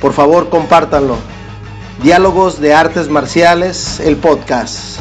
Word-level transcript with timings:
Por 0.00 0.12
favor, 0.12 0.48
compártanlo. 0.48 1.16
Diálogos 2.02 2.60
de 2.60 2.72
Artes 2.72 3.08
Marciales, 3.08 3.98
el 3.98 4.16
podcast. 4.16 4.98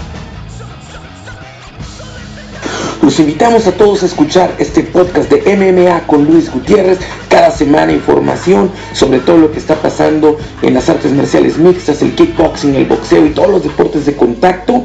Los 3.03 3.19
invitamos 3.19 3.67
a 3.67 3.73
todos 3.73 4.01
a 4.01 4.07
escuchar 4.07 4.55
este 4.57 4.81
podcast 4.81 5.31
de 5.31 5.55
MMA 5.55 6.07
con 6.07 6.25
Luis 6.25 6.51
Gutiérrez. 6.51 6.97
Cada 7.29 7.51
semana 7.51 7.91
información 7.91 8.71
sobre 8.93 9.19
todo 9.19 9.37
lo 9.37 9.51
que 9.51 9.59
está 9.59 9.75
pasando 9.75 10.37
en 10.63 10.73
las 10.73 10.89
artes 10.89 11.11
marciales 11.13 11.59
mixtas, 11.59 12.01
el 12.01 12.15
kickboxing, 12.15 12.73
el 12.73 12.85
boxeo 12.85 13.25
y 13.25 13.29
todos 13.29 13.49
los 13.49 13.63
deportes 13.63 14.07
de 14.07 14.15
contacto 14.15 14.83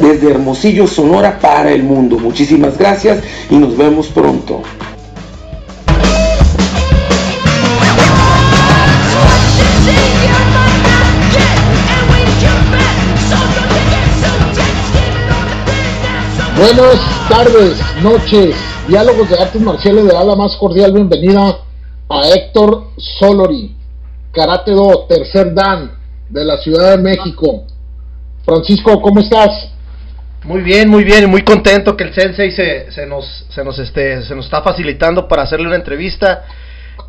desde 0.00 0.30
Hermosillo, 0.30 0.86
Sonora 0.86 1.38
para 1.38 1.70
el 1.72 1.82
mundo. 1.82 2.18
Muchísimas 2.18 2.78
gracias 2.78 3.22
y 3.50 3.56
nos 3.56 3.76
vemos 3.76 4.08
pronto. 4.08 4.62
Buenas 16.62 17.28
tardes, 17.28 17.76
noches, 18.04 18.54
diálogos 18.86 19.28
de 19.28 19.36
artes 19.36 19.60
marciales 19.60 20.04
de 20.04 20.12
la 20.12 20.36
más 20.36 20.54
cordial 20.56 20.92
bienvenida 20.92 21.58
a 22.08 22.28
Héctor 22.36 22.84
Solori, 23.18 23.74
Karate 24.30 24.70
Do, 24.70 25.06
tercer 25.08 25.52
Dan 25.54 25.90
de 26.28 26.44
la 26.44 26.56
Ciudad 26.58 26.96
de 26.96 27.02
México. 27.02 27.64
Francisco, 28.44 29.02
¿cómo 29.02 29.18
estás? 29.18 29.72
Muy 30.44 30.60
bien, 30.62 30.88
muy 30.88 31.02
bien, 31.02 31.28
muy 31.28 31.42
contento 31.42 31.96
que 31.96 32.04
el 32.04 32.14
Sensei 32.14 32.52
se, 32.52 32.92
se 32.92 33.06
nos, 33.06 33.44
se 33.48 33.64
nos, 33.64 33.80
este, 33.80 34.22
se 34.22 34.36
nos 34.36 34.44
está 34.44 34.62
facilitando 34.62 35.26
para 35.26 35.42
hacerle 35.42 35.66
una 35.66 35.74
entrevista. 35.74 36.44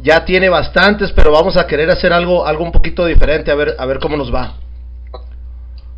Ya 0.01 0.25
tiene 0.25 0.49
bastantes, 0.49 1.11
pero 1.11 1.31
vamos 1.31 1.57
a 1.57 1.67
querer 1.67 1.91
hacer 1.91 2.11
algo, 2.11 2.47
algo 2.47 2.63
un 2.63 2.71
poquito 2.71 3.05
diferente, 3.05 3.51
a 3.51 3.55
ver, 3.55 3.75
a 3.77 3.85
ver 3.85 3.99
cómo 3.99 4.17
nos 4.17 4.33
va. 4.33 4.55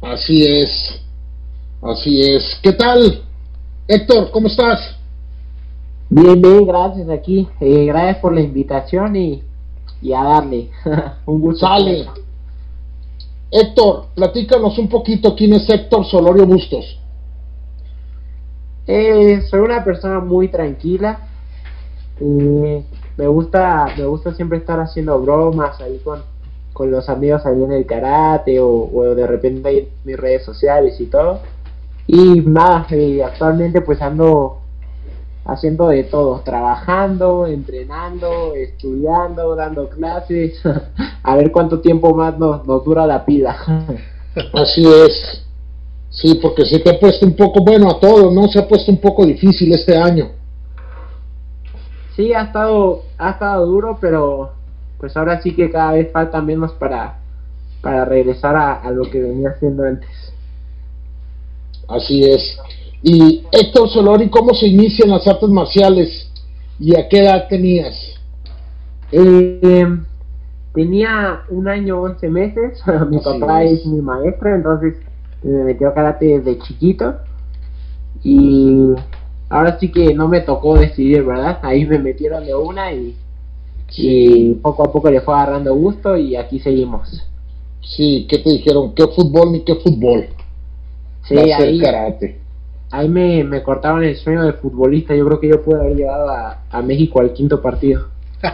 Así 0.02 0.44
es, 0.44 1.00
así 1.82 2.20
es. 2.20 2.60
¿Qué 2.62 2.74
tal? 2.74 3.22
Héctor, 3.88 4.32
¿cómo 4.32 4.48
estás? 4.48 4.98
Bien, 6.10 6.42
bien, 6.42 6.66
gracias 6.66 7.08
aquí. 7.08 7.48
Eh, 7.60 7.86
gracias 7.86 8.18
por 8.18 8.34
la 8.34 8.42
invitación 8.42 9.16
y, 9.16 9.44
y 10.02 10.12
a 10.12 10.24
darle. 10.24 10.72
un 11.28 11.40
gusto. 11.40 11.68
Sale. 11.68 12.08
Héctor, 13.52 14.08
platícanos 14.16 14.80
un 14.80 14.90
poquito 14.90 15.36
quién 15.36 15.54
es 15.54 15.70
Héctor 15.70 16.04
Solorio 16.06 16.48
Bustos. 16.48 17.00
Eh, 18.88 19.42
soy 19.52 19.60
una 19.60 19.84
persona 19.84 20.20
muy 20.20 20.48
tranquila. 20.48 21.20
Eh, 22.20 22.84
me 23.18 23.28
gusta, 23.28 23.88
me 23.96 24.06
gusta 24.06 24.34
siempre 24.34 24.58
estar 24.58 24.80
haciendo 24.80 25.20
bromas 25.20 25.80
ahí 25.80 26.00
con, 26.04 26.24
con 26.74 26.90
los 26.90 27.08
amigos 27.08 27.46
ahí 27.46 27.64
en 27.64 27.72
el 27.72 27.86
karate 27.86 28.60
o, 28.60 28.90
o 28.92 29.04
de 29.14 29.28
repente 29.28 29.70
ahí 29.70 29.78
en 29.78 29.90
mis 30.06 30.18
redes 30.18 30.44
sociales 30.44 31.00
y 31.00 31.06
todo. 31.06 31.40
Y 32.08 32.42
nada, 32.42 32.86
eh, 32.92 33.24
actualmente 33.24 33.82
pues 33.82 34.02
ando 34.02 34.62
haciendo 35.46 35.90
de 35.90 36.04
todo, 36.04 36.42
trabajando, 36.42 37.46
entrenando, 37.46 38.56
estudiando, 38.56 39.56
dando 39.56 39.90
clases, 39.90 40.60
a 41.24 41.36
ver 41.36 41.52
cuánto 41.52 41.80
tiempo 41.82 42.14
más 42.16 42.38
nos, 42.38 42.66
nos 42.66 42.84
dura 42.84 43.06
la 43.06 43.26
pila. 43.26 43.56
Así 44.54 44.86
es. 44.86 45.42
Sí, 46.10 46.40
porque 46.42 46.66
se 46.66 46.80
te 46.80 46.90
ha 46.90 47.00
puesto 47.00 47.26
un 47.26 47.36
poco, 47.36 47.64
bueno, 47.64 47.90
a 47.90 48.00
todos, 48.00 48.34
¿no? 48.34 48.48
Se 48.48 48.60
ha 48.60 48.68
puesto 48.68 48.92
un 48.92 49.00
poco 49.00 49.26
difícil 49.26 49.74
este 49.74 49.98
año. 49.98 50.30
Sí, 52.16 52.34
ha 52.34 52.44
estado, 52.44 53.04
ha 53.18 53.32
estado 53.32 53.66
duro, 53.66 53.98
pero 54.00 54.54
pues 54.98 55.16
ahora 55.18 55.42
sí 55.42 55.54
que 55.54 55.70
cada 55.70 55.92
vez 55.92 56.12
falta 56.14 56.42
menos 56.42 56.72
para, 56.74 57.20
para 57.82 58.06
regresar 58.06 58.56
a, 58.56 58.76
a 58.76 58.92
lo 58.92 59.10
que 59.10 59.22
venía 59.22 59.50
haciendo 59.50 59.84
antes. 59.84 60.10
Así 61.88 62.22
es. 62.24 62.58
Y 63.04 63.44
Héctor 63.52 63.90
Solori, 63.90 64.30
¿cómo 64.30 64.54
se 64.54 64.68
inician 64.68 65.10
las 65.10 65.28
artes 65.28 65.50
marciales 65.50 66.32
y 66.80 66.96
a 66.96 67.08
qué 67.08 67.20
edad 67.20 67.48
tenías? 67.48 67.96
Eh, 69.12 69.98
tenía 70.74 71.42
un 71.50 71.68
año, 71.68 72.02
11 72.02 72.30
meses. 72.30 72.82
mi 73.10 73.18
Así 73.18 73.40
papá 73.40 73.64
es. 73.64 73.82
es. 73.82 73.86
mi 73.86 74.02
maestro, 74.02 74.56
entonces 74.56 74.96
me 75.44 75.64
metió 75.64 75.90
a 75.90 75.94
karate 75.94 76.40
desde 76.40 76.60
chiquito. 76.60 77.16
Y 78.24 78.96
ahora 79.50 79.78
sí 79.80 79.92
que 79.92 80.14
no 80.14 80.28
me 80.28 80.42
tocó 80.42 80.78
decidir, 80.78 81.24
¿verdad? 81.24 81.60
Ahí 81.62 81.86
me 81.86 82.00
metieron 82.00 82.44
de 82.44 82.56
una 82.56 82.92
y, 82.92 83.16
y 83.98 84.54
poco 84.56 84.84
a 84.84 84.92
poco 84.92 85.12
le 85.12 85.22
fue 85.22 85.36
agarrando 85.36 85.76
gusto 85.76 86.18
y 86.18 86.36
aquí 86.36 86.60
seguimos. 86.60 87.24
Sí, 87.82 88.26
¿qué 88.28 88.40
te 88.40 88.50
dijeron? 88.50 88.96
¿Qué 88.96 89.06
fútbol 89.08 89.52
ni 89.52 89.62
qué 89.62 89.76
fútbol? 89.76 90.26
Sí, 91.28 91.36
Va 91.36 91.42
a 91.42 91.46
ser 91.46 91.68
ahí, 91.68 91.80
karate. 91.80 92.40
ahí 92.92 93.08
me, 93.10 93.44
me 93.44 93.64
cortaron 93.64 94.04
el 94.04 94.16
sueño 94.16 94.44
de 94.44 94.54
futbolista. 94.54 95.16
Yo 95.16 95.26
creo 95.26 95.40
que 95.40 95.48
yo 95.50 95.64
pude 95.64 95.80
haber 95.80 95.96
llevado 95.96 96.30
a, 96.30 96.60
a 96.70 96.82
México 96.82 97.20
al 97.20 97.34
quinto 97.34 97.62
partido. 97.62 98.08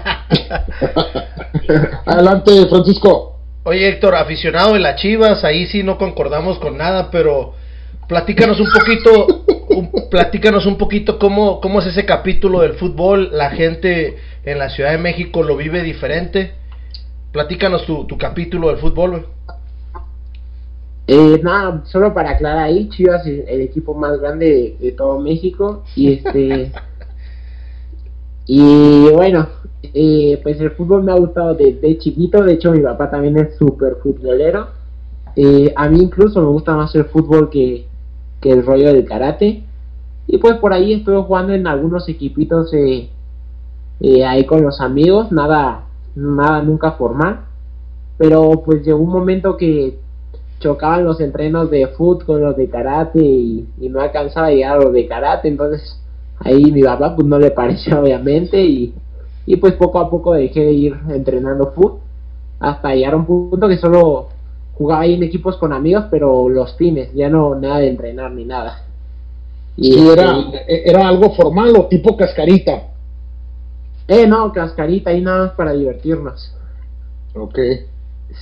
Adelante, 2.06 2.66
Francisco. 2.68 3.38
Oye 3.64 3.88
Héctor, 3.90 4.16
aficionado 4.16 4.74
de 4.74 4.80
las 4.80 5.00
Chivas, 5.00 5.44
ahí 5.44 5.68
sí 5.68 5.84
no 5.84 5.98
concordamos 6.00 6.58
con 6.58 6.78
nada, 6.78 7.12
pero 7.12 7.54
platícanos 8.08 8.60
un 8.60 8.68
poquito, 8.72 9.44
un- 9.70 9.92
platícanos 10.10 10.66
un 10.66 10.78
poquito 10.78 11.20
cómo, 11.20 11.62
cómo 11.62 11.80
es 11.80 11.86
ese 11.86 12.06
capítulo 12.06 12.62
del 12.62 12.74
fútbol, 12.74 13.30
la 13.34 13.52
gente 13.52 14.18
en 14.46 14.58
la 14.58 14.70
Ciudad 14.70 14.92
de 14.92 14.98
México 14.98 15.44
lo 15.44 15.56
vive 15.58 15.84
diferente. 15.84 16.54
Platícanos 17.32 17.86
tu, 17.86 18.06
tu 18.06 18.18
capítulo 18.18 18.70
del 18.70 18.78
fútbol. 18.78 19.12
güey. 19.12 19.24
Eh, 21.14 21.42
nada, 21.44 21.84
solo 21.88 22.14
para 22.14 22.30
aclarar 22.30 22.60
ahí, 22.60 22.88
Chivas 22.88 23.28
es 23.28 23.46
el 23.46 23.60
equipo 23.60 23.94
más 23.94 24.18
grande 24.22 24.78
de, 24.80 24.92
todo 24.94 25.20
México 25.20 25.84
y 25.94 26.14
este 26.14 26.72
y 28.46 29.10
bueno, 29.10 29.46
eh, 29.94 30.40
pues 30.42 30.62
el 30.62 30.72
fútbol 30.72 31.04
me 31.04 31.12
ha 31.12 31.16
gustado 31.16 31.54
desde 31.54 31.98
chiquito, 31.98 32.42
de 32.46 32.54
hecho 32.54 32.72
mi 32.72 32.80
papá 32.80 33.12
también 33.12 33.38
es 33.38 33.58
súper 33.58 33.98
futbolero, 34.02 34.68
Eh, 35.36 35.74
a 35.76 35.90
mí 35.90 36.00
incluso 36.02 36.40
me 36.40 36.48
gusta 36.48 36.78
más 36.78 36.96
el 36.96 37.04
fútbol 37.04 37.50
que, 37.50 37.88
que 38.40 38.52
el 38.52 38.66
rollo 38.66 38.94
del 38.94 39.04
karate 39.04 39.64
y 40.28 40.38
pues 40.38 40.56
por 40.60 40.72
ahí 40.72 40.94
estuve 40.94 41.22
jugando 41.24 41.52
en 41.54 41.68
algunos 41.68 42.08
equipitos 42.08 42.74
eh, 42.74 43.10
eh, 44.00 44.24
ahí 44.26 44.46
con 44.46 44.62
los 44.64 44.80
amigos, 44.80 45.30
nada, 45.30 45.84
nada 46.16 46.62
nunca 46.64 46.94
formal, 46.94 47.42
pero 48.18 48.62
pues 48.64 48.86
llegó 48.86 49.00
un 49.00 49.12
momento 49.12 49.58
que 49.58 50.00
chocaban 50.62 51.06
los 51.06 51.22
entrenos 51.22 51.70
de 51.72 51.88
foot 51.90 52.26
con 52.26 52.42
los 52.42 52.58
de 52.58 52.70
karate 52.70 53.20
y, 53.22 53.68
y 53.82 53.90
no 53.90 54.02
alcanzaba 54.02 54.48
a 54.48 54.52
llegar 54.52 54.78
a 54.78 54.84
los 54.84 54.94
de 54.94 55.08
karate, 55.08 55.50
entonces 55.50 56.00
ahí 56.40 56.72
mi 56.72 56.84
papá 56.84 57.16
pues 57.16 57.28
no 57.28 57.40
le 57.40 57.52
pareció 57.52 58.00
obviamente 58.04 58.62
y, 58.64 58.96
y 59.46 59.58
pues 59.58 59.74
poco 59.76 60.00
a 60.00 60.10
poco 60.10 60.34
dejé 60.34 60.62
de 60.62 60.74
ir 60.74 60.96
entrenando 61.10 61.74
foot 61.74 62.00
hasta 62.60 62.96
llegar 62.96 63.14
a 63.14 63.18
un 63.18 63.26
punto 63.28 63.68
que 63.68 63.78
solo 63.78 64.30
jugaba 64.74 65.02
ahí 65.04 65.16
en 65.16 65.24
equipos 65.24 65.58
con 65.58 65.74
amigos 65.74 66.06
pero 66.12 66.50
los 66.50 66.76
fines, 66.78 67.14
ya 67.14 67.30
no 67.30 67.56
nada 67.56 67.80
de 67.80 67.90
entrenar 67.90 68.32
ni 68.32 68.46
nada. 68.46 68.86
Y 69.78 69.94
Sí, 69.94 70.08
este, 70.10 70.12
era, 70.14 70.48
era 70.68 71.08
algo 71.08 71.32
formal 71.36 71.76
o 71.78 71.88
tipo 71.88 72.16
cascarita. 72.18 72.92
eh 74.08 74.28
no, 74.28 74.52
cascarita 74.52 75.10
ahí 75.10 75.22
nada 75.22 75.46
más 75.48 75.52
para 75.56 75.74
divertirnos. 75.74 76.56
Ok. 77.34 77.58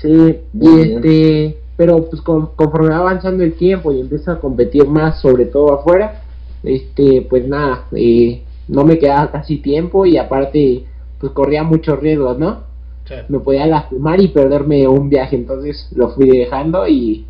Sí, 0.01 0.42
Muy 0.54 0.81
y 0.81 0.83
bien. 0.83 1.06
este, 1.06 1.63
pero 1.80 2.10
pues 2.10 2.22
con- 2.22 2.48
conforme 2.58 2.90
va 2.90 2.98
avanzando 2.98 3.42
el 3.42 3.54
tiempo 3.54 3.94
y 3.94 4.02
empieza 4.02 4.34
a 4.34 4.40
competir 4.42 4.86
más, 4.86 5.22
sobre 5.22 5.46
todo 5.46 5.74
afuera, 5.74 6.24
este, 6.62 7.26
pues 7.30 7.48
nada, 7.48 7.86
eh, 7.94 8.44
no 8.68 8.84
me 8.84 9.00
quedaba 9.00 9.31
casi 9.31 9.60
tiempo 9.60 10.06
y 10.06 10.18
aparte, 10.18 10.84
pues 11.22 11.31
corría 11.31 11.64
muchos 11.64 11.98
riesgos, 12.02 12.38
¿no? 12.38 12.64
Me 13.30 13.40
podía 13.40 13.66
lastimar 13.66 14.20
y 14.20 14.28
perderme 14.28 14.90
un 14.90 15.08
viaje, 15.08 15.38
entonces 15.38 15.88
lo 15.96 16.10
fui 16.10 16.28
dejando 16.28 16.86
y, 16.86 17.26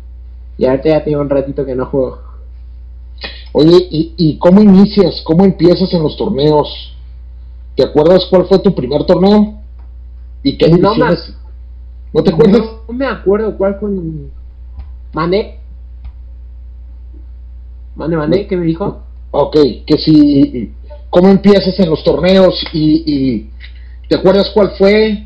y 0.58 0.66
ahorita 0.66 0.88
ya 0.88 1.04
tengo 1.04 1.20
un 1.20 1.30
ratito 1.30 1.64
que 1.64 1.76
no 1.76 1.86
juego. 1.86 2.18
Oye, 3.52 3.86
¿y, 3.88 4.14
¿y 4.16 4.38
cómo 4.38 4.60
inicias? 4.62 5.22
¿Cómo 5.24 5.44
empiezas 5.44 5.92
en 5.94 6.02
los 6.02 6.16
torneos? 6.16 6.96
¿Te 7.76 7.84
acuerdas 7.84 8.26
cuál 8.28 8.46
fue 8.46 8.58
tu 8.58 8.74
primer 8.74 9.04
torneo? 9.04 9.60
¿Y 10.42 10.58
qué 10.58 10.68
No? 10.70 10.92
¿No 12.12 12.24
te 12.24 12.30
acuerdas? 12.30 12.62
No, 12.88 12.92
me 12.92 13.06
acuerdo 13.06 13.56
cuál 13.56 13.76
fue. 13.78 13.90
Mané. 15.12 15.58
Mané, 17.96 18.16
Mané, 18.16 18.46
¿qué 18.46 18.56
me 18.56 18.66
dijo? 18.66 19.02
Ok, 19.30 19.56
que 19.86 19.98
si... 19.98 20.72
¿Cómo 21.10 21.28
empiezas 21.28 21.76
en 21.80 21.90
los 21.90 22.04
torneos 22.04 22.54
y, 22.72 23.02
y 23.04 23.50
¿Te 24.10 24.16
acuerdas 24.16 24.50
cuál 24.52 24.72
fue? 24.76 25.24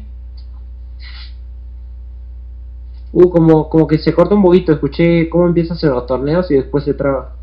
Uh, 3.13 3.31
como, 3.31 3.71
como 3.71 3.87
que 3.87 3.97
se 3.97 4.13
corta 4.13 4.35
un 4.35 4.43
poquito. 4.43 4.73
Escuché 4.73 5.31
cómo 5.31 5.47
empiezas 5.47 5.83
en 5.83 5.91
los 5.91 6.07
torneos 6.07 6.51
y 6.51 6.57
después 6.57 6.85
se 6.85 6.93
traba. 6.93 7.35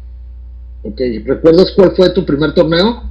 Ok, 0.84 1.02
¿recuerdas 1.26 1.74
cuál 1.76 1.96
fue 1.96 2.14
tu 2.14 2.24
primer 2.28 2.54
torneo? 2.54 3.02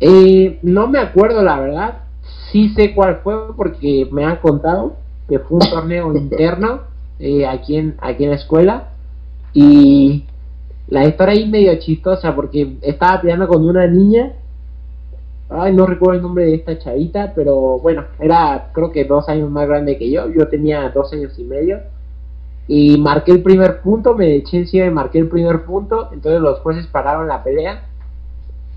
Eh, 0.00 0.58
no 0.62 0.88
me 0.88 0.98
acuerdo 0.98 1.44
la 1.44 1.60
verdad. 1.60 1.98
Sí 2.50 2.70
sé 2.74 2.92
cuál 2.92 3.20
fue 3.22 3.54
porque 3.56 4.08
me 4.10 4.24
han 4.24 4.38
contado 4.38 4.96
que 5.28 5.38
fue 5.38 5.58
un 5.58 5.70
torneo 5.70 6.12
interno 6.16 6.91
eh, 7.18 7.46
aquí, 7.46 7.76
en, 7.76 7.96
aquí 8.00 8.24
en 8.24 8.30
la 8.30 8.36
escuela. 8.36 8.88
Y 9.52 10.24
la 10.88 11.06
historia 11.06 11.34
ahí 11.34 11.48
medio 11.48 11.78
chistosa 11.78 12.34
porque 12.34 12.76
estaba 12.82 13.20
peleando 13.20 13.48
con 13.48 13.66
una 13.66 13.86
niña. 13.86 14.32
Ay, 15.48 15.74
no 15.74 15.86
recuerdo 15.86 16.16
el 16.16 16.22
nombre 16.22 16.46
de 16.46 16.54
esta 16.54 16.78
chavita, 16.78 17.32
pero 17.34 17.78
bueno, 17.78 18.04
era 18.18 18.70
creo 18.72 18.90
que 18.90 19.04
dos 19.04 19.28
años 19.28 19.50
más 19.50 19.68
grande 19.68 19.98
que 19.98 20.10
yo, 20.10 20.30
yo 20.32 20.48
tenía 20.48 20.88
dos 20.88 21.12
años 21.12 21.38
y 21.38 21.44
medio, 21.44 21.80
y 22.68 22.96
marqué 22.98 23.32
el 23.32 23.42
primer 23.42 23.80
punto, 23.80 24.14
me 24.14 24.34
eché 24.36 24.58
encima 24.58 24.86
y 24.86 24.90
marqué 24.90 25.18
el 25.18 25.28
primer 25.28 25.64
punto, 25.64 26.08
entonces 26.12 26.40
los 26.40 26.60
jueces 26.60 26.86
pararon 26.86 27.28
la 27.28 27.42
pelea 27.42 27.84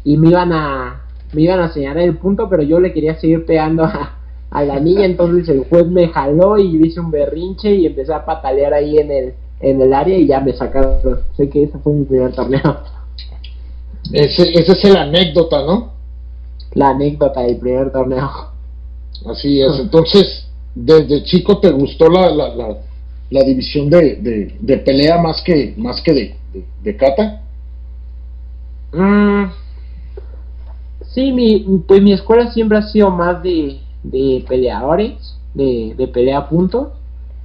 y 0.03 0.17
me 0.17 0.29
iban 0.29 0.51
a, 0.51 1.01
me 1.33 1.41
iban 1.41 1.59
a 1.59 1.71
señalar 1.71 2.03
el 2.03 2.17
punto, 2.17 2.49
pero 2.49 2.63
yo 2.63 2.79
le 2.79 2.91
quería 2.91 3.15
seguir 3.15 3.45
pegando 3.45 3.83
a, 3.85 4.15
a 4.55 4.63
la 4.63 4.79
niña, 4.79 5.05
entonces 5.05 5.49
el 5.49 5.65
juez 5.65 5.85
me 5.87 6.07
jaló 6.07 6.57
y 6.57 6.81
hice 6.85 7.01
un 7.01 7.11
berrinche 7.11 7.75
y 7.75 7.85
empecé 7.85 8.13
a 8.13 8.25
patalear 8.25 8.73
ahí 8.73 8.97
en 8.97 9.11
el, 9.11 9.33
en 9.59 9.81
el 9.81 9.93
área 9.93 10.17
y 10.17 10.27
ya 10.27 10.39
me 10.39 10.53
sacaron, 10.53 11.19
sé 11.35 11.49
que 11.49 11.63
ese 11.63 11.77
fue 11.79 11.93
mi 11.93 12.05
primer 12.05 12.33
torneo. 12.33 12.61
Ese, 14.13 14.43
esa 14.53 14.73
es 14.73 14.83
la 14.93 15.01
anécdota, 15.01 15.65
¿no? 15.65 15.95
la 16.75 16.89
anécdota 16.89 17.41
del 17.41 17.57
primer 17.57 17.91
torneo. 17.91 18.29
Así 19.25 19.61
es, 19.61 19.79
entonces, 19.79 20.47
desde 20.75 21.23
chico 21.23 21.57
te 21.59 21.71
gustó 21.71 22.09
la, 22.09 22.29
la, 22.29 22.77
la, 23.29 23.43
división 23.43 23.89
de, 23.89 24.53
de, 24.59 24.77
pelea 24.77 25.17
más 25.21 25.41
que, 25.41 25.73
más 25.77 26.01
que 26.01 26.13
de, 26.13 26.35
de, 26.83 26.97
kata? 26.97 27.41
Mm, 28.93 29.45
sí, 31.13 31.31
mi, 31.31 31.81
pues 31.87 32.01
mi 32.01 32.13
escuela 32.13 32.51
siempre 32.51 32.77
ha 32.77 32.83
sido 32.83 33.09
más 33.09 33.41
de, 33.41 33.79
de 34.11 34.45
peleadores, 34.47 35.37
de, 35.53 35.93
de 35.97 36.07
pelea 36.07 36.39
a 36.39 36.49
punto. 36.49 36.93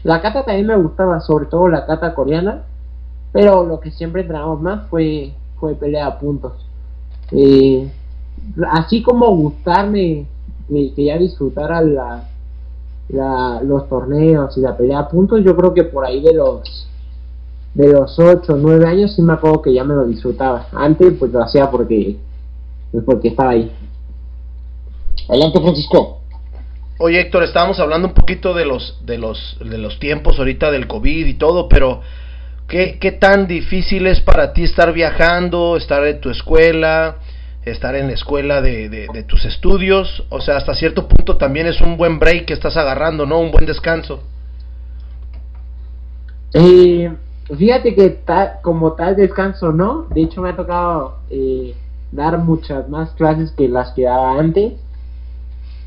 La 0.02 0.20
kata 0.20 0.44
también 0.44 0.66
me 0.66 0.76
gustaba, 0.76 1.20
sobre 1.20 1.46
todo 1.46 1.68
la 1.68 1.86
kata 1.86 2.14
coreana, 2.14 2.64
pero 3.32 3.64
lo 3.64 3.80
que 3.80 3.90
siempre 3.90 4.22
entrenamos 4.22 4.60
más 4.60 4.88
fue, 4.88 5.32
fue 5.58 5.74
pelea 5.74 6.18
puntos. 6.18 6.52
Eh, 7.32 7.90
así 8.70 9.02
como 9.02 9.34
gustarme 9.36 10.26
que 10.68 11.04
ya 11.04 11.18
disfrutara 11.18 11.80
la, 11.82 12.24
los 13.62 13.88
torneos 13.88 14.56
y 14.56 14.60
la 14.60 14.76
pelea 14.76 15.08
puntos, 15.08 15.42
yo 15.44 15.56
creo 15.56 15.74
que 15.74 15.84
por 15.84 16.04
ahí 16.04 16.22
de 16.22 16.34
los 16.34 16.86
de 17.74 17.86
los 17.92 18.18
8 18.18 18.52
o 18.52 18.56
9 18.56 18.84
años 18.84 19.14
sí 19.14 19.22
me 19.22 19.32
acuerdo 19.32 19.62
que 19.62 19.72
ya 19.72 19.84
me 19.84 19.94
lo 19.94 20.04
disfrutaba. 20.04 20.66
Antes 20.72 21.14
pues 21.18 21.30
lo 21.32 21.42
hacía 21.42 21.70
porque, 21.70 22.16
porque 23.04 23.28
estaba 23.28 23.50
ahí. 23.50 23.70
Adelante 25.28 25.60
Francisco. 25.60 26.19
Oye 27.02 27.18
Héctor, 27.18 27.44
estábamos 27.44 27.80
hablando 27.80 28.08
un 28.08 28.12
poquito 28.12 28.52
de 28.52 28.66
los, 28.66 28.98
de 29.06 29.16
los, 29.16 29.56
de 29.64 29.78
los 29.78 29.98
tiempos 29.98 30.38
ahorita 30.38 30.70
del 30.70 30.86
COVID 30.86 31.26
y 31.28 31.32
todo, 31.32 31.66
pero 31.66 32.02
¿qué, 32.68 32.98
¿qué 33.00 33.10
tan 33.10 33.46
difícil 33.46 34.06
es 34.06 34.20
para 34.20 34.52
ti 34.52 34.64
estar 34.64 34.92
viajando, 34.92 35.78
estar 35.78 36.06
en 36.06 36.20
tu 36.20 36.28
escuela? 36.28 37.16
estar 37.64 37.94
en 37.94 38.08
la 38.08 38.14
escuela 38.14 38.60
de, 38.60 39.24
tus 39.26 39.44
estudios, 39.44 40.24
o 40.30 40.40
sea, 40.40 40.56
hasta 40.56 40.74
cierto 40.74 41.08
punto 41.08 41.36
también 41.36 41.66
es 41.66 41.80
un 41.80 41.96
buen 41.96 42.18
break 42.18 42.46
que 42.46 42.54
estás 42.54 42.76
agarrando, 42.76 43.26
¿no? 43.26 43.38
Un 43.38 43.50
buen 43.50 43.66
descanso. 43.66 44.20
Eh, 46.54 47.12
fíjate 47.54 47.94
que 47.94 48.18
como 48.62 48.92
tal 48.92 49.14
descanso, 49.14 49.72
¿no? 49.72 50.06
De 50.14 50.22
hecho 50.22 50.40
me 50.40 50.50
ha 50.50 50.56
tocado 50.56 51.18
eh, 51.28 51.74
dar 52.12 52.38
muchas 52.38 52.88
más 52.88 53.10
clases 53.10 53.52
que 53.52 53.68
las 53.68 53.92
que 53.92 54.04
daba 54.04 54.38
antes. 54.38 54.72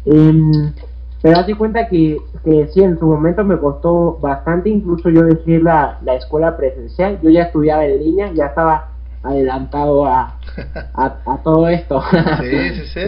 Em, 0.06 0.74
pero 1.23 1.39
hazte 1.39 1.55
cuenta 1.55 1.87
que, 1.87 2.17
que 2.43 2.67
sí, 2.67 2.83
en 2.83 2.99
su 2.99 3.05
momento 3.05 3.45
me 3.45 3.57
costó 3.57 4.17
bastante, 4.19 4.69
incluso 4.69 5.09
yo 5.09 5.23
dejé 5.23 5.59
la, 5.59 5.97
la 6.03 6.15
escuela 6.15 6.57
presencial, 6.57 7.17
yo 7.23 7.29
ya 7.29 7.43
estudiaba 7.43 7.85
en 7.85 7.97
línea, 8.03 8.33
ya 8.33 8.47
estaba 8.47 8.89
adelantado 9.23 10.05
a, 10.05 10.35
a, 10.93 11.39
todo 11.41 11.69
esto. 11.69 12.03
sí, 12.41 12.69
sí, 12.75 12.87
sí. 12.93 13.01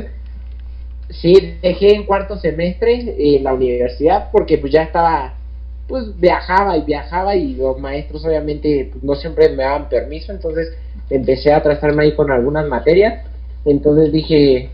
Sí, 1.10 1.58
dejé 1.62 1.94
en 1.94 2.06
cuarto 2.06 2.38
semestre 2.38 3.16
eh, 3.18 3.42
la 3.42 3.54
universidad 3.54 4.30
porque 4.32 4.58
pues 4.60 4.72
ya 4.72 4.84
estaba, 4.84 5.34
pues 5.90 6.18
viajaba 6.18 6.78
y 6.78 6.82
viajaba 6.84 7.36
y 7.36 7.56
los 7.56 7.78
maestros 7.80 8.26
obviamente 8.26 8.92
pues, 8.94 9.04
no 9.04 9.16
siempre 9.16 9.50
me 9.50 9.64
daban 9.64 9.90
permiso, 9.90 10.32
entonces 10.32 10.74
empecé 11.10 11.52
a 11.52 11.62
trazarme 11.62 12.04
ahí 12.04 12.16
con 12.16 12.32
algunas 12.32 12.66
materias, 12.70 13.26
entonces 13.66 14.14
dije 14.14 14.70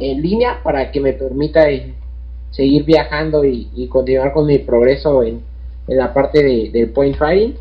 en 0.00 0.22
línea 0.22 0.60
para 0.62 0.90
que 0.90 1.00
me 1.00 1.12
permita 1.12 1.70
eh, 1.70 1.94
seguir 2.50 2.84
viajando 2.84 3.44
y, 3.44 3.88
continuar 3.88 4.32
con 4.32 4.46
mi 4.46 4.58
progreso 4.58 5.22
en, 5.22 5.42
la 5.86 6.14
parte 6.14 6.42
de, 6.42 6.86
point 6.86 7.16
fighting 7.16 7.54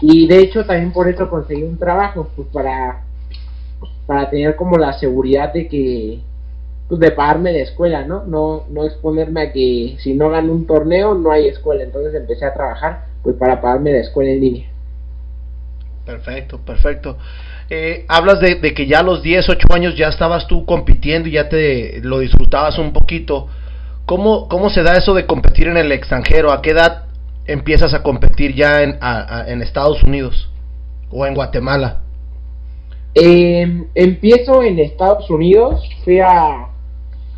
y 0.00 0.26
de 0.26 0.38
hecho 0.38 0.64
también 0.64 0.92
por 0.92 1.08
eso 1.08 1.28
conseguí 1.28 1.62
un 1.62 1.78
trabajo, 1.78 2.28
pues 2.34 2.48
para, 2.48 3.04
para 4.06 4.30
tener 4.30 4.56
como 4.56 4.78
la 4.78 4.94
seguridad 4.94 5.52
de 5.52 5.68
que, 5.68 6.20
pues 6.88 7.00
de 7.00 7.12
pagarme 7.12 7.52
la 7.52 7.60
escuela, 7.60 8.04
¿no? 8.04 8.24
¿no? 8.24 8.64
No 8.70 8.84
exponerme 8.84 9.42
a 9.42 9.52
que 9.52 9.96
si 10.00 10.14
no 10.14 10.30
gano 10.30 10.52
un 10.52 10.66
torneo 10.66 11.14
no 11.14 11.30
hay 11.30 11.46
escuela. 11.46 11.84
Entonces 11.84 12.14
empecé 12.14 12.46
a 12.46 12.54
trabajar 12.54 13.04
pues 13.22 13.36
para 13.36 13.60
pagarme 13.60 13.92
la 13.92 14.00
escuela 14.00 14.30
en 14.30 14.40
línea. 14.40 14.68
Perfecto, 16.04 16.58
perfecto. 16.58 17.16
Eh, 17.72 18.04
hablas 18.08 18.40
de, 18.40 18.60
que 18.74 18.86
ya 18.86 18.98
a 18.98 19.02
los 19.04 19.22
10, 19.22 19.48
8 19.48 19.68
años 19.72 19.96
ya 19.96 20.08
estabas 20.08 20.48
tú 20.48 20.66
compitiendo 20.66 21.28
y 21.28 21.32
ya 21.32 21.48
te 21.48 22.00
lo 22.02 22.18
disfrutabas 22.18 22.78
un 22.78 22.92
poquito. 22.92 23.46
¿Cómo, 24.06 24.48
¿Cómo 24.48 24.70
se 24.70 24.82
da 24.82 24.94
eso 24.94 25.14
de 25.14 25.24
competir 25.24 25.68
en 25.68 25.76
el 25.76 25.92
extranjero? 25.92 26.50
¿A 26.50 26.62
qué 26.62 26.70
edad 26.70 27.04
empiezas 27.46 27.94
a 27.94 28.02
competir 28.02 28.56
ya 28.56 28.82
en, 28.82 28.98
en 29.46 29.62
Estados 29.62 30.02
Unidos 30.02 30.50
o 31.12 31.24
en 31.26 31.34
Guatemala? 31.34 32.02
Em, 33.14 33.86
empiezo 33.94 34.64
en 34.64 34.80
Estados 34.80 35.30
Unidos, 35.30 35.88
fui 36.04 36.18
a, 36.18 36.70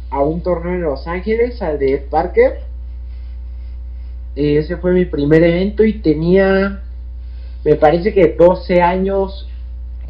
a 0.08 0.20
un 0.22 0.42
torneo 0.42 0.74
en 0.74 0.82
Los 0.82 1.06
Ángeles, 1.06 1.60
al 1.60 1.78
de 1.78 1.92
Ed 1.92 2.08
Parker. 2.08 2.60
ese 4.34 4.78
fue 4.78 4.92
mi 4.92 5.04
primer 5.04 5.42
evento 5.42 5.84
y 5.84 6.00
tenía, 6.00 6.80
me 7.66 7.74
parece 7.74 8.14
que 8.14 8.28
12 8.28 8.80
años. 8.80 9.46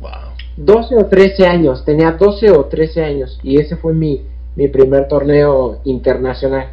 Wow. 0.03 0.11
12 0.57 0.97
o 0.97 1.07
13 1.07 1.47
años, 1.47 1.85
tenía 1.85 2.13
12 2.13 2.51
o 2.51 2.67
13 2.67 3.05
años 3.05 3.39
y 3.43 3.59
ese 3.59 3.77
fue 3.77 3.95
mi, 3.95 4.23
mi 4.57 4.69
primer 4.69 5.09
torneo 5.09 5.79
internacional. 5.85 6.73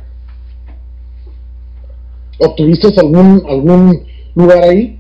¿Obtuviste 2.40 2.88
algún, 3.00 3.44
algún 3.48 4.06
lugar 4.36 4.64
ahí? 4.64 5.00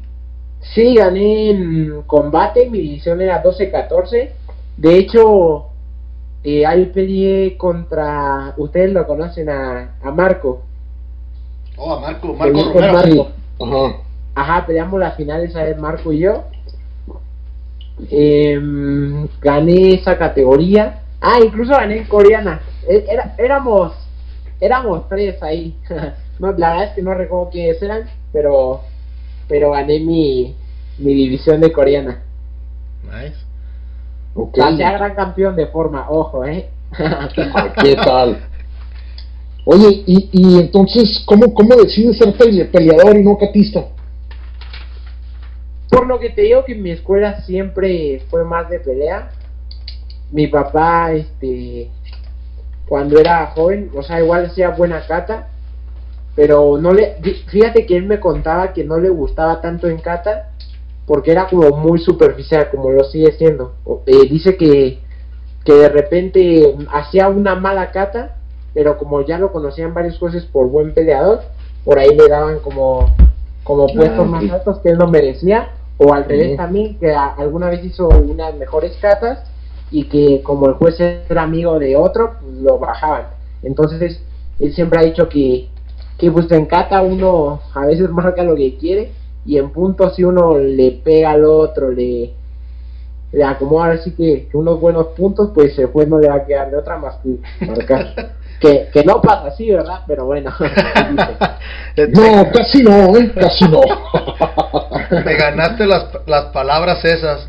Sí, 0.74 0.96
gané 0.96 1.50
en 1.50 2.04
combate, 2.06 2.70
mi 2.70 2.80
división 2.80 3.22
era 3.22 3.44
12-14. 3.44 4.30
De 4.78 4.98
hecho, 4.98 5.66
eh, 6.44 6.66
ahí 6.66 6.86
peleé 6.86 7.58
contra, 7.58 8.54
ustedes 8.58 8.94
lo 8.94 9.06
conocen, 9.08 9.50
a, 9.50 9.96
a 10.02 10.12
Marco. 10.12 10.62
Oh, 11.78 11.94
a 11.96 12.00
Marco, 12.00 12.34
Marco 12.34 12.74
Romero. 12.74 13.28
Ajá. 13.60 13.98
Ajá, 14.36 14.66
peleamos 14.66 15.00
las 15.00 15.16
finales 15.16 15.56
a 15.56 15.64
ver 15.64 15.78
Marco 15.80 16.14
y 16.14 16.20
yo. 16.20 16.44
Em, 18.10 19.28
gané 19.42 19.96
esa 19.96 20.18
categoría. 20.18 21.02
Ah, 21.22 21.40
incluso 21.44 21.72
gané 21.72 21.98
en 21.98 22.06
coreana. 22.06 22.62
E, 22.88 23.06
era, 23.10 23.36
éramos, 23.38 23.94
éramos 24.60 25.08
tres 25.10 25.42
ahí. 25.44 25.76
No, 26.40 26.54
la 26.54 26.70
verdad 26.70 26.86
es 26.86 26.92
que 26.92 27.02
no 27.02 27.14
recuerdo 27.14 27.50
quiénes 27.50 27.82
eran, 27.82 28.04
pero, 28.32 28.80
pero 29.50 29.72
gané 29.72 30.00
mi, 30.00 30.56
mi 30.98 31.14
división 31.14 31.60
de 31.60 31.70
coreana. 31.70 32.22
Nice. 33.04 33.36
Okay. 34.34 34.78
gran 34.78 35.16
campeón 35.16 35.58
de 35.58 35.68
forma, 35.68 36.10
ojo, 36.10 36.46
¿eh? 36.46 36.70
¿Qué 37.84 37.96
tal? 37.96 38.40
Oye, 39.66 40.04
y, 40.08 40.30
y 40.32 40.60
entonces, 40.60 41.22
¿cómo, 41.26 41.54
¿cómo 41.54 41.76
decides 41.76 42.18
ser 42.18 42.34
peleador 42.72 43.18
y 43.18 43.24
no 43.24 43.38
catista? 43.38 43.86
Por 45.90 46.08
lo 46.08 46.20
que 46.20 46.30
te 46.30 46.44
digo 46.44 46.66
que 46.66 46.76
mi 46.76 46.92
escuela 46.92 47.42
siempre 47.42 48.22
fue 48.30 48.44
más 48.44 48.70
de 48.70 48.80
pelea. 48.80 49.32
Mi 50.32 50.48
papá, 50.48 51.12
este, 51.14 51.90
cuando 52.88 53.20
era 53.20 53.48
joven, 53.48 53.92
o 53.96 54.04
sea, 54.04 54.20
igual 54.20 54.46
hacía 54.46 54.70
buena 54.70 55.06
cata, 55.08 55.50
pero 56.36 56.78
no 56.78 56.94
le, 56.94 57.16
fíjate 57.48 57.86
que 57.86 57.98
él 57.98 58.06
me 58.06 58.20
contaba 58.20 58.74
que 58.74 58.84
no 58.84 59.00
le 59.00 59.10
gustaba 59.10 59.62
tanto 59.62 59.88
en 59.88 59.98
cata 60.00 60.52
porque 61.06 61.32
era 61.32 61.48
como 61.48 61.70
muy 61.72 62.00
superficial, 62.00 62.70
como 62.70 62.92
lo 62.92 63.04
sigue 63.04 63.32
siendo. 63.32 63.74
Eh, 64.06 64.28
dice 64.30 64.58
que, 64.58 65.00
que 65.66 65.74
de 65.74 65.90
repente 65.90 66.76
hacía 66.94 67.30
una 67.30 67.56
mala 67.56 67.90
cata, 67.90 68.38
pero 68.76 68.98
como 69.00 69.26
ya 69.26 69.40
lo 69.40 69.52
conocían 69.52 69.96
varios 69.96 70.20
jueces 70.20 70.46
por 70.46 70.68
buen 70.68 70.94
peleador, 70.94 71.42
por 71.84 71.98
ahí 71.98 72.16
le 72.16 72.28
daban 72.28 72.60
como, 72.60 73.16
como 73.64 73.86
ah, 73.86 73.94
puestos 73.96 74.28
más 74.28 74.50
altos 74.52 74.80
que 74.80 74.90
él 74.90 75.00
no 75.00 75.08
merecía, 75.08 75.70
o 76.00 76.14
al 76.14 76.26
revés 76.26 76.56
también, 76.56 76.98
que 76.98 77.14
alguna 77.14 77.70
vez 77.70 77.84
hizo 77.84 78.08
unas 78.08 78.56
mejores 78.56 78.98
catas 79.02 79.44
y 79.92 80.06
que 80.06 80.42
como 80.44 80.68
el 80.68 80.74
juez 80.74 81.00
era 81.00 81.44
amigo 81.44 81.78
de 81.78 81.98
otro, 81.98 82.36
pues 82.42 82.56
lo 82.56 82.80
bajaban. 82.80 83.24
Entonces, 83.64 84.22
él 84.60 84.74
siempre 84.74 85.00
ha 85.00 85.04
dicho 85.04 85.28
que, 85.28 85.68
que 86.18 86.32
pues 86.32 86.50
en 86.52 86.66
cata 86.66 87.02
uno 87.02 87.60
a 87.74 87.86
veces 87.86 88.10
marca 88.10 88.44
lo 88.44 88.56
que 88.56 88.78
quiere 88.78 89.12
y 89.46 89.58
en 89.58 89.72
punto 89.72 90.10
si 90.12 90.24
uno 90.24 90.58
le 90.58 90.92
pega 90.92 91.32
al 91.32 91.44
otro, 91.44 91.92
le, 91.92 92.34
le 93.34 93.44
acomoda 93.44 93.92
así 93.92 94.12
que, 94.12 94.48
unos 94.54 94.80
buenos 94.80 95.08
puntos, 95.18 95.52
pues 95.54 95.78
el 95.80 95.88
juez 95.88 96.08
no 96.08 96.18
le 96.20 96.30
va 96.30 96.36
a 96.36 96.46
quedar 96.46 96.72
de 96.72 96.78
otra 96.78 96.98
más 96.98 97.18
que 97.18 97.66
marcar. 97.66 98.36
que, 98.60 98.90
que 98.92 99.04
no 99.04 99.22
pasa 99.22 99.48
así, 99.48 99.70
¿verdad? 99.70 100.02
Pero 100.08 100.26
bueno. 100.26 100.54
no, 102.10 102.52
casi 102.52 102.84
no, 102.84 103.18
¿eh? 103.18 103.32
Casi 103.34 103.66
no. 103.68 103.82
Me 105.26 105.36
ganaste 105.36 105.86
las, 105.86 106.06
las 106.28 106.46
palabras 106.46 107.04
esas. 107.04 107.48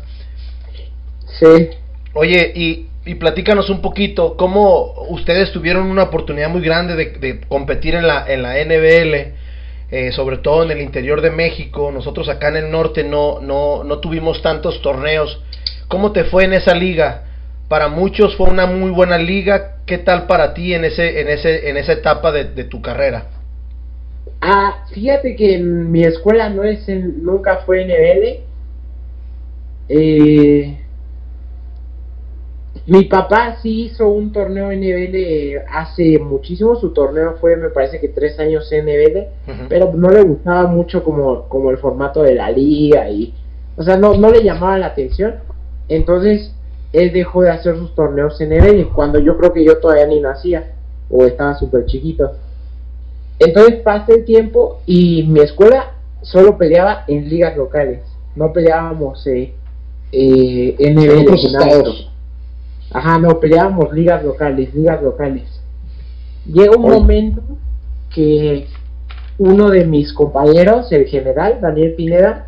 Sí. 1.39 1.69
Oye, 2.13 2.51
y, 2.55 2.87
y 3.05 3.15
platícanos 3.15 3.69
un 3.69 3.81
poquito, 3.81 4.35
cómo 4.37 4.93
ustedes 5.09 5.51
tuvieron 5.51 5.89
una 5.89 6.03
oportunidad 6.03 6.49
muy 6.49 6.61
grande 6.61 6.95
de, 6.95 7.41
competir 7.41 7.95
en 7.95 8.07
la, 8.07 8.25
en 8.27 8.43
la 8.43 8.55
NBL, 8.63 9.33
eh, 9.91 10.11
sobre 10.11 10.37
todo 10.37 10.63
en 10.63 10.71
el 10.71 10.81
interior 10.81 11.21
de 11.21 11.31
México. 11.31 11.91
Nosotros 11.91 12.29
acá 12.29 12.49
en 12.49 12.57
el 12.57 12.71
norte 12.71 13.03
no, 13.03 13.39
no, 13.41 13.83
no 13.83 13.99
tuvimos 13.99 14.41
tantos 14.41 14.81
torneos. 14.81 15.41
¿Cómo 15.87 16.11
te 16.11 16.25
fue 16.25 16.45
en 16.45 16.53
esa 16.53 16.75
liga? 16.75 17.23
Para 17.71 17.87
muchos 17.87 18.35
fue 18.35 18.49
una 18.49 18.65
muy 18.65 18.91
buena 18.91 19.17
liga. 19.17 19.77
¿Qué 19.85 19.97
tal 19.97 20.27
para 20.27 20.53
ti 20.53 20.73
en, 20.73 20.83
ese, 20.83 21.21
en, 21.21 21.29
ese, 21.29 21.69
en 21.69 21.77
esa 21.77 21.93
etapa 21.93 22.29
de, 22.29 22.43
de 22.43 22.65
tu 22.65 22.81
carrera? 22.81 23.27
Ah, 24.41 24.83
fíjate 24.93 25.37
que 25.37 25.57
mi 25.57 26.03
escuela 26.03 26.49
no 26.49 26.65
es 26.65 26.85
nunca 26.89 27.61
fue 27.65 27.85
NBL. 27.85 28.43
Eh, 29.87 30.77
mi 32.87 33.05
papá 33.05 33.55
sí 33.61 33.83
hizo 33.83 34.09
un 34.09 34.33
torneo 34.33 34.69
NBL 34.73 35.65
hace 35.71 36.19
muchísimo, 36.19 36.75
su 36.75 36.91
torneo 36.91 37.37
fue 37.39 37.55
me 37.55 37.69
parece 37.69 38.01
que 38.01 38.09
tres 38.09 38.37
años 38.37 38.69
NBL, 38.69 39.67
pero 39.69 39.93
no 39.93 40.09
le 40.09 40.23
gustaba 40.23 40.67
mucho 40.67 41.05
como, 41.05 41.47
como 41.47 41.71
el 41.71 41.77
formato 41.77 42.21
de 42.21 42.35
la 42.35 42.51
liga 42.51 43.09
y, 43.09 43.33
o 43.77 43.83
sea, 43.83 43.95
no, 43.95 44.13
no 44.15 44.29
le 44.29 44.43
llamaba 44.43 44.77
la 44.77 44.87
atención, 44.87 45.35
entonces 45.87 46.53
él 46.93 47.13
dejó 47.13 47.43
de 47.43 47.51
hacer 47.51 47.77
sus 47.77 47.95
torneos 47.95 48.39
NBL 48.39 48.93
cuando 48.93 49.19
yo 49.19 49.37
creo 49.37 49.53
que 49.53 49.63
yo 49.63 49.77
todavía 49.77 50.07
ni 50.07 50.19
nacía 50.19 50.73
o 51.09 51.25
estaba 51.25 51.55
súper 51.55 51.85
chiquito. 51.85 52.31
Entonces 53.39 53.81
pasa 53.81 54.13
el 54.13 54.25
tiempo 54.25 54.81
y 54.85 55.23
mi 55.23 55.39
escuela 55.39 55.93
solo 56.21 56.57
peleaba 56.57 57.05
en 57.07 57.27
ligas 57.29 57.57
locales, 57.57 58.01
no 58.35 58.53
peleábamos 58.53 59.25
eh, 59.27 59.53
eh. 60.11 60.75
En 60.77 60.99
Ajá, 62.93 63.17
no, 63.19 63.39
peleábamos 63.39 63.93
ligas 63.93 64.23
locales, 64.23 64.73
ligas 64.75 65.01
locales. 65.01 65.61
Llega 66.45 66.75
un 66.75 66.81
momento 66.81 67.41
que 68.13 68.67
uno 69.37 69.69
de 69.69 69.85
mis 69.85 70.11
compañeros, 70.11 70.91
el 70.91 71.05
general 71.05 71.59
Daniel 71.61 71.93
Pineda, 71.95 72.47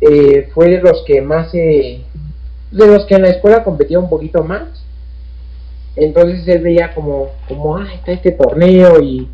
eh, 0.00 0.48
fue 0.54 0.70
de 0.70 0.80
los 0.80 1.04
que 1.06 1.20
más, 1.20 1.52
de 2.76 2.86
los 2.86 3.06
que 3.06 3.14
en 3.14 3.22
la 3.22 3.28
escuela 3.28 3.64
competía 3.64 3.98
un 3.98 4.08
poquito 4.08 4.42
más. 4.44 4.84
Entonces 5.96 6.46
él 6.48 6.62
veía 6.62 6.92
como, 6.94 7.28
como, 7.48 7.76
ah, 7.76 7.86
está 7.94 8.12
este 8.12 8.32
torneo 8.32 9.00
y 9.00 9.28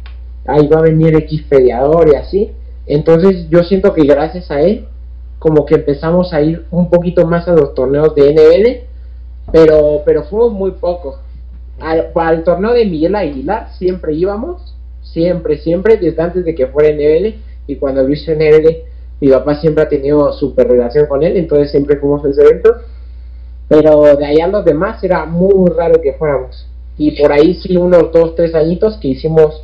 ahí 0.47 0.66
va 0.68 0.78
a 0.78 0.82
venir 0.82 1.14
X 1.16 1.42
peleador 1.49 2.09
y 2.12 2.16
así. 2.16 2.52
Entonces 2.87 3.49
yo 3.49 3.62
siento 3.62 3.94
que 3.94 4.04
gracias 4.04 4.50
a 4.50 4.61
él, 4.61 4.87
como 5.38 5.64
que 5.64 5.76
empezamos 5.76 6.35
a 6.35 6.42
ir 6.42 6.66
un 6.70 6.90
poquito 6.90 7.26
más 7.26 7.49
a 7.49 7.52
los 7.52 7.75
torneos 7.75 8.14
de 8.14 8.32
NBL 8.32 8.90
pero, 9.52 10.02
pero 10.04 10.25
fuimos 10.25 10.52
muy 10.52 10.73
pocos. 10.73 11.16
Al, 11.80 12.11
al 12.14 12.44
torneo 12.44 12.73
de 12.73 12.85
Miguel 12.85 13.14
Aguilar 13.14 13.70
siempre 13.78 14.14
íbamos, 14.14 14.76
siempre, 15.02 15.59
siempre, 15.59 15.97
desde 15.97 16.23
antes 16.23 16.44
de 16.44 16.54
que 16.54 16.66
fuera 16.66 16.92
NBL 16.92 17.35
y 17.66 17.76
cuando 17.76 18.02
Luis 18.02 18.26
NBL, 18.28 18.68
mi 19.20 19.28
papá 19.28 19.61
siempre 19.61 19.85
ha 19.85 19.88
tenido 19.88 20.32
super 20.32 20.68
relación 20.68 21.06
con 21.06 21.23
él, 21.23 21.37
entonces 21.37 21.70
siempre 21.70 21.97
fuimos 21.97 22.25
a 22.25 22.30
ese 22.30 22.42
evento. 22.42 22.75
Pero 23.71 24.17
de 24.17 24.27
allá 24.27 24.49
los 24.49 24.65
demás 24.65 25.03
era 25.05 25.25
muy 25.27 25.71
raro 25.71 26.03
que 26.03 26.15
fuéramos. 26.15 26.67
Y 26.99 27.12
por 27.12 27.31
ahí 27.31 27.55
sí, 27.55 27.77
unos 27.77 28.11
dos, 28.12 28.35
tres 28.35 28.53
añitos 28.53 28.97
que 28.97 29.07
hicimos 29.07 29.62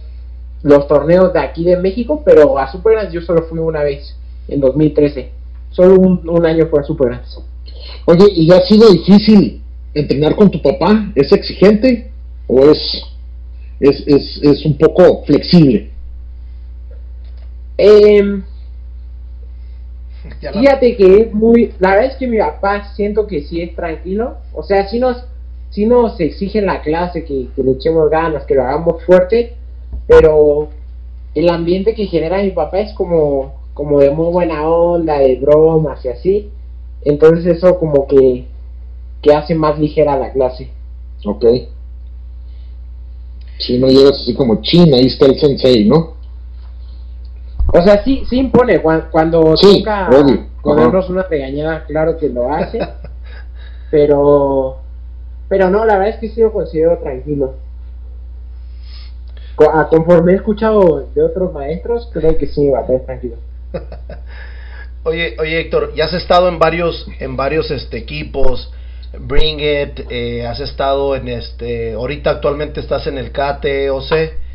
los 0.63 0.87
torneos 0.87 1.33
de 1.33 1.41
aquí 1.41 1.65
de 1.65 1.77
México, 1.77 2.23
pero 2.25 2.57
a 2.57 2.71
Super 2.71 3.11
yo 3.11 3.21
solo 3.21 3.43
fui 3.49 3.59
una 3.59 3.83
vez, 3.83 4.17
en 4.47 4.61
2013. 4.61 5.31
Solo 5.71 5.97
un, 5.97 6.29
un 6.29 6.47
año 6.47 6.69
fue 6.69 6.83
a 6.83 6.85
Super 6.85 7.21
Oye, 8.05 8.27
¿y 8.33 8.53
ha 8.53 8.61
sido 8.61 8.89
difícil 8.93 9.61
entrenar 9.93 10.37
con 10.37 10.53
tu 10.53 10.63
papá? 10.63 11.11
¿Es 11.17 11.33
exigente 11.33 12.13
o 12.47 12.71
es, 12.71 12.79
es, 13.81 14.05
es, 14.07 14.41
es 14.41 14.65
un 14.65 14.79
poco 14.79 15.25
flexible? 15.25 15.91
Eh, 17.77 18.41
fíjate 20.52 20.97
que 20.97 21.21
es 21.21 21.35
muy, 21.35 21.75
la 21.78 21.90
verdad 21.90 22.06
es 22.12 22.16
que 22.16 22.26
mi 22.26 22.38
papá 22.38 22.92
siento 22.95 23.26
que 23.26 23.42
sí 23.42 23.61
es 23.61 23.75
tranquilo, 23.75 24.37
o 24.54 24.62
sea, 24.62 24.88
si 24.88 24.99
nos, 24.99 25.25
si 25.71 25.87
nos 25.87 26.18
exige 26.21 26.59
en 26.59 26.66
la 26.66 26.83
clase 26.83 27.25
que, 27.25 27.49
que 27.54 27.62
le 27.62 27.73
echemos 27.73 28.11
ganas, 28.11 28.45
que 28.45 28.54
lo 28.54 28.62
hagamos 28.62 29.04
fuerte, 29.04 29.54
pero 30.06 30.68
el 31.35 31.49
ambiente 31.49 31.95
que 31.95 32.06
genera 32.06 32.42
mi 32.42 32.50
papá 32.50 32.80
es 32.80 32.92
como, 32.95 33.54
como 33.75 34.00
de 34.00 34.11
muy 34.11 34.33
buena 34.33 34.68
onda, 34.68 35.18
de 35.18 35.37
bromas 35.37 36.04
y 36.04 36.09
así, 36.09 36.50
entonces 37.04 37.56
eso 37.56 37.78
como 37.78 38.06
que 38.06 38.47
que 39.26 39.33
hace 39.33 39.54
más 39.54 39.78
ligera 39.78 40.16
la 40.16 40.33
clase. 40.33 40.68
Ok. 41.25 41.45
Si 43.59 43.78
no 43.78 43.88
llegas 43.88 44.21
así 44.21 44.35
como 44.35 44.61
China, 44.62 44.99
ahí 44.99 45.06
está 45.06 45.26
el 45.26 45.38
sensei, 45.38 45.85
¿no? 45.85 46.16
O 47.76 47.83
sea, 47.83 48.02
sí, 48.02 48.25
sí 48.28 48.38
impone. 48.38 48.80
Cuando, 48.80 49.54
toca 49.54 50.09
ponernos 50.62 51.11
una 51.11 51.25
regañada, 51.25 51.85
claro 51.85 52.16
que 52.16 52.28
lo 52.28 52.52
hace. 52.52 52.78
pero, 53.90 54.78
pero 55.49 55.68
no, 55.68 55.85
la 55.85 55.99
verdad 55.99 56.14
es 56.14 56.21
que 56.21 56.30
sí 56.30 56.40
lo 56.40 56.52
considero 56.52 56.99
tranquilo. 56.99 57.54
Conforme 59.90 60.33
he 60.33 60.37
escuchado 60.37 61.06
de 61.14 61.23
otros 61.23 61.52
maestros, 61.52 62.09
creo 62.12 62.37
que 62.37 62.47
sí 62.47 62.68
va 62.68 62.80
a 62.80 62.83
estar 62.83 63.00
tranquilo. 63.00 63.37
Oye, 65.02 65.37
oye 65.38 65.61
Héctor, 65.61 65.95
ya 65.95 66.06
has 66.06 66.14
estado 66.14 66.49
en 66.49 66.59
varios, 66.59 67.06
en 67.21 67.37
varios 67.37 67.71
este, 67.71 67.97
equipos, 67.97 68.73
Bring 69.16 69.61
It, 69.61 70.00
eh, 70.11 70.45
has 70.45 70.59
estado 70.59 71.14
en 71.14 71.28
este, 71.28 71.92
ahorita 71.92 72.30
actualmente 72.30 72.80
estás 72.80 73.06
en 73.06 73.16
el 73.16 73.30
KTOC. 73.30 74.46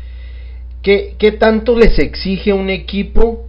¿Qué, 0.82 1.14
¿Qué 1.18 1.32
tanto 1.32 1.76
les 1.76 1.98
exige 1.98 2.52
un 2.52 2.70
equipo? 2.70 3.46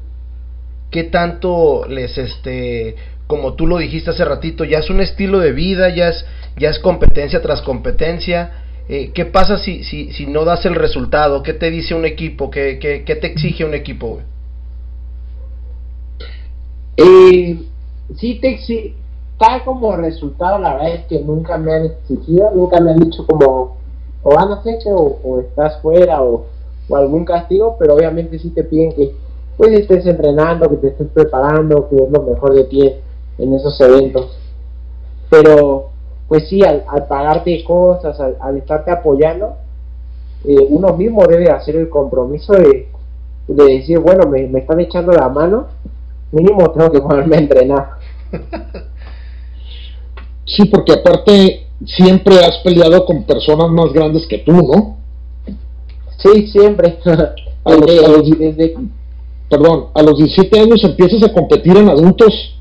¿Qué 0.91 1.05
tanto 1.05 1.85
les, 1.87 2.17
este, 2.17 2.95
como 3.27 3.55
tú 3.55 3.65
lo 3.65 3.77
dijiste 3.77 4.11
hace 4.11 4.23
ratito, 4.23 4.63
ya 4.63 4.79
es 4.79 4.89
un 4.89 5.01
estilo 5.01 5.39
de 5.39 5.51
vida, 5.51 5.89
ya 5.89 6.09
es, 6.09 6.25
ya 6.57 6.69
es 6.69 6.79
competencia 6.79 7.41
tras 7.41 7.61
competencia? 7.61 8.63
Eh, 8.87 9.11
¿Qué 9.13 9.25
pasa 9.25 9.57
si, 9.57 9.83
si, 9.83 10.11
si 10.11 10.27
no 10.27 10.45
das 10.45 10.65
el 10.65 10.75
resultado? 10.75 11.41
¿Qué 11.41 11.53
te 11.53 11.71
dice 11.71 11.95
un 11.95 12.05
equipo? 12.05 12.51
¿Qué, 12.51 12.77
qué, 12.79 13.03
qué 13.03 13.15
te 13.15 13.27
exige 13.27 13.65
un 13.65 13.73
equipo? 13.73 14.19
Eh, 16.97 17.57
sí 18.15 18.39
te 18.39 18.49
exige 18.49 18.95
como 19.65 19.95
resultado, 19.97 20.57
la 20.59 20.75
verdad 20.75 20.95
es 20.95 21.05
que 21.05 21.19
nunca 21.19 21.57
me 21.57 21.73
han 21.73 21.85
exigido, 21.85 22.51
nunca 22.55 22.79
me 22.79 22.91
han 22.91 22.99
dicho 22.99 23.25
como 23.27 23.77
o 24.25 24.35
van 24.35 24.51
a 24.51 24.61
o, 24.85 25.19
o 25.23 25.41
estás 25.41 25.81
fuera 25.81 26.21
o, 26.21 26.45
algún 26.91 27.25
castigo, 27.25 27.75
pero 27.79 27.95
obviamente 27.95 28.39
sí 28.39 28.49
te 28.49 28.63
piden 28.63 28.93
que 28.93 29.15
pues 29.57 29.71
estés 29.71 30.05
entrenando, 30.05 30.69
que 30.69 30.77
te 30.77 30.87
estés 30.89 31.07
preparando, 31.13 31.87
que 31.89 31.95
es 31.95 32.09
lo 32.09 32.23
mejor 32.23 32.53
de 32.53 32.63
ti 32.65 32.91
en 33.37 33.53
esos 33.53 33.79
eventos. 33.81 34.37
Pero 35.29 35.89
pues 36.27 36.47
sí, 36.47 36.61
al, 36.63 36.83
pagarte 37.07 37.63
cosas, 37.63 38.19
al, 38.19 38.57
estarte 38.57 38.91
apoyando, 38.91 39.57
eh, 40.45 40.55
uno 40.69 40.93
mismo 40.95 41.25
debe 41.27 41.49
hacer 41.49 41.75
el 41.75 41.89
compromiso 41.89 42.53
de, 42.53 42.87
de 43.47 43.63
decir, 43.65 43.99
bueno, 43.99 44.27
me, 44.27 44.47
me 44.47 44.59
están 44.59 44.79
echando 44.79 45.11
la 45.11 45.29
mano, 45.29 45.67
mínimo 46.31 46.71
tengo 46.71 46.91
que 46.91 47.01
ponerme 47.01 47.35
a 47.35 47.39
entrenar. 47.39 47.89
Sí, 50.45 50.65
porque 50.65 50.93
aparte 50.93 51.67
siempre 51.85 52.35
has 52.39 52.57
peleado 52.63 53.05
con 53.05 53.23
personas 53.23 53.69
más 53.69 53.93
grandes 53.93 54.27
que 54.27 54.39
tú, 54.39 54.51
¿no? 54.51 54.97
Sí, 56.23 56.47
siempre. 56.47 56.97
A 57.65 57.73
los- 57.75 58.03
a 58.03 58.07
los- 58.09 58.39
Desde- 58.39 58.75
Perdón, 59.49 59.85
a 59.93 60.01
los 60.01 60.17
17 60.17 60.59
años 60.59 60.83
empiezas 60.83 61.23
a 61.23 61.31
competir 61.31 61.77
en 61.77 61.87
adultos. 61.89 62.59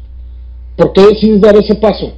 ¿Por 0.77 0.93
qué 0.93 1.07
decides 1.07 1.41
dar 1.41 1.57
ese 1.57 1.75
paso? 1.75 2.13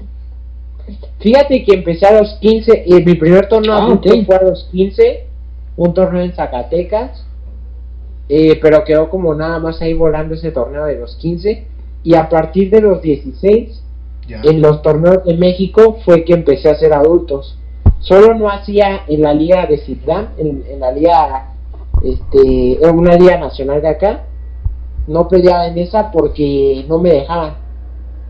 Fíjate 1.20 1.64
que 1.64 1.74
empecé 1.74 2.06
a 2.06 2.20
los 2.20 2.34
15 2.40 2.84
y 2.86 2.92
mi 2.94 3.14
primer 3.14 3.48
torneo 3.48 3.72
Ah, 3.74 3.98
fue 4.26 4.36
a 4.36 4.42
los 4.42 4.64
15, 4.70 5.26
un 5.76 5.94
torneo 5.94 6.22
en 6.22 6.34
Zacatecas, 6.34 7.24
eh, 8.28 8.58
pero 8.60 8.84
quedó 8.84 9.08
como 9.08 9.34
nada 9.34 9.58
más 9.58 9.80
ahí 9.80 9.94
volando 9.94 10.34
ese 10.34 10.50
torneo 10.50 10.84
de 10.84 10.98
los 10.98 11.16
15 11.16 11.66
y 12.02 12.14
a 12.14 12.28
partir 12.28 12.70
de 12.70 12.80
los 12.82 13.00
16 13.00 13.80
Ya. 14.28 14.40
en 14.42 14.60
los 14.60 14.82
torneos 14.82 15.24
de 15.24 15.36
México 15.36 15.98
fue 16.04 16.24
que 16.24 16.32
empecé 16.34 16.68
a 16.68 16.72
hacer 16.72 16.92
adultos. 16.92 17.58
Solo 18.04 18.34
no 18.34 18.50
hacía 18.50 19.04
en 19.08 19.22
la 19.22 19.32
liga 19.32 19.64
de 19.64 19.78
Citlán, 19.78 20.28
en, 20.36 20.78
la 20.78 20.92
liga, 20.92 21.54
este, 22.02 22.86
en 22.86 22.98
una 22.98 23.14
liga 23.14 23.38
nacional 23.38 23.80
de 23.80 23.88
acá, 23.88 24.24
no 25.06 25.26
peleaba 25.26 25.68
en 25.68 25.78
esa 25.78 26.12
porque 26.12 26.84
no 26.86 26.98
me 26.98 27.10
dejaban. 27.10 27.54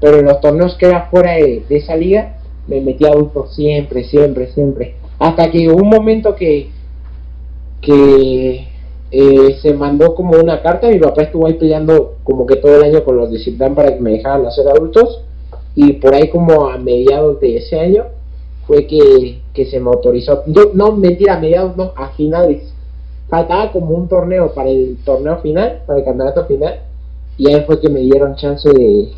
Pero 0.01 0.19
en 0.19 0.27
los 0.27 0.41
torneos 0.41 0.77
que 0.77 0.87
era 0.87 1.07
fuera 1.11 1.33
de, 1.33 1.65
esa 1.71 1.97
liga, 1.97 2.37
me 2.69 2.81
metía 2.81 3.09
adultos 3.09 3.53
siempre, 3.57 4.05
siempre, 4.05 4.47
siempre. 4.53 4.95
Hasta 5.19 5.51
que 5.51 5.69
un 5.69 5.89
momento 5.89 6.37
que, 6.37 6.71
que 7.81 8.69
eh, 9.11 9.59
se 9.61 9.75
mandó 9.75 10.15
como 10.15 10.39
una 10.39 10.63
carta, 10.63 10.87
mi 10.87 11.01
papá 11.01 11.23
estuvo 11.23 11.49
ahí 11.49 11.55
peleando 11.55 12.19
como 12.23 12.47
que 12.47 12.57
todo 12.57 12.77
el 12.77 12.85
año 12.85 13.03
con 13.03 13.17
los 13.17 13.33
de 13.33 13.41
Citlán 13.41 13.75
para 13.75 13.93
que 13.93 14.01
me 14.01 14.13
dejaran 14.13 14.47
hacer 14.47 14.69
adultos 14.69 15.25
y 15.75 15.95
por 15.95 16.15
ahí 16.15 16.29
como 16.29 16.69
a 16.69 16.79
mediados 16.79 17.41
de 17.41 17.57
ese 17.57 17.81
año 17.81 18.05
fue 18.67 18.87
que, 18.87 19.41
que 19.53 19.67
se 19.67 19.81
me 19.81 19.91
autorizó. 19.91 20.43
Yo, 20.47 20.71
no, 20.75 20.93
mentira, 20.93 21.35
a 21.37 21.41
mediados 21.41 21.77
no, 21.77 21.93
a 21.97 22.09
finales. 22.11 22.73
Faltaba 23.29 23.73
como 23.73 23.95
un 23.95 24.09
torneo 24.09 24.53
para 24.55 24.71
el 24.71 24.99
torneo 25.05 25.39
final, 25.39 25.83
para 25.87 25.99
el 25.99 26.05
campeonato 26.05 26.45
final, 26.47 26.81
y 27.37 27.51
ahí 27.51 27.63
fue 27.67 27.81
que 27.81 27.89
me 27.89 28.01
dieron 28.01 28.37
chance 28.37 28.69
de, 28.69 29.09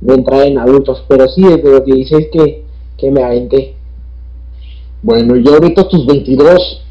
de 0.00 0.14
entrar 0.14 0.42
en 0.42 0.58
adultos. 0.58 1.04
Pero 1.08 1.28
sí, 1.28 1.42
desde 1.42 1.70
los 1.70 1.84
16 1.84 2.28
que, 2.32 2.64
que 2.96 3.10
me 3.10 3.22
aventé. 3.22 3.74
Bueno, 5.02 5.36
y 5.36 5.48
ahorita 5.48 5.88
tus 5.88 6.06
22, 6.06 6.82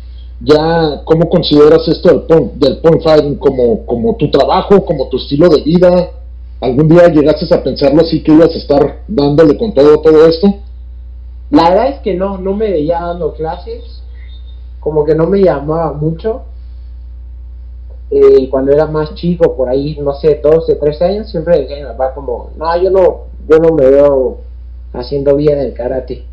ya, 0.41 1.01
¿cómo 1.05 1.29
consideras 1.29 1.87
esto 1.87 2.09
del 2.09 2.21
point, 2.21 2.53
del 2.53 2.77
point 2.77 3.03
fighting? 3.03 3.35
¿Como, 3.35 3.85
¿Como 3.85 4.15
tu 4.15 4.31
trabajo, 4.31 4.83
como 4.85 5.07
tu 5.09 5.17
estilo 5.17 5.49
de 5.49 5.61
vida? 5.61 6.11
¿Algún 6.61 6.87
día 6.87 7.07
llegaste 7.07 7.53
a 7.53 7.63
pensarlo 7.63 8.01
así 8.01 8.21
que 8.23 8.33
ibas 8.33 8.53
a 8.53 8.57
estar 8.57 9.03
dándole 9.07 9.57
con 9.57 9.73
todo, 9.73 10.01
todo 10.01 10.25
esto? 10.25 10.55
La 11.51 11.69
verdad 11.69 11.89
es 11.89 11.99
que 12.01 12.13
no, 12.13 12.37
no 12.37 12.53
me 12.53 12.69
veía 12.69 13.01
dando 13.01 13.33
clases, 13.33 14.03
como 14.79 15.03
que 15.03 15.15
no 15.15 15.27
me 15.27 15.41
llamaba 15.41 15.93
mucho. 15.93 16.43
Eh, 18.11 18.49
cuando 18.49 18.71
era 18.71 18.87
más 18.87 19.13
chico, 19.15 19.55
por 19.55 19.69
ahí, 19.69 19.97
no 19.99 20.13
sé, 20.13 20.39
12, 20.41 20.75
13 20.75 21.05
años, 21.05 21.29
siempre 21.29 21.59
decía 21.59 21.77
a 21.77 21.79
mi 21.79 21.97
papá 21.97 22.13
como, 22.13 22.51
no, 22.55 22.81
yo 22.81 22.89
no, 22.89 23.19
yo 23.47 23.59
no 23.59 23.75
me 23.75 23.89
veo 23.89 24.37
haciendo 24.93 25.35
bien 25.35 25.59
el 25.59 25.73
karate. 25.73 26.25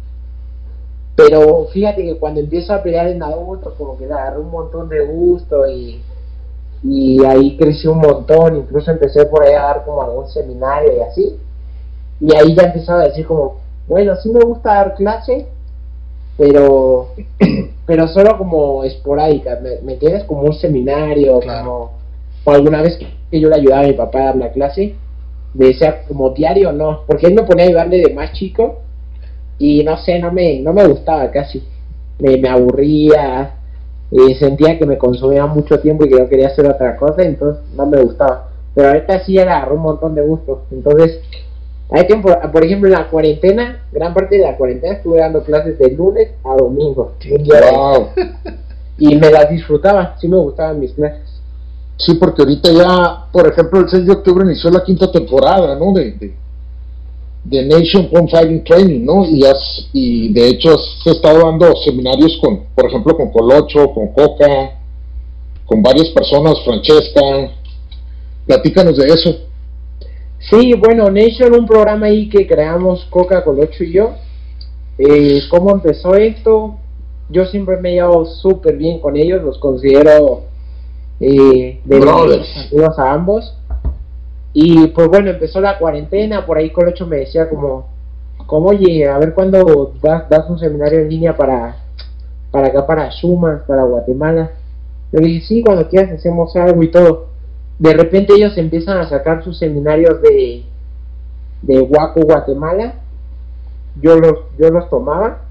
Pero 1.14 1.66
fíjate 1.72 2.04
que 2.04 2.18
cuando 2.18 2.40
empiezo 2.40 2.74
a 2.74 2.82
pelear 2.82 3.08
en 3.08 3.22
adultos, 3.22 3.72
como 3.78 3.96
que 3.96 4.06
le 4.06 4.12
agarré 4.12 4.38
un 4.38 4.50
montón 4.50 4.88
de 4.88 5.00
gusto 5.06 5.66
y, 5.66 6.02
y 6.82 7.24
ahí 7.24 7.56
crecí 7.56 7.88
un 7.88 7.98
montón, 7.98 8.56
incluso 8.56 8.90
empecé 8.90 9.24
por 9.24 9.42
ahí 9.42 9.54
a 9.54 9.62
dar 9.62 9.84
como 9.84 10.02
algún 10.02 10.28
seminario 10.28 10.94
y 10.94 11.00
así. 11.00 11.36
Y 12.20 12.34
ahí 12.36 12.54
ya 12.54 12.64
empezaba 12.64 13.02
a 13.02 13.08
decir 13.08 13.26
como, 13.26 13.65
bueno, 13.88 14.16
sí 14.16 14.30
me 14.30 14.40
gusta 14.40 14.74
dar 14.74 14.94
clase, 14.94 15.46
pero 16.36 17.08
pero 17.86 18.08
solo 18.08 18.36
como 18.36 18.84
esporádica, 18.84 19.58
¿me, 19.62 19.80
me 19.82 19.92
entiendes? 19.94 20.24
Como 20.24 20.42
un 20.42 20.54
seminario, 20.54 21.38
Claro. 21.40 21.64
como 21.64 21.90
o 22.44 22.50
alguna 22.52 22.80
vez 22.82 22.96
que- 22.96 23.08
que 23.30 23.40
yo 23.40 23.48
le 23.48 23.56
ayudaba 23.56 23.82
a 23.82 23.86
mi 23.86 23.92
papá 23.94 24.20
a 24.20 24.24
dar 24.26 24.36
la 24.36 24.50
clase, 24.50 24.94
me 25.54 25.66
decía 25.66 26.02
como 26.06 26.30
diario 26.30 26.72
no, 26.72 27.00
porque 27.06 27.26
él 27.26 27.34
me 27.34 27.42
ponía 27.42 27.64
a 27.64 27.68
ayudarle 27.68 27.98
de 28.02 28.14
más 28.14 28.32
chico 28.32 28.80
y 29.58 29.82
no 29.82 29.96
sé, 29.96 30.18
no 30.18 30.30
me, 30.32 30.60
no 30.60 30.72
me 30.72 30.86
gustaba 30.86 31.30
casi, 31.30 31.62
me, 32.18 32.36
me 32.36 32.48
aburría, 32.48 33.54
eh, 34.12 34.34
sentía 34.38 34.78
que 34.78 34.86
me 34.86 34.98
consumía 34.98 35.46
mucho 35.46 35.80
tiempo 35.80 36.04
y 36.04 36.10
que 36.10 36.18
yo 36.18 36.28
quería 36.28 36.48
hacer 36.48 36.66
otra 36.66 36.96
cosa, 36.96 37.22
entonces 37.22 37.62
no 37.74 37.86
me 37.86 38.00
gustaba. 38.02 38.48
Pero 38.74 38.88
ahorita 38.88 39.24
sí 39.24 39.32
le 39.32 39.42
agarró 39.42 39.74
un 39.76 39.82
montón 39.82 40.14
de 40.14 40.20
gusto. 40.22 40.64
Entonces, 40.70 41.20
hay 41.90 42.06
tiempo, 42.06 42.28
por 42.52 42.64
ejemplo, 42.64 42.88
en 42.88 42.94
la 42.94 43.08
cuarentena, 43.08 43.84
gran 43.92 44.12
parte 44.12 44.36
de 44.38 44.42
la 44.42 44.56
cuarentena 44.56 44.94
estuve 44.96 45.18
dando 45.18 45.42
clases 45.44 45.78
de 45.78 45.90
lunes 45.92 46.30
a 46.44 46.56
domingo. 46.56 47.12
un 47.30 47.42
día 47.44 47.60
de- 47.60 47.70
Wow. 47.70 48.08
Y 48.98 49.14
me 49.16 49.30
las 49.30 49.50
disfrutaba, 49.50 50.16
sí 50.20 50.26
me 50.26 50.36
gustaban 50.38 50.80
mis 50.80 50.92
clases. 50.92 51.20
Sí, 51.98 52.14
porque 52.14 52.42
ahorita 52.42 52.72
ya, 52.72 53.26
por 53.32 53.46
ejemplo, 53.46 53.80
el 53.80 53.88
6 53.88 54.04
de 54.06 54.12
octubre 54.12 54.44
inició 54.44 54.70
la 54.70 54.82
quinta 54.84 55.10
temporada, 55.12 55.76
¿no? 55.78 55.92
De, 55.92 56.12
de, 56.12 56.34
de 57.44 57.64
Nation 57.66 58.08
Point 58.10 58.30
Fighting 58.30 58.64
Training, 58.64 59.04
¿no? 59.04 59.24
Y, 59.24 59.44
has, 59.44 59.88
y 59.92 60.32
de 60.32 60.48
hecho 60.48 60.70
has 60.74 61.06
estado 61.14 61.38
dando 61.46 61.74
seminarios 61.84 62.38
con, 62.42 62.64
por 62.74 62.86
ejemplo, 62.86 63.16
con 63.16 63.30
Colocho, 63.30 63.92
con 63.94 64.08
Coca, 64.12 64.72
con 65.66 65.82
varias 65.82 66.08
personas, 66.08 66.54
Francesca. 66.64 67.20
Platícanos 68.46 68.96
de 68.96 69.06
eso. 69.06 69.36
Sí, 70.38 70.74
bueno, 70.74 71.10
Nation, 71.10 71.54
un 71.54 71.66
programa 71.66 72.06
ahí 72.06 72.28
que 72.28 72.46
creamos 72.46 73.06
Coca 73.10 73.42
Colocho 73.42 73.84
y 73.84 73.92
yo. 73.92 74.14
Eh, 74.98 75.40
¿Cómo 75.50 75.70
empezó 75.70 76.14
esto? 76.14 76.76
Yo 77.28 77.46
siempre 77.46 77.78
me 77.78 77.90
he 77.90 77.94
llevado 77.94 78.24
súper 78.26 78.76
bien 78.76 79.00
con 79.00 79.16
ellos, 79.16 79.42
los 79.42 79.58
considero 79.58 80.42
eh, 81.20 81.80
de 81.84 81.96
amigos 81.96 82.98
a 82.98 83.12
ambos. 83.12 83.56
Y 84.52 84.86
pues 84.88 85.08
bueno, 85.08 85.30
empezó 85.30 85.60
la 85.60 85.78
cuarentena, 85.78 86.46
por 86.46 86.58
ahí 86.58 86.70
Colocho 86.70 87.06
me 87.06 87.18
decía 87.18 87.48
como, 87.48 87.88
como 88.46 88.68
oye, 88.68 89.08
a 89.08 89.18
ver 89.18 89.34
cuándo 89.34 89.94
das, 90.00 90.28
das 90.28 90.48
un 90.48 90.58
seminario 90.58 91.00
en 91.00 91.08
línea 91.08 91.36
para, 91.36 91.76
para 92.50 92.68
acá, 92.68 92.86
para 92.86 93.10
Schumann, 93.10 93.62
para 93.66 93.84
Guatemala. 93.84 94.52
Yo 95.12 95.20
le 95.20 95.28
dije, 95.28 95.46
sí, 95.46 95.62
cuando 95.62 95.88
quieras 95.88 96.12
hacemos 96.12 96.54
algo 96.56 96.82
y 96.82 96.90
todo 96.90 97.35
de 97.78 97.92
repente 97.92 98.34
ellos 98.34 98.56
empiezan 98.56 98.98
a 98.98 99.08
sacar 99.08 99.44
sus 99.44 99.58
seminarios 99.58 100.20
de 100.22 100.64
de 101.62 101.80
Huaco, 101.80 102.20
Guatemala. 102.20 102.94
Yo 104.00 104.16
los 104.16 104.38
yo 104.58 104.70
los 104.70 104.88
tomaba. 104.88 105.42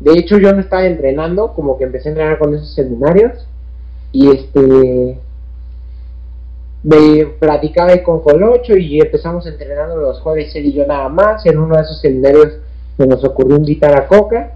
De 0.00 0.12
hecho, 0.18 0.38
yo 0.38 0.52
no 0.52 0.60
estaba 0.60 0.86
entrenando, 0.86 1.52
como 1.52 1.76
que 1.76 1.84
empecé 1.84 2.08
a 2.08 2.12
entrenar 2.12 2.38
con 2.38 2.54
esos 2.54 2.74
seminarios 2.74 3.46
y 4.12 4.30
este 4.30 5.18
me 6.82 7.26
platicaba 7.38 7.90
ahí 7.90 8.02
con 8.02 8.22
Colocho 8.22 8.74
y 8.74 8.98
empezamos 9.00 9.46
entrenando 9.46 9.96
los 9.96 10.18
jueves 10.20 10.54
él 10.56 10.66
y 10.66 10.72
yo 10.72 10.86
nada 10.86 11.08
más. 11.08 11.44
En 11.44 11.58
uno 11.58 11.76
de 11.76 11.82
esos 11.82 12.00
seminarios 12.00 12.58
se 12.96 13.06
nos 13.06 13.22
ocurrió 13.24 13.56
invitar 13.56 13.94
a 13.94 14.08
Coca. 14.08 14.54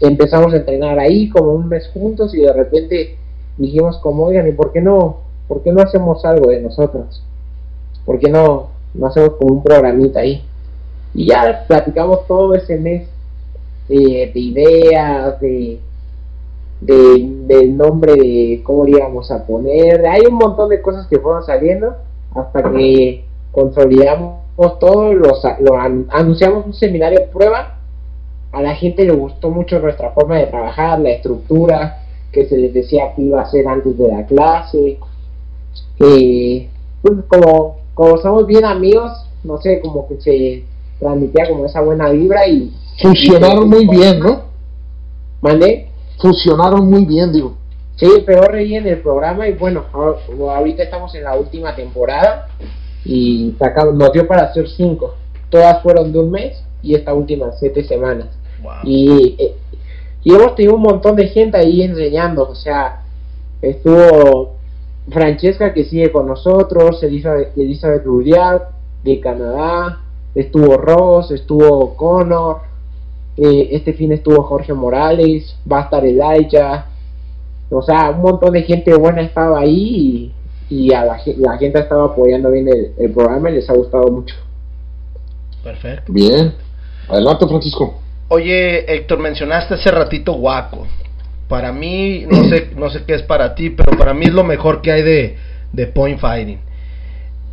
Empezamos 0.00 0.54
a 0.54 0.56
entrenar 0.56 0.98
ahí 0.98 1.28
como 1.28 1.52
un 1.52 1.68
mes 1.68 1.88
juntos 1.92 2.34
y 2.34 2.40
de 2.40 2.52
repente 2.52 3.18
dijimos 3.58 3.98
como 3.98 4.24
oigan, 4.24 4.48
¿y 4.48 4.52
por 4.52 4.72
qué 4.72 4.80
no 4.80 5.29
¿por 5.50 5.64
qué 5.64 5.72
no 5.72 5.82
hacemos 5.82 6.24
algo 6.24 6.48
de 6.48 6.60
nosotros? 6.60 7.24
¿Por 8.06 8.20
qué 8.20 8.30
no, 8.30 8.68
no 8.94 9.06
hacemos 9.08 9.30
como 9.30 9.54
un 9.56 9.62
programita 9.64 10.20
ahí? 10.20 10.44
Y 11.12 11.26
ya 11.26 11.64
platicamos 11.66 12.24
todo 12.28 12.54
ese 12.54 12.78
mes 12.78 13.08
de 13.88 14.30
ideas, 14.32 15.40
de, 15.40 15.80
de, 16.80 16.94
del 17.48 17.76
nombre 17.76 18.12
de 18.12 18.60
cómo 18.62 18.86
íbamos 18.86 19.32
a 19.32 19.44
poner. 19.44 20.06
Hay 20.06 20.22
un 20.26 20.34
montón 20.34 20.68
de 20.68 20.80
cosas 20.80 21.08
que 21.08 21.18
fueron 21.18 21.42
saliendo 21.42 21.96
hasta 22.32 22.62
que 22.70 23.24
consolidamos 23.50 24.38
todo, 24.78 25.12
los, 25.12 25.42
lo 25.60 25.76
an- 25.76 26.06
anunciamos 26.10 26.64
un 26.64 26.74
seminario 26.74 27.18
de 27.18 27.26
prueba. 27.26 27.78
A 28.52 28.62
la 28.62 28.76
gente 28.76 29.04
le 29.04 29.12
gustó 29.12 29.50
mucho 29.50 29.80
nuestra 29.80 30.10
forma 30.12 30.36
de 30.38 30.46
trabajar, 30.46 31.00
la 31.00 31.10
estructura 31.10 32.04
que 32.30 32.46
se 32.46 32.56
les 32.56 32.72
decía 32.72 33.12
que 33.16 33.22
iba 33.22 33.40
a 33.40 33.42
hacer 33.42 33.66
antes 33.66 33.98
de 33.98 34.06
la 34.06 34.24
clase 34.26 34.98
eh, 35.98 36.68
pues 37.02 37.14
como, 37.28 37.78
como 37.94 38.18
somos 38.18 38.46
bien 38.46 38.64
amigos, 38.64 39.10
no 39.44 39.58
sé, 39.58 39.80
como 39.80 40.06
que 40.08 40.20
se 40.20 40.64
transmitía 40.98 41.48
como 41.48 41.66
esa 41.66 41.80
buena 41.80 42.08
vibra 42.10 42.46
y 42.48 42.72
Funcionaron 43.00 43.68
muy 43.68 43.86
bien, 43.86 44.20
¿no? 44.20 44.42
mandé, 45.40 45.88
Funcionaron 46.20 46.88
muy 46.90 47.06
bien, 47.06 47.32
digo. 47.32 47.54
sí, 47.96 48.06
peor 48.26 48.52
reí 48.52 48.74
en 48.74 48.86
el 48.86 48.98
programa 49.00 49.48
y 49.48 49.52
bueno, 49.54 49.84
ahor- 49.92 50.18
ahorita 50.56 50.82
estamos 50.82 51.14
en 51.14 51.24
la 51.24 51.34
última 51.36 51.74
temporada 51.74 52.48
y 53.04 53.54
sacamos, 53.58 53.94
nos 53.94 54.12
dio 54.12 54.26
para 54.26 54.42
hacer 54.44 54.68
cinco, 54.68 55.14
todas 55.48 55.82
fueron 55.82 56.12
de 56.12 56.18
un 56.18 56.30
mes 56.30 56.62
y 56.82 56.94
esta 56.94 57.14
última 57.14 57.52
siete 57.58 57.84
semanas 57.84 58.26
Wow. 58.62 58.72
y, 58.84 59.36
eh, 59.38 59.54
y 60.22 60.34
hemos 60.34 60.54
tenido 60.54 60.74
un 60.74 60.82
montón 60.82 61.16
de 61.16 61.28
gente 61.28 61.56
ahí 61.56 61.80
enseñando, 61.82 62.46
o 62.46 62.54
sea, 62.54 63.00
estuvo 63.62 64.56
Francesca 65.08 65.72
que 65.72 65.84
sigue 65.84 66.12
con 66.12 66.26
nosotros, 66.26 67.02
Elizabeth, 67.02 67.56
Elizabeth 67.56 68.04
Rudial 68.04 68.62
de 69.02 69.20
Canadá, 69.20 70.00
estuvo 70.34 70.76
Ross, 70.76 71.30
estuvo 71.30 71.96
Connor, 71.96 72.68
Eh, 73.36 73.68
este 73.76 73.94
fin 73.94 74.12
estuvo 74.12 74.42
Jorge 74.42 74.74
Morales, 74.74 75.56
va 75.70 75.78
a 75.78 75.82
estar 75.84 76.04
Elijah, 76.04 76.86
o 77.70 77.80
sea, 77.80 78.10
un 78.10 78.20
montón 78.20 78.52
de 78.52 78.62
gente 78.62 78.92
buena 78.94 79.22
estaba 79.22 79.60
ahí 79.60 80.32
y, 80.68 80.92
a 80.92 81.04
la, 81.04 81.18
gente 81.18 81.78
estaba 81.78 82.06
apoyando 82.06 82.50
bien 82.50 82.68
el, 82.98 83.12
programa 83.12 83.50
y 83.50 83.54
les 83.54 83.70
ha 83.70 83.74
gustado 83.74 84.08
mucho. 84.08 84.34
Perfecto. 85.62 86.12
Bien. 86.12 86.52
Adelante, 87.08 87.46
Francisco. 87.46 87.94
Oye, 88.28 88.92
Héctor, 88.92 89.18
mencionaste 89.20 89.74
hace 89.74 89.90
ratito 89.90 90.32
Waco. 90.34 90.86
Para 91.50 91.72
mí, 91.72 92.26
no 92.30 92.44
sé, 92.44 92.70
no 92.76 92.88
sé 92.90 93.02
qué 93.04 93.14
es 93.14 93.22
para 93.22 93.56
ti, 93.56 93.70
pero 93.70 93.98
para 93.98 94.14
mí 94.14 94.26
es 94.26 94.32
lo 94.32 94.44
mejor 94.44 94.80
que 94.80 94.92
hay 94.92 95.02
de, 95.02 95.36
de 95.72 95.86
Point 95.88 96.20
Fighting. 96.20 96.60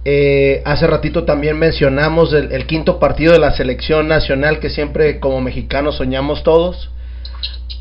Eh, 0.06 0.62
hace 0.66 0.86
ratito 0.86 1.26
también 1.26 1.58
mencionamos 1.58 2.32
el, 2.32 2.68
quinto 2.68 3.00
partido 3.00 3.34
de 3.34 3.40
la 3.40 3.52
selección 3.52 4.08
nacional 4.08 4.60
que 4.60 4.70
siempre 4.70 5.20
como 5.20 5.42
mexicanos 5.42 5.98
soñamos 5.98 6.44
todos. 6.44 6.92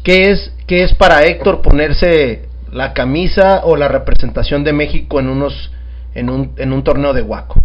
¿Qué 0.03 0.31
es, 0.31 0.55
qué 0.67 0.85
es 0.85 0.95
para 0.95 1.25
Héctor 1.25 1.61
ponerse 1.61 2.49
la 2.73 2.95
camisa 2.95 3.61
o 3.65 3.77
la 3.77 3.89
representación 3.89 4.65
de 4.65 4.73
México 4.73 5.21
en 5.21 5.29
unos 5.29 5.71
en 6.15 6.31
un, 6.31 6.53
en 6.57 6.73
un 6.73 6.83
torneo 6.83 7.13
de 7.13 7.21
Waco? 7.21 7.61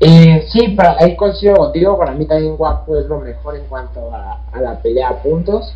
Eh, 0.00 0.46
sí, 0.52 0.68
para, 0.76 0.96
ahí 1.00 1.16
coincido 1.16 1.56
contigo, 1.56 1.96
para 1.98 2.12
mí 2.12 2.26
también 2.26 2.56
Waco 2.58 2.98
es 2.98 3.06
lo 3.06 3.20
mejor 3.20 3.56
en 3.56 3.64
cuanto 3.64 4.14
a, 4.14 4.60
la 4.60 4.78
pelea 4.82 5.08
a 5.08 5.22
puntos. 5.22 5.74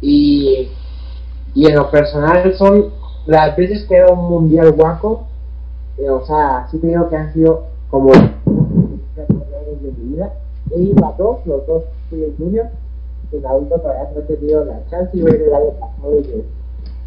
Y, 0.00 0.68
y 1.54 1.66
en 1.66 1.74
lo 1.74 1.90
personal 1.90 2.54
son 2.56 2.92
las 3.26 3.56
veces 3.56 3.84
que 3.88 3.96
era 3.96 4.12
un 4.12 4.28
mundial 4.28 4.74
Waco 4.76 5.28
eh, 5.98 6.08
o 6.08 6.24
sea, 6.24 6.68
sí 6.70 6.78
creo 6.78 7.08
que 7.08 7.16
han 7.16 7.32
sido 7.32 7.64
como 7.90 8.12
de 8.12 8.28
mi 9.82 9.90
vida. 10.14 10.32
He 10.70 10.80
ido 10.80 11.06
a 11.06 11.12
dos, 11.18 11.44
los 11.44 11.66
dos 11.66 11.84
fui 12.08 12.22
el 12.22 12.36
junior, 12.38 12.66
en 13.32 13.44
adulto 13.44 13.80
todavía 13.80 14.10
no 14.14 14.20
he 14.20 14.22
tenido 14.22 14.64
la 14.64 14.80
chance 14.90 15.10
y 15.16 15.22
voy 15.22 15.32
a 15.32 15.34
ir 15.34 15.42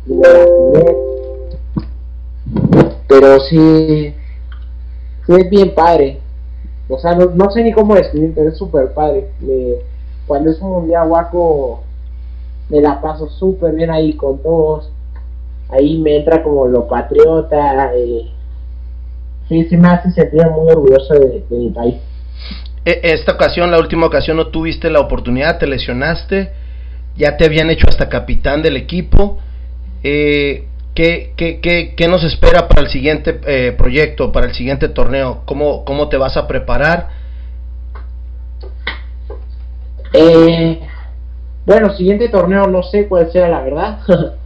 y 0.08 0.14
me 0.14 0.28
Pero 3.08 3.40
sí, 3.40 4.14
sí 5.26 5.34
es 5.34 5.50
bien 5.50 5.74
padre. 5.74 6.20
O 6.90 7.00
sea, 7.00 7.16
no, 7.16 7.28
no 7.28 7.50
sé 7.52 7.64
ni 7.64 7.72
cómo 7.72 7.96
describir, 7.96 8.34
pero 8.36 8.50
es 8.50 8.58
súper 8.58 8.94
padre. 8.94 9.30
Cuando 10.28 10.50
es 10.52 10.60
un 10.60 10.72
mundial 10.72 11.08
guaco, 11.08 11.82
me 12.72 12.80
la 12.80 13.02
paso 13.02 13.28
súper 13.28 13.76
bien 13.76 13.92
ahí 13.92 14.14
con 14.14 14.42
todos. 14.42 14.90
Ahí 15.70 15.98
me 15.98 16.18
entra 16.18 16.42
como 16.42 16.68
lo 16.68 16.88
patriota. 16.88 17.92
Eh, 17.94 18.32
sí, 19.50 19.66
sí 19.66 19.76
me 19.76 19.90
hace 19.90 20.10
sentir 20.12 20.50
muy 20.50 20.72
orgulloso 20.72 21.14
de, 21.14 21.44
mi 21.50 21.70
país. 21.70 21.96
E, 22.86 23.02
esta 23.04 23.34
ocasión, 23.34 23.72
la 23.72 23.78
última 23.78 24.08
ocasión, 24.08 24.38
no 24.38 24.48
tuviste 24.48 24.90
la 24.90 25.02
oportunidad, 25.02 25.60
te 25.60 25.68
lesionaste, 25.68 26.52
ya 27.18 27.36
te 27.36 27.46
habían 27.46 27.70
hecho 27.70 27.88
hasta 27.90 28.08
capitán 28.08 28.62
del 28.62 28.78
equipo. 28.78 29.40
Eh, 30.02 30.66
¿qué, 30.96 31.34
qué, 31.36 31.60
qué, 31.60 31.94
qué, 31.96 32.08
nos 32.08 32.24
espera 32.24 32.70
para 32.70 32.82
el 32.84 32.88
siguiente 32.88 33.42
eh, 33.48 33.74
proyecto, 33.78 34.32
para 34.32 34.48
el 34.48 34.54
siguiente 34.54 34.88
torneo? 34.88 35.42
¿Cómo, 35.46 35.84
¿Cómo 35.84 36.08
te 36.08 36.16
vas 36.16 36.38
a 36.38 36.48
preparar? 36.48 37.10
Eh, 40.14 40.80
bueno, 41.66 41.94
siguiente 41.94 42.30
torneo 42.30 42.68
no 42.68 42.84
sé 42.84 43.08
cuál 43.08 43.32
sea 43.32 43.48
la 43.48 43.62
verdad. 43.62 44.00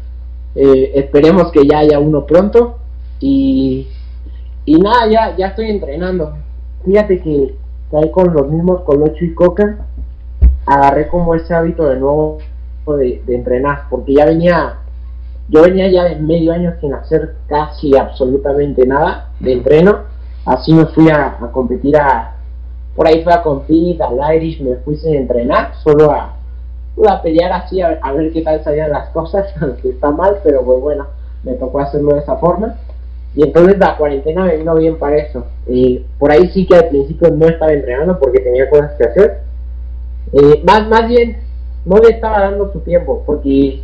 eh, 0.56 0.91
esperemos 0.95 1.51
que 1.51 1.67
ya 1.67 1.80
haya 1.80 1.99
uno 1.99 2.25
pronto. 2.25 2.80
Y 3.19 3.88
y 4.65 4.80
nada, 4.80 5.08
ya, 5.08 5.36
ya 5.38 5.47
estoy 5.47 5.69
entrenando. 5.69 6.34
Fíjate 6.84 7.21
que, 7.21 7.56
ahí 7.93 8.12
con 8.12 8.34
los 8.34 8.49
mismos 8.49 8.82
Colocho 8.82 9.23
y 9.23 9.34
Coca, 9.36 9.78
agarré 10.65 11.08
como 11.08 11.36
ese 11.36 11.54
hábito 11.54 11.88
de 11.88 11.97
nuevo 11.97 12.39
de, 12.97 13.21
entrenar, 13.28 13.84
porque 13.89 14.15
ya 14.15 14.25
venía, 14.25 14.78
yo 15.49 15.62
venía 15.62 15.88
ya 15.89 16.04
de 16.06 16.15
medio 16.15 16.51
año 16.51 16.73
sin 16.82 16.93
hacer 16.93 17.36
casi 17.47 17.95
absolutamente 17.95 18.86
nada 18.88 19.30
de 19.39 19.54
entreno, 19.54 19.99
así 20.45 20.73
me 20.73 20.88
fui 20.88 21.10
a, 21.10 21.38
competir 21.51 21.97
a, 21.97 22.36
por 22.95 23.08
ahí 23.08 23.23
fui 23.23 23.34
a 23.34 23.43
competir 23.43 24.01
al 24.01 24.36
Irish, 24.36 24.62
me 24.62 24.75
fui 24.78 24.97
sin 24.97 25.15
entrenar, 25.15 25.73
solo 25.84 26.12
a, 26.12 26.36
a 27.03 27.21
pelear 27.21 27.51
así, 27.51 27.81
a, 27.81 28.12
ver 28.13 28.31
qué 28.31 28.41
tal 28.41 28.63
salían 28.63 28.91
las 28.91 29.10
cosas, 29.10 29.53
que 29.81 29.89
está 29.89 30.12
mal, 30.12 30.38
pero 30.43 30.63
pues 30.63 30.81
bueno, 30.81 31.08
me 31.43 31.53
tocó 31.53 31.79
hacerlo 31.79 32.13
de 32.13 32.21
esa 32.21 32.38
forma. 32.38 32.75
Y 33.36 33.43
entonces 33.43 33.77
la 33.77 33.97
cuarentena 33.97 34.45
me 34.45 34.58
vino 34.58 34.75
bien 34.75 34.97
para 34.97 35.17
eso. 35.17 35.45
Eh, 35.67 36.05
por 36.17 36.31
ahí 36.31 36.49
sí 36.51 36.65
que 36.65 36.75
al 36.75 36.88
principio 36.88 37.29
no 37.31 37.47
estaba 37.47 37.73
entrenando 37.73 38.17
porque 38.17 38.39
tenía 38.39 38.69
cosas 38.69 38.93
que 38.97 39.03
hacer. 39.03 39.41
Eh, 40.31 40.63
más, 40.65 40.88
más 40.88 41.08
bien, 41.08 41.38
no 41.84 41.97
le 41.97 42.12
estaba 42.12 42.39
dando 42.39 42.71
su 42.71 42.79
tiempo 42.79 43.23
porque 43.25 43.84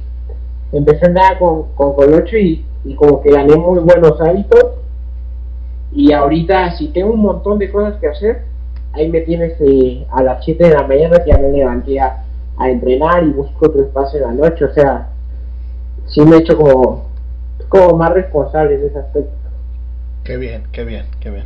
empecé 0.72 1.06
a 1.06 1.10
andar 1.10 1.40
con, 1.40 1.74
con 1.76 1.94
Colocho 1.94 2.38
y, 2.38 2.66
y 2.86 2.96
como 2.96 3.22
que 3.22 3.32
gané 3.32 3.56
muy 3.58 3.80
buenos 3.80 4.22
hábitos. 4.22 4.66
Y 5.92 6.14
ahorita, 6.14 6.78
si 6.78 6.88
tengo 6.88 7.12
un 7.12 7.22
montón 7.22 7.60
de 7.60 7.70
cosas 7.70 8.00
que 8.00 8.08
hacer, 8.08 8.44
ahí 8.94 9.10
me 9.10 9.22
tienes 9.22 9.60
eh, 9.60 10.06
a 10.12 10.24
las 10.24 10.44
7 10.46 10.64
de 10.64 10.74
la 10.74 10.88
mañana 10.88 11.20
que 11.20 11.32
ya 11.32 11.38
me 11.38 11.52
levanté 11.52 12.00
a, 12.00 12.24
a 12.58 12.70
entrenar 12.70 13.24
y 13.24 13.32
busco 13.32 13.68
otro 13.68 13.84
espacio 13.84 14.20
en 14.20 14.28
la 14.38 14.50
noche. 14.50 14.66
O 14.66 14.74
sea, 14.74 15.10
sí 16.08 16.22
me 16.22 16.38
he 16.38 16.40
hecho 16.40 16.58
como, 16.58 17.10
como 17.70 17.98
más 17.98 18.14
responsable 18.14 18.76
en 18.76 18.88
ese 18.88 19.00
aspecto. 19.00 19.32
Qué 20.24 20.38
bien, 20.38 20.64
qué 20.72 20.84
bien, 20.84 21.06
qué 21.20 21.30
bien. 21.32 21.46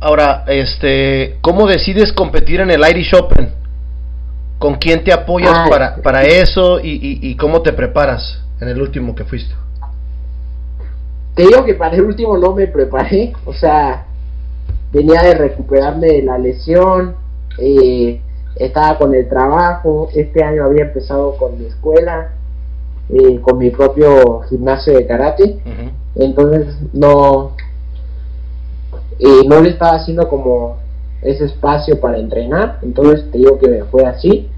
Ahora, 0.00 0.44
este, 0.46 1.38
¿cómo 1.40 1.66
decides 1.66 2.12
competir 2.12 2.60
en 2.60 2.70
el 2.70 2.82
Irish 2.88 3.14
Open? 3.14 3.50
¿Con 4.58 4.76
quién 4.76 5.04
te 5.04 5.12
apoyas 5.12 5.54
ah, 5.54 5.66
para, 5.68 5.96
para 5.96 6.22
eso 6.22 6.80
y, 6.80 7.18
y, 7.22 7.36
cómo 7.36 7.62
te 7.62 7.72
preparas 7.72 8.42
en 8.60 8.68
el 8.68 8.80
último 8.80 9.14
que 9.14 9.24
fuiste? 9.24 9.54
Te 11.34 11.42
digo 11.42 11.64
que 11.64 11.74
para 11.74 11.94
el 11.94 12.02
último 12.02 12.38
no 12.38 12.54
me 12.54 12.66
preparé, 12.66 13.34
o 13.44 13.52
sea, 13.52 14.06
venía 14.92 15.20
de 15.22 15.34
recuperarme 15.34 16.06
de 16.06 16.22
la 16.22 16.38
lesión, 16.38 17.16
eh, 17.58 18.20
estaba 18.56 18.98
con 18.98 19.14
el 19.14 19.28
trabajo, 19.28 20.08
este 20.14 20.42
año 20.42 20.64
había 20.64 20.84
empezado 20.84 21.36
con 21.36 21.58
mi 21.58 21.66
escuela, 21.66 22.32
eh, 23.08 23.40
con 23.40 23.58
mi 23.58 23.70
propio 23.70 24.40
gimnasio 24.48 24.94
de 24.94 25.06
karate. 25.06 25.58
Entonces 26.14 26.76
no 26.92 27.52
no 29.46 29.60
le 29.60 29.70
estaba 29.70 29.96
haciendo 29.96 30.28
como 30.28 30.76
ese 31.22 31.46
espacio 31.46 32.00
para 32.00 32.18
entrenar. 32.18 32.78
Entonces 32.82 33.30
te 33.30 33.38
digo 33.38 33.58
que 33.58 33.68
me 33.68 33.84
fue 33.84 34.04
así. 34.04 34.48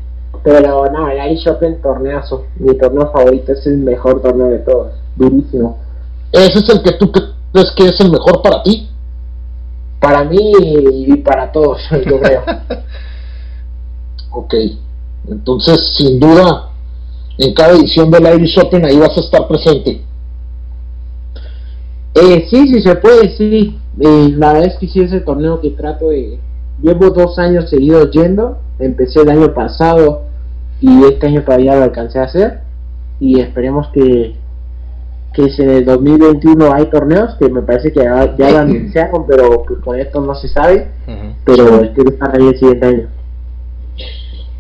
Pero 0.43 0.87
no 0.91 1.09
el 1.11 1.33
Ice 1.33 1.51
Open 1.51 1.81
torneazo. 1.83 2.47
Mi 2.57 2.77
torneo 2.77 3.11
favorito 3.11 3.53
es 3.53 3.67
el 3.67 3.79
mejor 3.79 4.23
torneo 4.23 4.49
de 4.49 4.59
todos. 4.59 4.93
Durísimo. 5.17 5.79
Ese 6.33 6.59
es 6.59 6.69
el 6.69 6.83
que 6.83 6.93
tú 6.93 7.11
crees 7.11 7.73
que 7.77 7.87
es 7.89 8.01
el 8.01 8.11
mejor 8.11 8.43
para 8.43 8.63
ti 8.63 8.89
para 10.01 10.25
mí 10.25 10.53
y 11.07 11.17
para 11.19 11.51
todos 11.51 11.81
yo 12.07 12.21
creo 12.21 12.43
ok 14.31 14.55
entonces 15.31 15.95
sin 15.97 16.19
duda 16.21 16.71
en 17.38 17.55
cada 17.55 17.73
edición 17.73 18.11
del 18.11 18.35
Irish 18.35 18.59
Open 18.59 18.85
ahí 18.85 18.99
vas 18.99 19.17
a 19.17 19.21
estar 19.21 19.47
presente 19.47 20.09
eh, 22.21 22.47
sí, 22.51 22.69
sí 22.69 22.83
se 22.83 22.97
puede, 22.97 23.37
sí. 23.37 23.79
Eh, 24.01 24.35
la 24.37 24.53
verdad 24.53 24.69
es 24.69 24.77
que 24.79 24.88
sí 24.88 25.01
es 25.01 25.12
el 25.12 25.25
torneo 25.25 25.61
que 25.61 25.71
trato 25.71 26.09
de... 26.09 26.38
Llevo 26.83 27.11
dos 27.11 27.38
años 27.38 27.71
seguidos 27.71 28.11
yendo. 28.11 28.59
Empecé 28.79 29.21
el 29.21 29.31
año 29.31 29.53
pasado 29.55 30.23
y 30.81 31.05
este 31.05 31.27
año 31.27 31.43
todavía 31.43 31.77
lo 31.77 31.85
alcancé 31.85 32.19
a 32.19 32.25
hacer. 32.25 32.61
Y 33.21 33.41
esperemos 33.41 33.88
que, 33.88 34.35
que 35.33 35.51
si 35.51 35.62
en 35.62 35.71
el 35.71 35.85
2021 35.85 36.73
hay 36.73 36.87
torneos, 36.87 37.35
que 37.37 37.49
me 37.49 37.62
parece 37.62 37.93
que 37.93 38.01
ya, 38.01 38.37
ya 38.37 38.51
lo 38.51 38.59
anunciaron, 38.59 39.27
pero 39.27 39.64
pues 39.67 39.81
con 39.81 39.99
esto 39.99 40.21
no 40.21 40.35
se 40.35 40.49
sabe. 40.49 40.88
Pero 41.45 41.83
espero 41.83 42.11
estar 42.11 42.37
ahí 42.37 42.49
el 42.49 42.59
siguiente 42.59 42.87
año. 42.87 43.09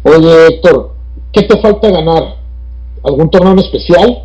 Oye 0.02 0.46
Héctor, 0.46 0.92
¿qué 1.32 1.42
te 1.42 1.60
falta 1.60 1.90
ganar? 1.90 2.36
¿Algún 3.02 3.30
torneo 3.30 3.54
especial? 3.56 4.24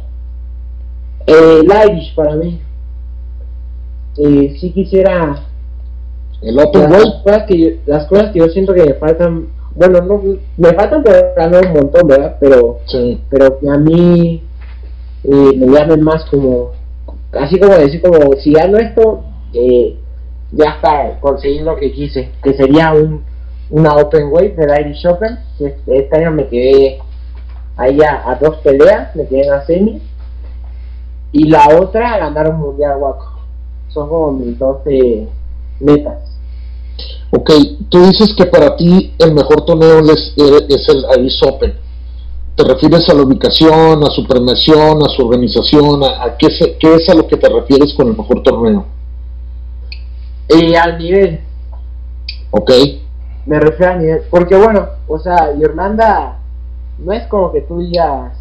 Eh, 1.25 1.61
el 1.61 1.91
Irish 1.91 2.13
para 2.15 2.35
mí 2.35 2.59
eh, 4.17 4.55
sí 4.59 4.71
quisiera 4.71 5.43
el 6.41 6.59
otro 6.59 6.87
las, 6.87 7.23
cosas 7.23 7.43
que 7.47 7.57
yo, 7.57 7.67
las 7.85 8.05
cosas 8.07 8.31
que 8.31 8.39
yo 8.39 8.47
siento 8.49 8.73
que 8.73 8.83
me 8.83 8.93
faltan 8.95 9.47
bueno 9.73 10.01
no 10.01 10.21
me 10.57 10.73
faltan 10.73 11.01
por 11.01 11.33
ganar 11.35 11.65
un 11.67 11.73
montón 11.73 12.07
verdad 12.07 12.37
pero 12.39 12.79
pero 13.29 13.59
que 13.59 13.69
a 13.69 13.77
mí 13.77 14.43
eh, 15.23 15.51
me 15.55 15.67
llamen 15.67 16.03
más 16.03 16.25
como 16.25 16.71
así 17.31 17.57
como 17.59 17.73
decir 17.73 18.01
como 18.01 18.33
si 18.33 18.51
gano 18.51 18.77
esto 18.77 19.23
eh, 19.53 19.97
ya 20.51 20.71
está 20.75 21.19
conseguí 21.21 21.61
lo 21.61 21.77
que 21.77 21.91
quise 21.91 22.29
que 22.43 22.53
sería 22.53 22.93
un 22.93 23.23
una 23.73 23.95
open 23.95 24.29
weight 24.31 24.55
del 24.55 24.69
Irish 24.81 25.05
Open 25.07 25.39
que 25.57 25.75
este 25.87 26.15
año 26.15 26.29
me 26.29 26.47
quedé 26.47 26.99
ahí 27.75 27.97
a, 28.03 28.37
dos 28.39 28.57
peleas 28.57 29.15
me 29.15 29.25
quedé 29.25 29.41
en 29.41 29.49
la 29.49 29.65
semi 29.65 29.99
y 31.31 31.47
la 31.47 31.67
otra 31.79 32.19
ganar 32.19 32.49
un 32.51 32.59
mundial 32.59 32.99
guaco 32.99 33.33
son 33.89 34.09
como 34.09 34.31
mis 34.33 34.57
12 34.57 35.27
metas. 35.79 36.17
Ok, 37.31 37.51
tú 37.89 37.99
dices 38.05 38.33
que 38.35 38.45
para 38.45 38.75
ti 38.75 39.13
el 39.19 39.33
mejor 39.33 39.65
torneo 39.65 39.99
es, 39.99 40.33
es 40.35 40.89
el 40.89 41.05
Iris 41.19 41.41
Open. 41.43 41.73
¿Te 42.55 42.63
refieres 42.63 43.09
a 43.09 43.13
la 43.15 43.23
ubicación, 43.23 44.03
a 44.03 44.11
su 44.11 44.25
premiación, 44.27 45.01
a 45.01 45.09
su 45.09 45.25
organización? 45.25 46.03
¿A, 46.03 46.37
qué, 46.37 46.47
qué, 46.79 46.95
es 46.95 47.09
a 47.09 47.15
lo 47.15 47.27
que 47.27 47.37
te 47.37 47.49
refieres 47.49 47.93
con 47.95 48.07
el 48.07 48.17
mejor 48.17 48.43
torneo? 48.43 48.85
Eh, 50.49 50.77
al 50.77 50.97
nivel. 50.99 51.39
Ok. 52.51 52.71
Me 53.45 53.59
refiero 53.59 53.93
al 53.93 53.99
nivel. 53.99 54.21
Porque 54.29 54.55
bueno, 54.55 54.87
o 55.07 55.19
sea, 55.19 55.51
Irlanda 55.59 56.39
no 56.99 57.11
es 57.13 57.27
como 57.27 57.51
que 57.51 57.61
tú 57.61 57.79
digas, 57.79 58.33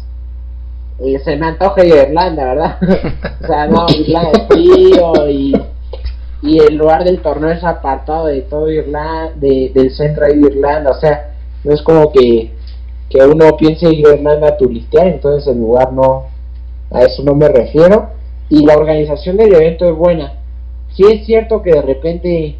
eh, 0.99 1.19
se 1.19 1.35
me 1.37 1.47
antoja 1.47 1.83
Irlanda, 1.83 2.45
¿verdad? 2.45 2.77
o 3.43 3.47
sea, 3.47 3.67
no, 3.67 3.85
Irlanda 3.89 4.31
es 4.31 4.47
frío 4.47 5.29
y, 5.29 5.53
y 6.41 6.59
el 6.59 6.75
lugar 6.75 7.03
del 7.03 7.21
torneo 7.21 7.51
es 7.51 7.63
apartado 7.63 8.27
de 8.27 8.41
todo 8.41 8.69
Irlanda, 8.69 9.33
de, 9.35 9.71
del 9.73 9.91
centro 9.91 10.25
de 10.25 10.35
Irlanda, 10.35 10.91
o 10.91 10.99
sea, 10.99 11.33
no 11.63 11.73
es 11.73 11.81
como 11.81 12.11
que 12.11 12.51
que 13.13 13.23
uno 13.23 13.55
piense 13.57 13.93
ir 13.93 14.07
a 14.07 14.57
turistear, 14.57 15.05
entonces 15.07 15.47
el 15.53 15.59
lugar 15.59 15.93
no, 15.93 16.25
a 16.89 17.01
eso 17.01 17.21
no 17.23 17.35
me 17.35 17.47
refiero. 17.47 18.09
Y 18.49 18.65
la 18.65 18.75
organización 18.75 19.37
del 19.37 19.53
evento 19.53 19.87
es 19.87 19.95
buena. 19.95 20.33
Sí 20.95 21.03
es 21.03 21.25
cierto 21.25 21.61
que 21.61 21.73
de 21.73 21.81
repente, 21.83 22.55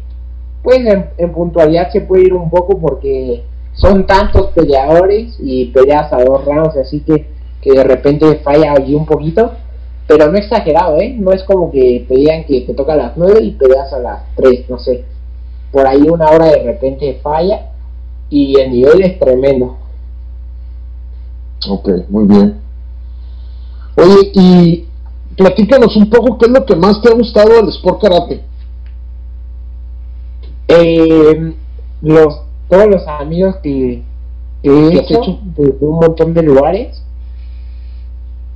pues 0.64 0.78
en, 0.78 1.32
puntualidad 1.32 1.92
se 1.92 2.00
puede 2.00 2.24
ir 2.24 2.34
un 2.34 2.48
poco 2.48 2.80
porque 2.80 3.44
son 3.74 4.06
tantos 4.06 4.50
peleadores 4.52 5.36
y 5.38 5.66
peleas 5.66 6.10
a 6.10 6.24
dos 6.24 6.42
rounds, 6.46 6.76
así 6.78 7.00
que, 7.00 7.28
que 7.60 7.72
de 7.72 7.84
repente 7.84 8.40
falla 8.42 8.72
allí 8.72 8.94
un 8.94 9.04
poquito. 9.04 9.52
Pero 10.06 10.30
no 10.30 10.36
exagerado, 10.36 10.98
¿eh? 11.00 11.14
No 11.18 11.32
es 11.32 11.44
como 11.44 11.70
que 11.70 12.04
pedían 12.08 12.44
que 12.44 12.62
te 12.62 12.74
toca 12.74 12.92
a 12.92 12.96
las 12.96 13.16
9 13.16 13.42
y 13.42 13.52
peleas 13.52 13.92
a 13.92 13.98
las 13.98 14.22
3, 14.36 14.68
no 14.68 14.78
sé. 14.78 15.04
Por 15.70 15.86
ahí 15.86 16.02
una 16.02 16.30
hora 16.30 16.46
de 16.46 16.62
repente 16.62 17.20
falla 17.22 17.70
y 18.28 18.58
el 18.58 18.70
nivel 18.70 19.02
es 19.02 19.18
tremendo. 19.18 19.76
Ok, 21.68 21.88
muy 22.08 22.26
bien. 22.26 22.60
Oye, 23.96 24.30
y 24.34 24.84
platícanos 25.36 25.96
un 25.96 26.10
poco 26.10 26.36
qué 26.38 26.46
es 26.46 26.52
lo 26.52 26.66
que 26.66 26.76
más 26.76 27.00
te 27.00 27.10
ha 27.10 27.14
gustado 27.14 27.54
del 27.54 27.68
Sport 27.68 28.02
Karate. 28.02 28.42
Eh, 30.82 31.54
los, 32.02 32.42
todos 32.68 32.86
los 32.86 33.06
amigos 33.06 33.56
que, 33.62 34.02
he 34.62 34.98
hecho, 34.98 35.20
de, 35.56 35.74
un 35.80 35.96
montón 35.96 36.34
de 36.34 36.42
lugares 36.42 37.02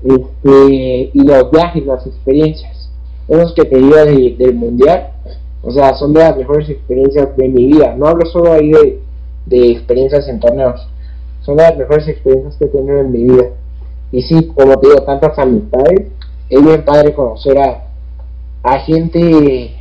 este, 0.02 1.10
y 1.12 1.22
los 1.22 1.50
viajes, 1.50 1.84
las 1.86 2.06
experiencias, 2.06 2.90
esos 3.28 3.54
que 3.54 3.64
te 3.64 3.76
digo 3.76 3.96
del 3.96 4.54
mundial, 4.54 5.10
o 5.62 5.70
sea, 5.70 5.94
son 5.94 6.12
de 6.12 6.20
las 6.20 6.36
mejores 6.36 6.68
experiencias 6.70 7.36
de 7.36 7.48
mi 7.48 7.66
vida. 7.66 7.94
No 7.96 8.06
hablo 8.06 8.24
solo 8.26 8.52
ahí 8.52 8.70
de, 8.70 9.00
de 9.46 9.72
experiencias 9.72 10.28
en 10.28 10.40
torneos, 10.40 10.88
son 11.42 11.56
las 11.56 11.76
mejores 11.76 12.06
experiencias 12.08 12.56
que 12.56 12.66
he 12.66 12.68
tenido 12.68 13.00
en 13.00 13.10
mi 13.10 13.24
vida. 13.24 13.50
Y 14.12 14.22
sí, 14.22 14.46
como 14.54 14.78
te 14.78 14.88
digo, 14.88 15.02
tantas 15.02 15.38
amistades, 15.38 16.08
es 16.48 16.64
bien 16.64 16.84
padre 16.84 17.12
conocer 17.12 17.58
a, 17.58 17.84
a 18.62 18.78
gente, 18.80 19.74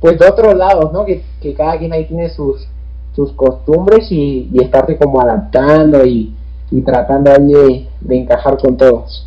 pues 0.00 0.18
de 0.18 0.26
otros 0.26 0.54
lados, 0.54 0.92
¿no? 0.92 1.04
Que, 1.04 1.22
cada 1.56 1.78
quien 1.78 1.92
ahí 1.92 2.06
tiene 2.06 2.28
sus, 2.30 2.66
sus 3.14 3.32
costumbres 3.32 4.10
y, 4.10 4.50
y 4.52 4.62
estarte 4.62 4.96
como 4.96 5.20
adaptando 5.20 6.04
y, 6.04 6.34
y 6.70 6.82
tratando 6.82 7.30
ahí 7.30 7.88
de, 8.00 8.16
encajar 8.16 8.58
con 8.58 8.76
todos. 8.76 9.26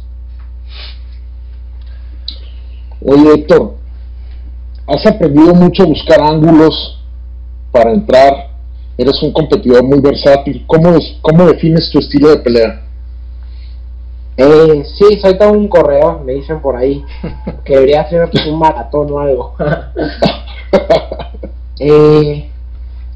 Oye 3.04 3.34
Héctor, 3.34 3.76
has 4.88 5.06
aprendido 5.08 5.54
mucho 5.56 5.84
a 5.84 5.88
buscar 5.88 6.22
ángulos 6.22 7.04
para 7.72 7.92
entrar 7.92 8.52
eres 8.98 9.22
un 9.24 9.32
competidor 9.32 9.84
muy 9.84 10.00
versátil. 10.00 10.64
¿Cómo, 10.68 10.96
cómo 11.22 11.46
defines 11.48 11.90
tu 11.92 12.00
estilo 12.00 12.30
de 12.30 12.38
pelea? 12.38 12.82
Eh, 14.44 14.84
sí, 14.98 15.20
soy 15.22 15.38
todo 15.38 15.52
un 15.52 15.68
corredor, 15.68 16.24
me 16.24 16.34
dicen 16.34 16.62
por 16.62 16.76
ahí. 16.76 17.04
Que 17.64 17.76
debería 17.76 18.10
ser 18.10 18.30
un 18.50 18.60
maratón 18.60 19.12
o 19.12 19.20
algo. 19.20 19.54
eh, 21.80 22.50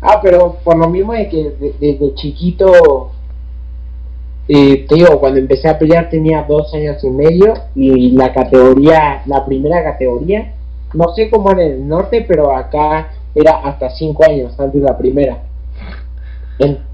ah, 0.01 0.19
pero 0.21 0.57
por 0.63 0.77
lo 0.77 0.89
mismo 0.89 1.13
de 1.13 1.29
que 1.29 1.73
desde 1.79 2.13
chiquito, 2.15 3.11
eh, 4.47 4.85
te 4.87 4.95
digo, 4.95 5.19
cuando 5.19 5.39
empecé 5.39 5.67
a 5.67 5.79
pelear 5.79 6.09
tenía 6.09 6.45
dos 6.47 6.73
años 6.73 7.03
y 7.03 7.09
medio 7.09 7.53
y 7.73 8.11
la 8.11 8.33
categoría, 8.33 9.23
la 9.25 9.45
primera 9.45 9.83
categoría, 9.83 10.53
no 10.93 11.13
sé 11.15 11.29
cómo 11.29 11.51
en 11.51 11.59
el 11.59 11.87
norte, 11.87 12.23
pero 12.27 12.55
acá 12.55 13.09
era 13.33 13.57
hasta 13.57 13.89
cinco 13.89 14.23
años 14.23 14.57
antes 14.59 14.81
de 14.81 14.87
la 14.87 14.97
primera 14.97 15.39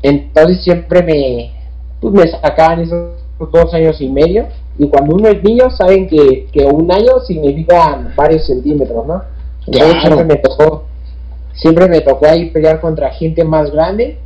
entonces 0.02 0.64
siempre 0.64 1.04
me, 1.04 1.52
pues 2.00 2.14
me 2.14 2.28
sacaban 2.28 2.82
esos 2.82 3.21
dos 3.50 3.74
años 3.74 4.00
y 4.02 4.10
medio. 4.10 4.48
Y 4.78 4.88
cuando 4.88 5.16
uno 5.16 5.30
es 5.30 5.44
niño, 5.44 5.70
saben 5.72 6.08
que, 6.08 6.48
que 6.52 6.66
un 6.66 6.92
año 6.92 7.20
significa 7.26 8.14
varios 8.16 8.46
centímetros, 8.46 9.06
¿no? 9.06 9.24
Entonces 9.66 10.02
siempre 10.02 10.26
me 10.26 10.36
tocó, 10.36 10.84
siempre 11.54 11.88
me 11.88 12.02
tocó 12.02 12.26
ahí 12.28 12.50
pelear 12.50 12.82
contra 12.82 13.12
gente 13.12 13.44
más 13.44 13.72
grande. 13.72 14.18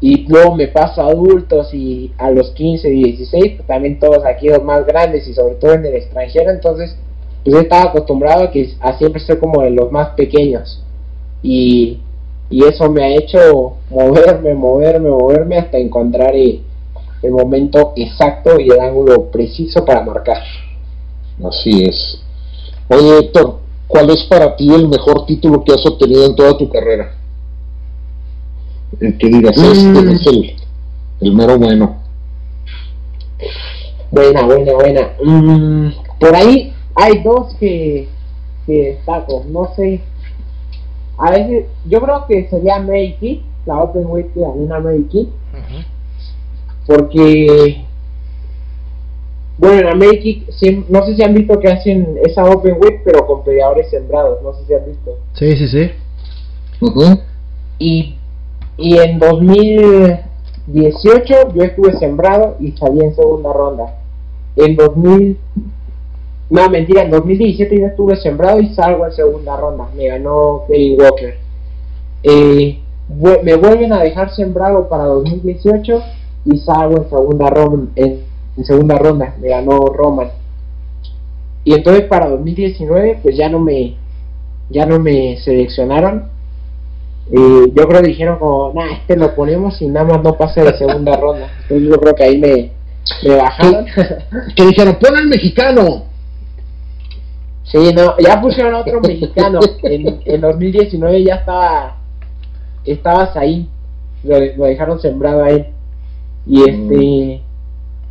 Y 0.00 0.26
luego 0.26 0.54
me 0.54 0.68
paso 0.68 1.02
a 1.02 1.06
adultos 1.06 1.72
y 1.72 2.12
a 2.18 2.30
los 2.30 2.50
15, 2.50 2.88
16, 2.88 3.52
pues 3.56 3.66
también 3.66 3.98
todos 3.98 4.24
aquí 4.24 4.48
los 4.48 4.62
más 4.62 4.84
grandes 4.84 5.26
y 5.28 5.34
sobre 5.34 5.54
todo 5.54 5.74
en 5.74 5.86
el 5.86 5.94
extranjero. 5.94 6.50
Entonces, 6.50 6.96
pues 7.44 7.56
estaba 7.56 7.90
acostumbrado 7.90 8.44
a, 8.44 8.50
que, 8.50 8.74
a 8.80 8.98
siempre 8.98 9.20
ser 9.20 9.38
como 9.38 9.62
de 9.62 9.70
los 9.70 9.90
más 9.92 10.10
pequeños. 10.10 10.82
Y 11.42 12.00
y 12.50 12.64
eso 12.64 12.90
me 12.90 13.02
ha 13.02 13.16
hecho 13.16 13.78
moverme, 13.90 14.54
moverme, 14.54 15.10
moverme 15.10 15.58
hasta 15.58 15.78
encontrar 15.78 16.34
el, 17.24 17.32
momento 17.32 17.92
exacto 17.96 18.58
y 18.58 18.70
el 18.70 18.80
ángulo 18.80 19.30
preciso 19.30 19.84
para 19.84 20.02
marcar. 20.02 20.42
Así 21.44 21.84
es. 21.84 22.20
Oye 22.88 23.18
Héctor, 23.18 23.60
¿cuál 23.86 24.10
es 24.10 24.22
para 24.24 24.56
ti 24.56 24.72
el 24.72 24.88
mejor 24.88 25.26
título 25.26 25.64
que 25.64 25.72
has 25.72 25.84
obtenido 25.86 26.26
en 26.26 26.36
toda 26.36 26.56
tu 26.56 26.68
carrera? 26.68 27.14
El 29.00 29.18
que 29.18 29.26
digas, 29.26 29.56
este 29.56 30.02
mm. 30.02 30.08
es 30.10 30.26
el, 30.26 30.56
el 31.20 31.32
mero 31.32 31.58
bueno. 31.58 31.96
Buena, 34.10 34.46
buena, 34.46 34.72
buena. 34.74 35.10
Mm, 35.22 35.88
por 36.20 36.36
ahí 36.36 36.72
hay 36.94 37.22
dos 37.22 37.54
que, 37.58 38.08
que 38.66 38.72
destaco. 38.72 39.44
No 39.48 39.74
sé 39.74 40.00
a 41.18 41.30
veces, 41.30 41.66
yo 41.86 42.00
creo 42.00 42.26
que 42.26 42.48
sería 42.48 42.80
Mary 42.80 43.42
la 43.66 43.78
Open 43.78 44.04
que 44.34 44.40
una 44.40 44.80
Mary 44.80 45.06
Porque, 46.86 47.84
bueno, 49.58 49.90
en 49.90 49.98
Mary 49.98 50.46
no 50.88 51.04
sé 51.04 51.16
si 51.16 51.22
han 51.22 51.34
visto 51.34 51.58
que 51.58 51.68
hacen 51.68 52.16
esa 52.24 52.44
Open 52.44 52.78
Weight, 52.80 53.00
pero 53.04 53.26
con 53.26 53.44
peleadores 53.44 53.90
sembrados, 53.90 54.40
no 54.42 54.54
sé 54.54 54.64
si 54.66 54.72
han 54.74 54.86
visto. 54.86 55.18
Sí, 55.34 55.54
sí, 55.56 55.68
sí. 55.68 55.90
Y, 57.78 58.16
y 58.76 58.98
en 58.98 59.18
2018 59.18 61.54
yo 61.54 61.62
estuve 61.62 61.98
sembrado 61.98 62.56
y 62.60 62.72
salí 62.72 63.00
en 63.00 63.14
segunda 63.14 63.50
ronda. 63.52 64.00
En 64.56 64.76
2000 64.76 65.38
no, 66.50 66.70
mentira, 66.70 67.02
en 67.02 67.10
2017 67.10 67.80
yo 67.80 67.86
estuve 67.86 68.16
sembrado 68.16 68.60
y 68.60 68.74
salgo 68.74 69.06
en 69.06 69.12
segunda 69.12 69.56
ronda. 69.56 69.88
Me 69.96 70.08
ganó 70.08 70.64
Kelly 70.68 70.96
Walker. 70.96 71.38
Eh, 72.22 72.80
me 73.42 73.56
vuelven 73.56 73.92
a 73.92 74.02
dejar 74.02 74.34
sembrado 74.34 74.88
para 74.88 75.04
2018 75.04 76.02
y 76.44 76.58
salgo 76.58 77.02
en 77.02 77.10
segunda 77.10 77.50
ronda. 77.50 77.92
En, 77.96 78.24
segunda 78.64 78.98
ronda 78.98 79.34
me 79.40 79.48
ganó 79.48 79.86
Roman. 79.86 80.28
Y 81.64 81.74
entonces 81.74 82.04
para 82.04 82.28
2019 82.28 83.20
pues 83.22 83.36
ya 83.36 83.48
no 83.48 83.58
me 83.58 83.96
ya 84.70 84.86
no 84.86 84.98
me 84.98 85.38
seleccionaron. 85.38 86.28
Eh, 87.30 87.72
yo 87.74 87.88
creo 87.88 88.02
que 88.02 88.08
dijeron 88.08 88.38
como, 88.38 88.72
nah, 88.74 88.92
este 88.92 89.16
lo 89.16 89.34
ponemos 89.34 89.80
y 89.80 89.86
nada 89.86 90.06
más 90.06 90.22
no 90.22 90.36
pase 90.36 90.62
de 90.62 90.76
segunda 90.76 91.16
ronda. 91.20 91.50
Entonces 91.62 91.88
yo 91.88 92.00
creo 92.00 92.14
que 92.14 92.24
ahí 92.24 92.38
me, 92.38 92.70
me 93.22 93.36
bajaron. 93.36 93.86
que 94.56 94.66
dijeron, 94.66 94.96
pon 95.00 95.16
al 95.16 95.26
mexicano. 95.28 96.04
Sí, 97.64 97.78
no, 97.94 98.16
ya 98.18 98.40
pusieron 98.40 98.74
otro 98.74 99.00
mexicano. 99.00 99.60
En, 99.82 100.20
en 100.24 100.40
2019 100.40 101.24
ya 101.24 101.36
estaba, 101.36 101.96
estabas 102.84 103.36
ahí, 103.36 103.68
lo, 104.22 104.38
dejaron 104.38 105.00
sembrado 105.00 105.44
ahí. 105.44 105.73
Y 106.46 106.60
este, 106.68 107.42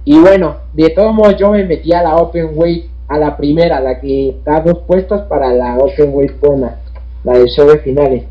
y 0.06 0.20
bueno, 0.20 0.58
de 0.74 0.90
todos 0.90 1.14
modos 1.14 1.38
yo 1.38 1.52
me 1.52 1.64
metí 1.66 1.94
a 1.94 2.04
la 2.04 2.16
Open 2.18 2.52
Weight, 2.54 2.86
a 3.08 3.18
la 3.18 3.38
primera, 3.38 3.80
la 3.80 4.00
que 4.00 4.38
da 4.44 4.62
dos 4.62 4.80
puestos 4.88 5.22
para 5.24 5.54
la 5.54 5.78
Open 5.78 6.12
Weight 6.14 6.40
buena, 6.40 6.80
la 7.24 7.34
del 7.34 7.48
show 7.48 7.68
de 7.68 7.80
finales. 7.80 8.24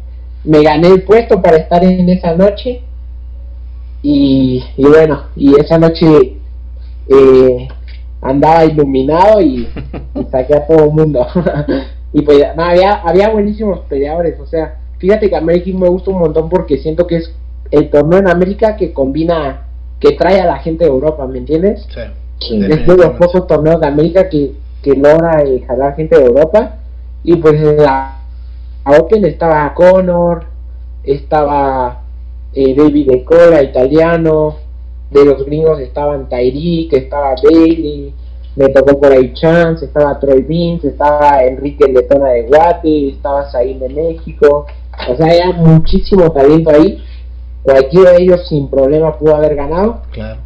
Me 0.45 0.63
gané 0.63 0.89
el 0.89 1.03
puesto 1.03 1.41
para 1.41 1.59
estar 1.59 1.85
en 1.85 2.09
esa 2.09 2.35
noche. 2.35 2.83
Y, 4.03 4.65
y 4.77 4.85
bueno, 4.85 5.25
y 5.37 5.55
esa 5.61 5.79
noche 5.79 6.37
eh, 7.09 7.69
andaba 8.21 8.65
iluminado 8.65 9.41
y, 9.41 9.69
saqué 10.31 10.55
a 10.55 10.67
todo 10.67 10.85
el 10.85 10.91
mundo. 10.91 11.27
y 12.13 12.23
pues 12.23 12.45
había, 12.57 12.95
había 12.95 13.29
buenísimos 13.31 13.81
peleadores, 13.89 14.39
o 14.41 14.47
sea, 14.47 14.77
fíjate 14.99 15.29
que 15.29 15.37
American 15.37 15.81
me 15.81 15.89
gusta 15.89 16.11
un 16.11 16.21
montón 16.21 16.49
porque 16.49 16.79
siento 16.79 17.07
que 17.07 17.17
es 17.17 17.35
el 17.71 17.91
torneo 17.91 18.21
en 18.21 18.29
América 18.29 18.77
que 18.77 18.93
combina, 18.93 19.67
que 20.03 20.13
trae 20.13 20.41
a 20.41 20.47
la 20.47 20.59
gente 20.59 20.85
de 20.85 20.91
Europa, 20.91 21.25
¿me 21.29 21.39
entiendes? 21.39 21.87
Sí. 22.41 22.61
es 22.61 22.87
de 22.87 22.97
los 22.97 23.11
pocos 23.11 23.47
torneos 23.47 23.81
de 23.81 23.87
América 23.87 24.29
que, 24.29 24.53
que 24.83 24.95
logra 24.97 25.45
eh, 25.45 25.63
jalar 25.65 25.95
gente 25.95 26.19
de 26.19 26.27
Europa. 26.27 26.79
Y 27.23 27.37
pues 27.37 27.55
en 27.55 27.77
la 27.77 28.19
Open 28.85 29.25
estaba 29.25 29.73
Connor, 29.75 30.45
estaba 31.05 32.03
eh, 32.53 32.75
David 32.75 33.11
De 33.11 33.25
Cora, 33.25 33.63
italiano. 33.63 34.57
De 35.09 35.25
los 35.25 35.45
gringos 35.45 35.79
estaban 35.79 36.29
Tyreek, 36.29 36.95
estaba 36.95 37.35
Bailey, 37.45 38.15
me 38.57 38.71
tocó 38.71 38.99
por 38.99 39.13
ahí 39.13 39.33
Chance, 39.35 39.85
estaba 39.85 40.19
Troy 40.19 40.43
Vince, 40.43 40.89
estaba 40.89 41.45
Enrique 41.45 41.87
Letona 41.87 42.31
de 42.31 42.43
Guate, 42.45 43.11
estaba 43.11 43.49
Saín 43.51 43.79
de 43.79 43.91
México. 43.91 44.67
O 45.11 45.17
sea, 45.17 45.27
había 45.27 45.53
muchísimo 45.53 46.33
talento 46.33 46.71
ahí. 46.71 46.99
Cualquiera 47.63 48.13
de 48.13 48.23
ellos 48.23 48.49
sin 48.49 48.69
problema 48.69 49.19
pudo 49.19 49.37
haber 49.37 49.55
ganado. 49.55 50.03
Claro. 50.11 50.41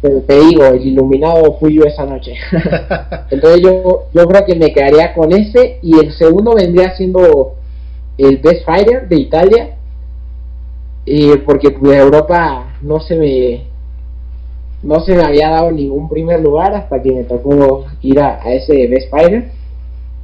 Pero 0.00 0.20
te 0.22 0.40
digo, 0.40 0.64
el 0.64 0.84
iluminado 0.84 1.56
fui 1.58 1.74
yo 1.76 1.84
esa 1.84 2.04
noche. 2.04 2.34
Entonces 3.30 3.60
yo, 3.62 4.04
yo 4.12 4.26
creo 4.26 4.44
que 4.44 4.56
me 4.56 4.72
quedaría 4.72 5.14
con 5.14 5.32
ese 5.32 5.78
y 5.82 5.98
el 5.98 6.12
segundo 6.12 6.54
vendría 6.54 6.94
siendo 6.96 7.54
el 8.18 8.38
Best 8.38 8.64
Fighter 8.64 9.08
de 9.08 9.16
Italia. 9.16 9.76
Eh, 11.06 11.42
porque 11.44 11.70
de 11.70 11.96
Europa 11.96 12.76
no 12.80 13.00
se 13.00 13.16
me 13.16 13.64
no 14.84 15.00
se 15.00 15.14
me 15.14 15.22
había 15.22 15.50
dado 15.50 15.72
ningún 15.72 16.08
primer 16.08 16.40
lugar 16.40 16.74
hasta 16.74 17.00
que 17.02 17.12
me 17.12 17.24
tocó 17.24 17.86
ir 18.02 18.20
a, 18.20 18.38
ese 18.52 18.86
Best 18.88 19.10
Fighter 19.10 19.50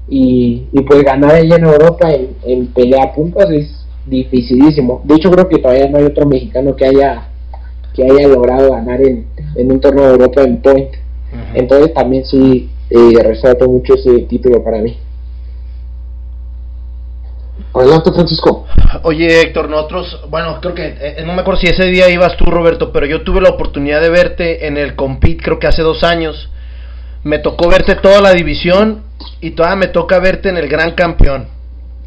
y, 0.08 0.66
y, 0.72 0.80
pues 0.82 1.04
ganar 1.04 1.34
allá 1.34 1.56
en 1.56 1.64
Europa 1.64 2.12
en, 2.12 2.30
en 2.44 2.66
pelea 2.68 3.04
a 3.04 3.12
puntos 3.12 3.50
es 3.50 3.77
dificilísimo. 4.08 5.02
De 5.04 5.16
hecho 5.16 5.30
creo 5.30 5.48
que 5.48 5.58
todavía 5.58 5.88
no 5.88 5.98
hay 5.98 6.04
otro 6.04 6.26
mexicano 6.26 6.74
que 6.76 6.86
haya 6.86 7.28
que 7.94 8.04
haya 8.04 8.28
logrado 8.28 8.72
ganar 8.72 9.00
en, 9.00 9.26
en 9.56 9.72
un 9.72 9.80
torneo 9.80 10.04
de 10.04 10.12
Europa 10.12 10.42
en 10.42 10.62
point. 10.62 10.90
Entonces 11.54 11.92
también 11.92 12.24
sí 12.24 12.70
eh, 12.90 13.22
resalto 13.22 13.68
mucho 13.68 13.94
ese 13.94 14.20
título 14.20 14.62
para 14.62 14.78
mí. 14.78 14.96
Adelante, 17.74 18.12
Francisco. 18.12 18.66
Oye, 19.02 19.42
Héctor, 19.42 19.68
nosotros, 19.68 20.24
bueno, 20.30 20.58
creo 20.60 20.74
que, 20.74 20.96
eh, 21.00 21.22
no 21.26 21.34
me 21.34 21.42
acuerdo 21.42 21.60
si 21.60 21.66
ese 21.66 21.84
día 21.86 22.08
ibas 22.08 22.36
tú, 22.36 22.46
Roberto, 22.46 22.92
pero 22.92 23.04
yo 23.06 23.22
tuve 23.22 23.40
la 23.40 23.50
oportunidad 23.50 24.00
de 24.00 24.08
verte 24.08 24.66
en 24.66 24.78
el 24.78 24.96
Compete, 24.96 25.42
creo 25.42 25.58
que 25.58 25.66
hace 25.66 25.82
dos 25.82 26.02
años. 26.02 26.50
Me 27.24 27.38
tocó 27.38 27.68
verte 27.68 27.96
toda 27.96 28.20
la 28.20 28.32
división 28.32 29.02
y 29.40 29.50
todavía 29.50 29.76
me 29.76 29.86
toca 29.88 30.18
verte 30.18 30.48
en 30.48 30.56
el 30.56 30.68
Gran 30.68 30.92
Campeón. 30.92 31.57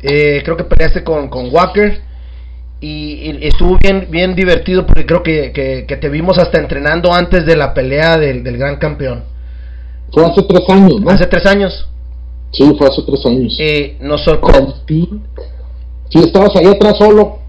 Eh, 0.01 0.41
creo 0.43 0.57
que 0.57 0.63
peleaste 0.63 1.03
con, 1.03 1.29
con 1.29 1.53
Walker 1.53 2.01
y, 2.79 3.45
estuvo 3.45 3.77
bien, 3.81 4.07
bien 4.09 4.35
divertido 4.35 4.85
porque 4.87 5.05
creo 5.05 5.21
que, 5.21 5.51
que, 5.87 5.95
te 5.97 6.09
vimos 6.09 6.39
hasta 6.39 6.59
entrenando 6.59 7.13
antes 7.13 7.45
de 7.45 7.55
la 7.55 7.73
pelea 7.73 8.17
del, 8.17 8.43
del 8.43 8.57
Gran 8.57 8.77
Campeón. 8.77 9.23
Fue 10.11 10.25
hace 10.25 10.41
tres 10.43 10.67
años, 10.69 10.99
¿no? 10.99 11.09
Hace 11.11 11.27
tres 11.27 11.45
años. 11.45 11.87
Sí, 12.51 12.75
fue 12.77 12.87
hace 12.87 13.03
tres 13.03 13.25
años. 13.25 13.55
Eh, 13.59 13.97
nos 14.01 14.23
sorprendió. 14.23 14.73
Si 16.09 16.19
estabas 16.19 16.55
ahí 16.55 16.65
atrás 16.65 16.97
solo, 16.97 17.39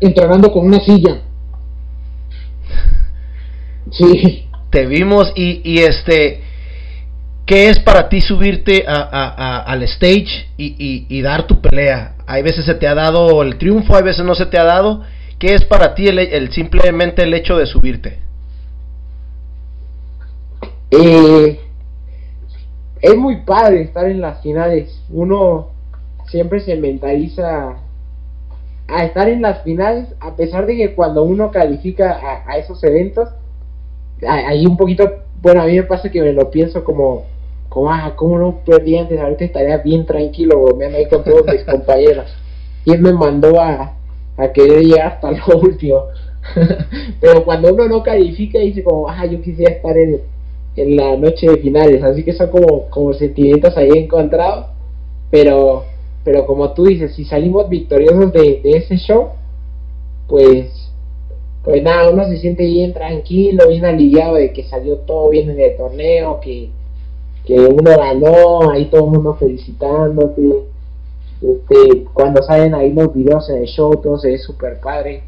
entrenando 0.00 0.52
con 0.52 0.66
una 0.66 0.80
silla. 0.80 1.22
Sí. 3.90 4.48
Te 4.70 4.86
vimos 4.86 5.30
y, 5.36 5.60
y 5.70 5.80
este, 5.80 6.41
¿qué 7.46 7.68
es 7.68 7.78
para 7.78 8.08
ti 8.08 8.20
subirte 8.20 8.84
a, 8.86 8.94
a, 8.94 9.62
al 9.62 9.82
stage 9.84 10.48
y, 10.56 11.22
dar 11.22 11.46
tu 11.46 11.60
pelea? 11.60 12.14
Hay 12.26 12.42
veces 12.42 12.64
se 12.64 12.74
te 12.74 12.86
ha 12.86 12.94
dado 12.94 13.42
el 13.42 13.58
triunfo, 13.58 13.96
hay 13.96 14.02
veces 14.02 14.24
no 14.24 14.34
se 14.34 14.46
te 14.46 14.58
ha 14.58 14.64
dado. 14.64 15.02
¿Qué 15.38 15.54
es 15.54 15.64
para 15.64 15.94
ti 15.94 16.06
el, 16.06 16.18
el 16.18 16.52
simplemente 16.52 17.22
el 17.22 17.34
hecho 17.34 17.56
de 17.56 17.66
subirte? 17.66 18.18
Eh, 20.90 21.60
es 23.00 23.16
muy 23.16 23.42
padre 23.42 23.82
estar 23.82 24.06
en 24.06 24.20
las 24.20 24.42
finales. 24.42 25.02
Uno 25.10 25.70
siempre 26.26 26.60
se 26.60 26.76
mentaliza 26.76 27.76
a 28.88 29.04
estar 29.04 29.28
en 29.28 29.42
las 29.42 29.62
finales, 29.62 30.08
a 30.20 30.36
pesar 30.36 30.66
de 30.66 30.76
que 30.76 30.94
cuando 30.94 31.22
uno 31.22 31.50
califica 31.50 32.42
a, 32.46 32.56
esos 32.58 32.82
eventos, 32.84 33.28
hay 34.26 34.66
un 34.66 34.76
poquito, 34.76 35.10
bueno, 35.42 35.62
a 35.62 35.66
mí 35.66 35.74
me 35.74 35.82
pasa 35.82 36.10
que 36.10 36.22
me 36.22 36.32
lo 36.32 36.50
pienso 36.50 36.82
como, 36.84 37.24
como, 37.68 37.92
ah, 37.92 38.14
¿cómo 38.16 38.38
no 38.38 38.60
perdí 38.64 38.96
antes? 38.96 39.20
Ahorita 39.20 39.44
estaría 39.44 39.78
bien 39.78 40.06
tranquilo 40.06 40.62
bromeando 40.62 40.98
ahí 40.98 41.08
con 41.08 41.24
todos 41.24 41.44
mis 41.46 41.64
compañeros. 41.70 42.26
Y 42.84 42.92
él 42.92 43.00
me 43.00 43.12
mandó 43.12 43.60
a, 43.60 43.94
a 44.36 44.52
querer 44.52 44.82
llegar 44.82 45.12
hasta 45.12 45.30
lo 45.32 45.58
último. 45.62 46.04
Pero 47.20 47.44
cuando 47.44 47.74
uno 47.74 47.88
no 47.88 48.02
califica, 48.02 48.58
dice 48.58 48.82
como, 48.82 49.08
ah, 49.08 49.26
yo 49.26 49.40
quisiera 49.42 49.72
estar 49.72 49.96
en, 49.96 50.20
en 50.76 50.96
la 50.96 51.16
noche 51.16 51.50
de 51.50 51.58
finales. 51.58 52.02
Así 52.02 52.24
que 52.24 52.32
son 52.32 52.48
como, 52.48 52.88
como 52.90 53.12
sentimientos 53.12 53.76
ahí 53.76 53.90
encontrados. 53.90 54.66
Pero 55.30 55.84
pero 56.24 56.46
como 56.46 56.72
tú 56.72 56.84
dices, 56.84 57.14
si 57.14 57.24
salimos 57.24 57.68
victoriosos 57.68 58.32
de, 58.32 58.60
ese 58.64 58.96
show, 58.96 59.30
pues, 60.28 60.91
pues 61.64 61.82
nada, 61.82 62.10
uno 62.10 62.24
se 62.26 62.38
siente 62.38 62.64
bien 62.64 62.92
tranquilo, 62.92 63.68
bien 63.68 63.84
aliviado 63.84 64.34
de 64.34 64.52
que 64.52 64.64
salió 64.64 64.96
todo 64.98 65.30
bien 65.30 65.50
en 65.50 65.60
el 65.60 65.76
torneo, 65.76 66.40
que, 66.40 66.70
que 67.44 67.54
uno 67.54 67.90
ganó, 67.96 68.70
ahí 68.70 68.86
todo 68.86 69.04
el 69.04 69.10
mundo 69.10 69.34
felicitándote. 69.34 70.42
Este, 71.40 72.04
cuando 72.12 72.42
salen 72.42 72.74
ahí 72.74 72.92
los 72.92 73.14
videos 73.14 73.48
en 73.50 73.58
el 73.62 73.66
show, 73.66 73.92
todo 74.02 74.18
se 74.18 74.30
ve 74.30 74.38
súper 74.38 74.80
padre. 74.80 75.22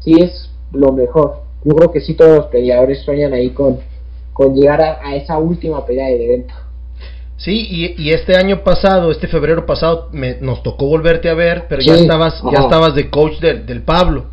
Sí, 0.00 0.14
es 0.20 0.50
lo 0.72 0.92
mejor. 0.92 1.42
Yo 1.64 1.74
creo 1.74 1.90
que 1.90 2.00
sí 2.00 2.14
todos 2.14 2.36
los 2.36 2.46
peleadores 2.46 3.00
sueñan 3.00 3.32
ahí 3.32 3.50
con, 3.50 3.78
con 4.32 4.54
llegar 4.54 4.80
a, 4.80 5.00
a 5.06 5.16
esa 5.16 5.38
última 5.38 5.84
pelea 5.84 6.08
del 6.08 6.20
evento. 6.22 6.54
Sí, 7.36 7.94
y, 7.96 8.10
este 8.10 8.36
año 8.36 8.62
pasado, 8.62 9.10
este 9.10 9.26
febrero 9.26 9.64
pasado, 9.64 10.10
me, 10.12 10.36
nos 10.42 10.62
tocó 10.62 10.86
volverte 10.86 11.30
a 11.30 11.34
ver, 11.34 11.64
pero 11.70 11.80
ya 11.80 11.94
estabas 11.94 12.42
ya 12.52 12.60
estabas 12.60 12.94
de 12.94 13.08
coach 13.08 13.40
del 13.40 13.82
Pablo. 13.82 14.26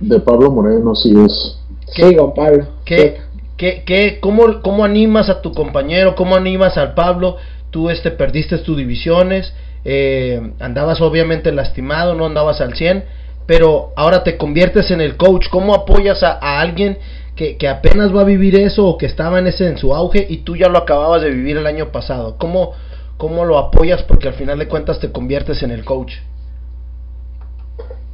De 0.00 0.20
Pablo 0.20 0.50
Moreno, 0.50 0.94
sí 0.94 1.12
es. 1.24 1.58
Sí, 1.92 2.14
con 2.16 2.34
Pablo. 2.34 2.66
¿Qué, 2.84 3.18
qué, 3.56 3.82
qué, 3.86 4.18
cómo, 4.20 4.60
¿Cómo 4.62 4.84
animas 4.84 5.30
a 5.30 5.40
tu 5.40 5.52
compañero? 5.52 6.14
¿Cómo 6.14 6.36
animas 6.36 6.76
al 6.76 6.94
Pablo? 6.94 7.36
Tú 7.70 7.90
este, 7.90 8.10
perdiste 8.10 8.58
tus 8.58 8.76
divisiones, 8.76 9.52
eh, 9.84 10.52
andabas 10.60 11.00
obviamente 11.00 11.52
lastimado, 11.52 12.14
no 12.14 12.26
andabas 12.26 12.60
al 12.60 12.74
100, 12.74 13.04
pero 13.46 13.92
ahora 13.96 14.22
te 14.24 14.36
conviertes 14.36 14.90
en 14.90 15.00
el 15.00 15.16
coach. 15.16 15.46
¿Cómo 15.50 15.74
apoyas 15.74 16.22
a, 16.22 16.32
a 16.32 16.60
alguien 16.60 16.98
que, 17.36 17.68
apenas 17.68 18.14
va 18.14 18.22
a 18.22 18.24
vivir 18.24 18.56
eso 18.56 18.86
o 18.86 18.98
que 18.98 19.06
estaba 19.06 19.38
en 19.38 19.46
ese 19.46 19.66
en 19.66 19.78
su 19.78 19.94
auge 19.94 20.26
y 20.28 20.38
tú 20.38 20.56
ya 20.56 20.68
lo 20.68 20.78
acababas 20.78 21.22
de 21.22 21.30
vivir 21.30 21.56
el 21.56 21.66
año 21.66 21.92
pasado? 21.92 22.36
¿Cómo, 22.38 22.72
cómo 23.16 23.44
lo 23.44 23.58
apoyas? 23.58 24.02
Porque 24.02 24.28
al 24.28 24.34
final 24.34 24.58
de 24.58 24.68
cuentas 24.68 25.00
te 25.00 25.12
conviertes 25.12 25.62
en 25.62 25.70
el 25.70 25.84
coach. 25.84 26.12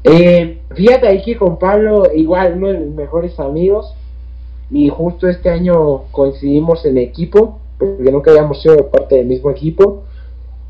Eh, 0.04 0.60
fíjate 0.74 1.06
ahí 1.06 1.22
que 1.22 1.36
con 1.36 1.58
Pablo, 1.58 2.04
igual 2.14 2.54
uno 2.56 2.68
de 2.68 2.78
mis 2.78 2.94
mejores 2.94 3.38
amigos, 3.38 3.94
y 4.70 4.88
justo 4.88 5.28
este 5.28 5.50
año 5.50 6.04
coincidimos 6.10 6.84
en 6.84 6.98
equipo, 6.98 7.58
porque 7.78 8.10
nunca 8.10 8.30
habíamos 8.30 8.62
sido 8.62 8.88
parte 8.90 9.16
del 9.16 9.26
mismo 9.26 9.50
equipo, 9.50 10.04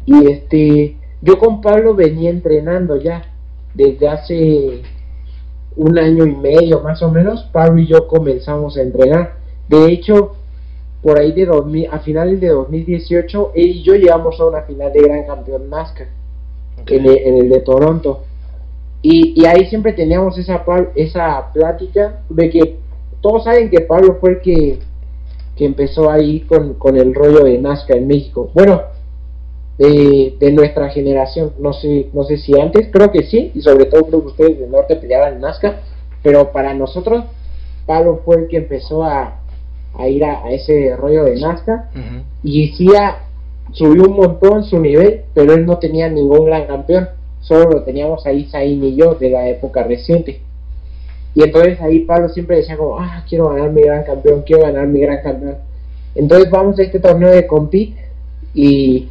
y 0.04 0.26
este, 0.30 0.96
yo 1.20 1.38
con 1.38 1.60
Pablo 1.60 1.94
venía 1.94 2.30
entrenando 2.30 2.96
ya 2.96 3.24
desde 3.74 4.08
hace 4.08 4.82
un 5.76 5.98
año 5.98 6.26
y 6.26 6.34
medio 6.34 6.80
más 6.80 7.02
o 7.02 7.10
menos, 7.10 7.48
Pablo 7.52 7.80
y 7.80 7.86
yo 7.86 8.06
comenzamos 8.06 8.76
a 8.76 8.82
entrenar. 8.82 9.36
De 9.68 9.90
hecho, 9.90 10.34
por 11.02 11.18
ahí 11.18 11.32
de 11.32 11.46
2000, 11.46 11.88
a 11.90 11.98
finales 12.00 12.40
de 12.40 12.48
2018, 12.48 13.52
él 13.54 13.66
y 13.66 13.82
yo 13.82 13.94
llegamos 13.94 14.38
a 14.40 14.46
una 14.46 14.62
final 14.62 14.92
de 14.92 15.02
Gran 15.02 15.26
Campeón 15.26 15.70
NASCAR 15.70 16.08
en, 16.86 17.06
el, 17.06 17.48
de 17.48 17.60
Toronto. 17.60 18.24
Y, 19.02 19.44
ahí 19.46 19.66
siempre 19.66 19.92
teníamos 19.92 20.38
esa, 20.38 20.64
esa 20.94 21.52
plática 21.52 22.20
de 22.28 22.50
que 22.50 22.76
todos 23.20 23.44
saben 23.44 23.68
que 23.68 23.80
Pablo 23.80 24.18
fue 24.20 24.30
el 24.30 24.40
que, 24.40 24.78
que 25.56 25.64
empezó 25.64 26.10
ahí 26.10 26.40
con, 26.40 26.74
con 26.74 26.96
el 26.96 27.14
rollo 27.14 27.44
de 27.44 27.58
NASCAR 27.58 27.96
en 27.96 28.06
México. 28.06 28.50
Bueno, 28.54 28.80
de, 29.78 30.52
nuestra 30.52 30.88
generación. 30.90 31.52
No 31.58 31.72
sé, 31.72 32.08
no 32.12 32.24
sé 32.24 32.36
si 32.38 32.58
antes, 32.58 32.88
creo 32.92 33.10
que 33.10 33.24
sí, 33.24 33.52
y 33.54 33.60
sobre 33.60 33.86
todo 33.86 34.04
creo 34.04 34.20
que 34.20 34.26
ustedes 34.28 34.60
del 34.60 34.70
norte 34.70 34.96
peleaban 34.96 35.34
en 35.34 35.40
Nazca, 35.40 35.80
pero 36.22 36.52
para 36.52 36.74
nosotros, 36.74 37.24
Pablo 37.86 38.20
fue 38.24 38.36
el 38.36 38.48
que 38.48 38.58
empezó 38.58 39.02
a, 39.04 39.40
a 39.94 40.08
ir 40.08 40.24
a, 40.24 40.50
ese 40.50 40.96
rollo 40.96 41.24
de 41.24 41.40
Nazca 41.40 41.90
y 42.42 42.68
sí 42.68 42.88
subió 43.72 44.04
un 44.04 44.16
montón 44.16 44.64
su 44.64 44.78
nivel, 44.78 45.22
pero 45.34 45.54
él 45.54 45.66
no 45.66 45.78
tenía 45.78 46.08
ningún 46.08 46.46
gran 46.46 46.66
campeón, 46.66 47.08
solo 47.42 47.70
lo 47.70 47.82
teníamos 47.82 48.26
ahí 48.26 48.46
Zayn 48.46 48.82
y 48.82 48.96
yo 48.96 49.14
de 49.14 49.30
la 49.30 49.48
época 49.48 49.84
reciente. 49.84 50.40
Y 51.34 51.44
entonces 51.44 51.80
ahí 51.80 52.00
Pablo 52.00 52.28
siempre 52.28 52.56
decía 52.56 52.76
como, 52.76 52.98
ah, 52.98 53.24
quiero 53.28 53.50
ganar 53.50 53.70
mi 53.70 53.82
gran 53.82 54.04
campeón, 54.04 54.42
quiero 54.42 54.62
ganar 54.62 54.86
mi 54.86 55.00
gran 55.00 55.22
campeón. 55.22 55.56
Entonces 56.14 56.50
vamos 56.50 56.78
a 56.78 56.82
este 56.82 56.98
torneo 56.98 57.30
de 57.30 57.46
compete 57.46 57.94
y 58.54 59.08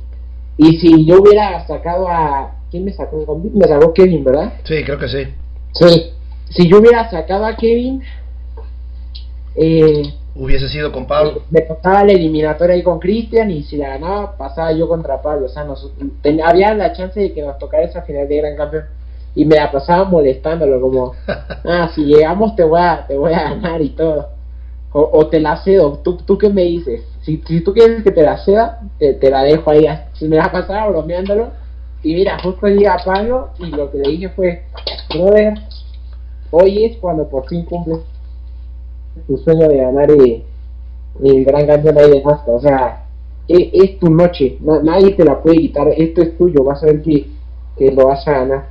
y 0.58 0.78
si 0.78 1.06
yo 1.06 1.22
hubiera 1.22 1.66
sacado 1.66 2.08
a, 2.08 2.56
¿quién 2.70 2.86
me 2.86 2.94
sacó? 2.94 3.42
Me 3.54 3.68
sacó 3.68 3.94
Kevin, 3.94 4.24
¿verdad? 4.24 4.54
Sí, 4.64 4.84
creo 4.84 5.00
que 5.00 5.08
sí. 5.08 5.28
Sí. 5.74 6.12
Si 6.52 6.68
yo 6.68 6.80
hubiera 6.80 7.10
sacado 7.10 7.46
a 7.46 7.56
Kevin, 7.56 8.04
eh, 9.56 10.04
Hubiese 10.34 10.70
sido 10.70 10.92
con 10.92 11.06
Pablo. 11.08 11.44
me 11.50 11.62
tocaba 11.62 12.06
la 12.06 12.14
eliminatoria 12.14 12.76
ahí 12.76 12.84
con 12.84 13.00
Cristian 13.00 13.52
y 13.52 13.64
si 13.64 13.76
la 13.78 13.90
ganaba, 13.90 14.38
pasaba 14.38 14.72
yo 14.72 14.88
contra 14.88 15.22
Pablo. 15.22 15.48
O 15.48 15.50
sea, 15.50 15.66
nos, 15.66 15.92
ten- 16.22 16.42
había 16.42 16.74
la 16.74 16.94
chance 16.94 17.20
de 17.20 17.34
que 17.34 17.42
nos 17.42 17.58
tocara 17.58 17.84
esa 17.84 18.02
final 18.04 18.28
de 18.28 18.38
Gran 18.38 18.56
Campeón. 18.56 18.86
Y 19.36 19.46
me 19.46 19.56
la 19.56 19.72
pasaba 19.72 20.04
molestándolo, 20.06 20.80
como, 20.82 21.14
ah, 21.28 21.90
si 21.94 22.06
llegamos 22.06 22.56
te 22.56 22.64
voy 22.64 22.80
a, 22.82 23.06
te 23.08 23.18
voy 23.18 23.34
a 23.34 23.44
ganar 23.44 23.82
y 23.82 23.90
todo. 23.90 24.30
O, 24.94 25.10
o 25.14 25.28
te 25.28 25.40
la 25.40 25.58
cedo, 25.64 26.00
¿Tú, 26.04 26.18
¿tú 26.18 26.38
qué 26.38 26.50
me 26.50 26.64
dices? 26.64 27.02
Si, 27.22 27.42
si 27.48 27.62
tú 27.62 27.74
quieres 27.74 28.04
que 28.04 28.12
te 28.12 28.24
la 28.24 28.38
ceda, 28.38 28.82
te, 29.00 29.14
te 29.14 29.30
la 29.30 29.44
dejo 29.44 29.70
ahí. 29.72 29.86
Si 30.14 30.28
me 30.28 30.38
la 30.38 30.52
pasaba 30.52 30.88
bromeándolo. 30.90 31.50
Y 32.04 32.16
mira, 32.16 32.40
justo 32.42 32.68
llega 32.68 32.98
Pablo 33.06 33.50
y 33.60 33.66
lo 33.68 33.92
que 33.92 34.00
le 34.00 34.10
dije 34.10 34.30
fue, 34.30 34.64
brother, 35.14 35.54
hoy 36.50 36.86
es 36.86 36.98
cuando 36.98 37.30
por 37.30 37.48
fin 37.48 37.64
cumples 37.66 38.00
tu 39.28 39.38
sueño 39.38 39.68
de 39.68 39.78
ganar 39.78 40.10
eh, 40.12 40.44
el 41.24 41.46
gran 41.46 41.68
campeón 41.68 41.98
ahí 41.98 42.10
de 42.12 42.22
Fasta. 42.22 42.52
O 42.52 42.60
sea, 42.60 43.06
es, 43.48 43.70
es 43.74 44.00
tu 44.00 44.10
noche, 44.10 44.58
na- 44.62 44.82
nadie 44.82 45.12
te 45.12 45.26
la 45.26 45.42
puede 45.42 45.58
quitar, 45.58 45.88
esto 45.98 46.22
es 46.22 46.38
tuyo, 46.38 46.64
vas 46.64 46.82
a 46.84 46.88
ver 46.88 47.02
que, 47.02 47.28
que 47.78 47.92
lo 47.92 48.08
vas 48.08 48.28
a 48.28 48.32
ganar. 48.32 48.70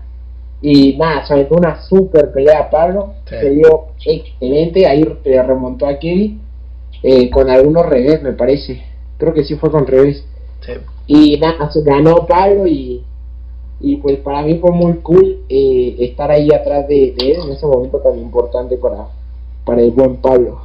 Y 0.62 0.96
nada, 0.98 1.24
se 1.26 1.32
aventó 1.32 1.54
una 1.56 1.80
super 1.82 2.32
pelea 2.32 2.60
a 2.60 2.70
Pablo, 2.70 3.14
Sí. 3.28 3.34
se 3.40 3.50
dio 3.50 3.84
excelente, 4.04 4.86
ahí 4.86 5.02
eh, 5.24 5.42
remontó 5.42 5.86
a 5.86 5.98
Kevin 5.98 6.40
eh, 7.02 7.30
con 7.30 7.48
algunos 7.48 7.86
revés, 7.86 8.22
me 8.22 8.32
parece. 8.32 8.82
Creo 9.16 9.32
que 9.32 9.44
sí 9.44 9.54
fue 9.56 9.70
con 9.70 9.86
revés. 9.86 10.24
Sí. 10.60 10.72
Y 11.06 11.38
nada, 11.38 11.70
se 11.70 11.82
ganó 11.82 12.26
Pablo 12.26 12.66
y, 12.66 13.02
y 13.80 13.96
pues 13.96 14.18
para 14.18 14.42
mí 14.42 14.58
fue 14.58 14.70
muy 14.72 14.94
cool 15.02 15.38
eh, 15.48 15.96
estar 16.00 16.30
ahí 16.30 16.48
atrás 16.52 16.86
de, 16.88 17.14
de 17.18 17.32
él 17.32 17.38
en 17.46 17.52
ese 17.52 17.66
momento 17.66 17.98
tan 17.98 18.18
importante 18.18 18.76
para, 18.76 19.06
para 19.64 19.80
el 19.82 19.90
buen 19.90 20.16
Pablo. 20.16 20.60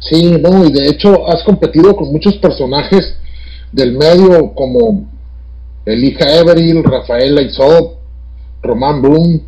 Sí, 0.00 0.36
no, 0.40 0.64
y 0.64 0.72
de 0.72 0.88
hecho 0.88 1.26
has 1.28 1.42
competido 1.42 1.94
con 1.96 2.12
muchos 2.12 2.36
personajes 2.36 3.18
del 3.72 3.92
medio 3.96 4.54
como 4.54 5.06
Elija 5.84 6.24
Everil, 6.38 6.84
Rafael 6.84 7.36
Aizop, 7.38 7.96
Román 8.62 9.02
Blum, 9.02 9.40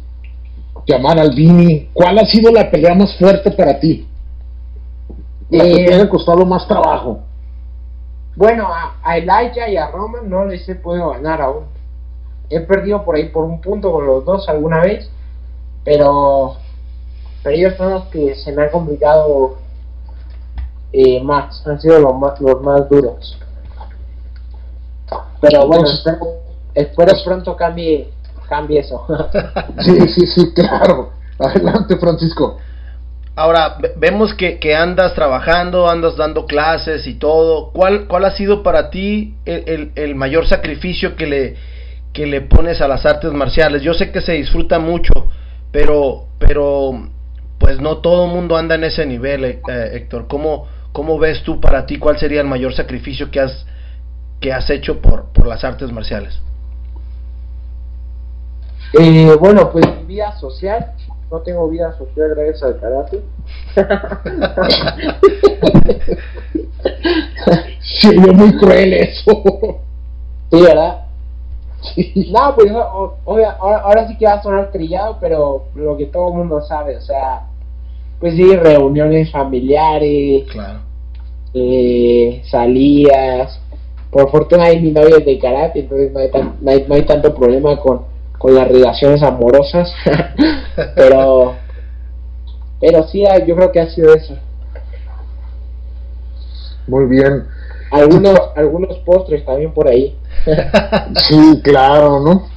Yamar 0.86 1.18
Albini. 1.20 1.88
¿Cuál 1.92 2.18
ha 2.18 2.26
sido 2.26 2.51
la 2.53 2.70
pelea 2.70 2.94
más 2.94 3.16
fuerte 3.16 3.51
para 3.53 3.78
ti? 3.78 4.07
La 5.51 5.64
que 5.64 5.72
Eh, 5.72 5.86
te 5.86 5.94
haya 5.94 6.09
costado 6.09 6.44
más 6.44 6.66
trabajo. 6.66 7.20
Bueno, 8.36 8.66
a, 8.68 8.96
a 9.03 9.18
Elijah 9.18 9.68
y 9.68 9.76
a 9.76 9.88
Roman 9.90 10.28
no 10.28 10.44
les 10.46 10.68
he 10.68 10.74
podido 10.74 11.11
ganar 11.11 11.40
aún. 11.42 11.64
He 12.48 12.61
perdido 12.61 13.05
por 13.05 13.16
ahí 13.16 13.28
por 13.28 13.44
un 13.44 13.61
punto 13.61 13.92
con 13.92 14.07
los 14.07 14.24
dos 14.24 14.48
alguna 14.48 14.80
vez, 14.80 15.09
pero, 15.84 16.57
pero 17.43 17.57
ellos 17.57 17.74
son 17.76 17.91
los 17.91 18.05
que 18.07 18.34
se 18.34 18.53
me 18.53 18.62
han 18.64 18.70
complicado 18.70 19.59
eh, 20.93 21.20
más, 21.22 21.66
han 21.66 21.80
sido 21.80 21.99
los 22.01 22.14
más, 22.18 22.41
los 22.41 22.61
más 22.62 22.88
duros. 22.88 23.38
Pero 25.41 25.66
bueno, 25.66 25.88
espero, 25.88 26.18
espero 26.74 27.12
pronto 27.24 27.57
cambie, 27.57 28.11
cambie 28.49 28.80
eso. 28.80 29.07
Sí, 29.84 29.99
sí, 30.09 30.26
sí, 30.26 30.53
claro. 30.55 31.11
Adelante, 31.38 31.97
Francisco. 31.97 32.59
Ahora, 33.34 33.76
ve- 33.80 33.95
vemos 33.97 34.34
que, 34.34 34.59
que 34.59 34.74
andas 34.74 35.14
trabajando, 35.14 35.88
andas 35.88 36.16
dando 36.16 36.45
clases 36.47 37.07
y 37.07 37.14
todo. 37.14 37.70
¿Cuál, 37.72 38.07
cuál 38.07 38.26
ha 38.26 38.32
sido 38.32 38.62
para 38.62 38.91
ti 38.91 39.36
el, 39.47 39.64
el- 39.66 39.93
el 39.95 40.14
mayor 40.14 40.47
sacrificio 40.47 41.16
que 41.16 41.26
le, 41.26 41.57
que 42.12 42.26
le 42.26 42.43
pones 42.43 42.80
a 42.82 42.88
las 42.88 43.07
artes 43.07 43.32
marciales? 43.32 43.82
Yo 43.82 43.95
sé 43.95 44.12
que 44.12 44.20
se 44.20 44.32
disfruta 44.32 44.78
mucho, 44.78 45.12
pero, 45.72 46.26
pero 46.38 47.09
pues 47.61 47.79
no 47.79 47.99
todo 47.99 48.25
el 48.25 48.33
mundo 48.33 48.57
anda 48.57 48.75
en 48.75 48.83
ese 48.85 49.05
nivel, 49.07 49.45
eh, 49.45 49.61
eh, 49.69 49.91
Héctor. 49.93 50.27
¿Cómo, 50.27 50.67
¿Cómo 50.93 51.19
ves 51.19 51.43
tú 51.45 51.61
para 51.61 51.87
ti 51.87 51.99
cuál 51.99 52.19
sería 52.19 52.41
el 52.41 52.47
mayor 52.49 52.75
sacrificio 52.75 53.31
que 53.31 53.39
has, 53.39 53.65
que 54.41 54.53
has 54.53 54.69
hecho 54.71 55.01
por, 55.01 55.27
por 55.27 55.47
las 55.47 55.63
artes 55.63 55.93
marciales? 55.93 56.41
Eh, 58.99 59.37
bueno, 59.39 59.71
pues 59.71 59.87
mi 59.99 60.05
vida 60.07 60.33
social, 60.41 60.93
no 61.31 61.39
tengo 61.43 61.69
vida 61.69 61.97
social 61.97 62.31
gracias 62.35 62.63
al 62.65 62.81
karate. 62.81 63.21
Sería 68.01 68.33
muy 68.33 68.57
cruel 68.57 68.93
eso. 68.95 69.43
Sí, 70.51 70.63
¿verdad? 70.63 71.01
Sí. 71.95 72.31
No, 72.33 72.55
pues 72.55 72.71
o- 72.73 73.17
obvia- 73.25 73.57
ahora, 73.61 73.79
ahora 73.79 74.09
sí 74.09 74.17
que 74.19 74.27
va 74.27 74.35
a 74.35 74.43
sonar 74.43 74.71
trillado, 74.71 75.19
pero 75.21 75.65
lo 75.75 75.97
que 75.97 76.07
todo 76.07 76.29
el 76.29 76.35
mundo 76.39 76.61
sabe, 76.63 76.97
o 76.97 77.01
sea, 77.01 77.43
pues 78.21 78.35
sí, 78.35 78.55
reuniones 78.57 79.31
familiares, 79.33 80.45
Claro. 80.51 80.81
eh, 81.55 82.43
salidas. 82.51 83.59
Por 84.11 84.31
fortuna 84.31 84.64
hay 84.64 84.81
mi 84.81 84.91
novia 84.93 85.16
es 85.18 85.25
de 85.25 85.39
karate, 85.39 85.81
entonces 85.81 86.12
no 86.12 86.18
hay, 86.21 86.31
tan- 86.31 86.57
no 86.61 86.71
hay, 86.71 86.85
no 86.89 86.95
hay 86.95 87.03
tanto 87.03 87.35
problema 87.35 87.77
con, 87.79 88.03
con 88.39 88.55
las 88.55 88.68
relaciones 88.68 89.23
amorosas. 89.23 89.91
pero, 90.97 91.55
pero 92.81 93.07
sí, 93.09 93.25
ah, 93.27 93.39
yo 93.45 93.55
creo 93.57 93.73
que 93.73 93.81
ha 93.81 93.89
sido 93.91 94.14
eso. 94.14 94.37
Muy 96.87 97.07
bien. 97.07 97.45
Algunos, 97.93 98.39
algunos 98.57 98.97
postres 98.99 99.45
también 99.45 99.73
por 99.73 99.89
ahí. 99.89 100.16
Sí, 101.29 101.61
claro, 101.62 102.21
¿no? 102.21 102.49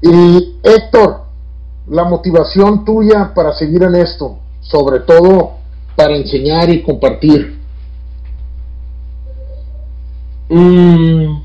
Y 0.00 0.56
Héctor, 0.62 1.22
la 1.90 2.04
motivación 2.04 2.84
tuya 2.84 3.32
para 3.34 3.52
seguir 3.52 3.82
en 3.82 3.94
esto, 3.96 4.38
sobre 4.60 5.00
todo 5.00 5.52
para 5.96 6.14
enseñar 6.16 6.70
y 6.70 6.82
compartir. 6.82 7.58
Mm, 10.48 11.42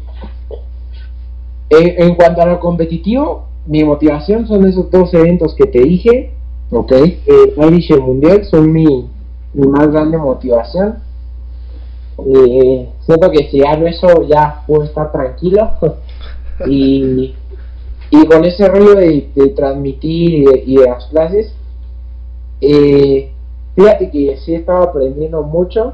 en, 1.70 2.04
en 2.04 2.16
cuanto 2.16 2.41
a 2.41 2.46
lo 2.46 2.60
competitivo, 2.60 3.48
mi 3.66 3.84
motivación 3.84 4.48
son 4.48 4.68
esos 4.68 4.91
dos 4.91 5.14
eventos 5.14 5.56
que 5.56 5.66
te 5.66 5.80
dije. 5.80 6.34
¿Ok? 6.72 6.91
Eh, 6.91 7.22
Irish 7.68 7.91
y 7.91 7.94
el 7.94 8.02
Mundial 8.02 8.46
son 8.46 8.72
mi, 8.72 9.08
mi 9.54 9.68
más 9.68 9.91
grande 9.91 10.18
motivación. 10.18 10.98
Eh, 12.18 12.89
siento 13.06 13.32
que 13.32 13.50
si 13.50 13.66
hago 13.66 13.88
eso 13.88 14.08
ya 14.28 14.64
puedo 14.68 14.84
estar 14.84 15.12
tranquilo. 15.12 15.72
y, 16.68 17.36
y 18.16 18.28
con 18.28 18.45
ese 18.45 18.68
rollo 18.68 18.93
de, 18.93 19.32
de 19.34 19.47
transmitir 19.55 20.34
y 20.36 20.45
de, 20.45 20.64
y 20.68 20.78
de 20.78 20.86
las 20.86 21.07
clases, 21.07 21.51
eh, 22.61 23.32
fíjate 23.76 24.11
que 24.11 24.38
sí 24.38 24.53
he 24.53 24.57
estado 24.57 24.84
aprendiendo 24.84 25.41
mucho. 25.41 25.93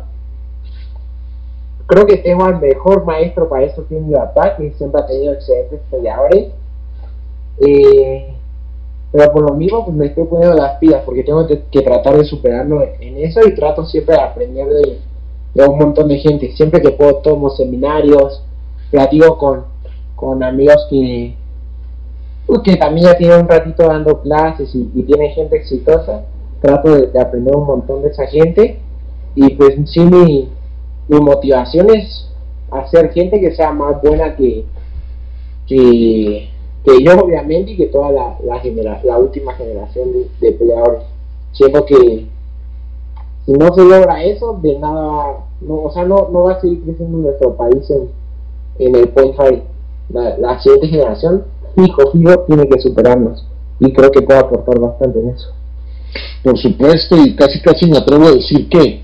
Creo 1.86 2.06
que 2.06 2.18
tengo 2.18 2.44
al 2.44 2.60
mejor 2.60 3.06
maestro 3.06 3.48
para 3.48 3.64
eso 3.64 3.88
que 3.88 3.98
es 3.98 4.04
mi 4.04 4.14
papá, 4.14 4.58
que 4.58 4.70
siempre 4.74 5.02
ha 5.02 5.08
tenido 5.08 5.32
excelentes 5.32 5.80
peleadores. 5.90 6.52
Eh, 7.66 8.34
pero 9.14 9.32
por 9.32 9.50
lo 9.50 9.56
mismo 9.56 9.86
pues 9.86 9.96
me 9.96 10.08
estoy 10.08 10.26
poniendo 10.26 10.58
las 10.58 10.78
pilas 10.78 11.04
porque 11.06 11.24
tengo 11.24 11.48
que, 11.48 11.82
tratar 11.82 12.18
de 12.18 12.26
superarlo 12.26 12.84
en, 13.00 13.18
eso 13.18 13.40
y 13.48 13.56
trato 13.56 13.86
siempre 13.86 14.16
de 14.16 14.22
aprender 14.22 14.68
de, 14.68 15.00
de 15.54 15.66
un 15.66 15.80
montón 15.80 16.10
de 16.10 16.18
gente. 16.18 16.52
Siempre 16.52 16.82
que 16.82 16.92
puedo 16.92 17.16
tomo 17.20 17.50
seminarios, 17.52 18.44
platico 18.92 19.38
con, 19.38 19.64
con 20.18 20.44
amigos 20.44 20.86
que, 20.90 21.39
que 22.64 22.76
también 22.78 23.08
ya 23.08 23.18
tienen 23.18 23.42
un 23.42 23.48
ratito 23.48 23.84
dando 23.88 24.22
clases 24.22 24.74
y, 24.74 25.04
tienen 25.04 25.32
gente 25.32 25.58
exitosa. 25.58 26.26
Trato 26.62 26.94
de, 26.94 27.08
de 27.08 27.22
aprender 27.22 27.56
un 27.56 27.66
montón 27.66 28.02
de 28.02 28.10
esa 28.10 28.28
gente 28.28 28.80
y 29.36 29.56
pues 29.56 29.76
sí 29.86 30.02
mi, 30.02 30.50
mi 31.08 31.20
motivación 31.20 31.90
es 31.96 32.30
hacer 32.72 33.12
gente 33.14 33.40
que 33.40 33.56
sea 33.56 33.72
más 33.72 34.02
buena 34.02 34.36
que, 34.36 34.66
que, 35.66 36.50
que 36.84 37.04
yo 37.04 37.20
obviamente 37.20 37.72
y 37.72 37.78
que 37.78 37.88
toda 37.88 38.12
la, 38.12 38.38
la, 39.04 39.18
última 39.18 39.54
generación 39.54 40.10
de, 40.40 40.52
peleadores. 40.52 41.04
Siento 41.52 41.86
que 41.86 42.28
si 43.46 43.52
no 43.54 43.74
se 43.74 43.84
logra 43.84 44.24
eso, 44.24 44.60
de 44.62 44.78
nada, 44.78 45.46
no, 45.62 45.76
o 45.84 45.92
sea, 45.92 46.06
no, 46.06 46.30
no 46.32 46.44
va 46.44 46.54
a 46.54 46.62
seguir 46.62 46.84
creciendo 46.84 47.18
nuestro 47.18 47.56
país 47.56 47.90
en, 47.90 48.10
en 48.80 48.96
el 48.96 49.10
point 49.10 49.36
fight. 49.36 49.64
La 50.10 50.60
siguiente 50.60 50.88
generación, 50.88 51.44
fijo, 51.86 52.12
fijo, 52.12 52.40
tiene 52.48 52.68
que 52.68 52.80
superarnos. 52.80 53.46
Y 53.80 53.92
creo 53.94 54.12
que 54.12 54.22
puedo 54.22 54.40
aportar 54.40 54.80
bastante 54.80 55.20
en 55.20 55.30
eso. 55.30 55.48
Por 56.44 56.58
supuesto, 56.58 57.16
y 57.18 57.36
casi 57.36 57.62
casi 57.62 57.90
me 57.90 57.98
atrevo 57.98 58.26
a 58.28 58.32
decir 58.32 58.68
que, 58.70 59.02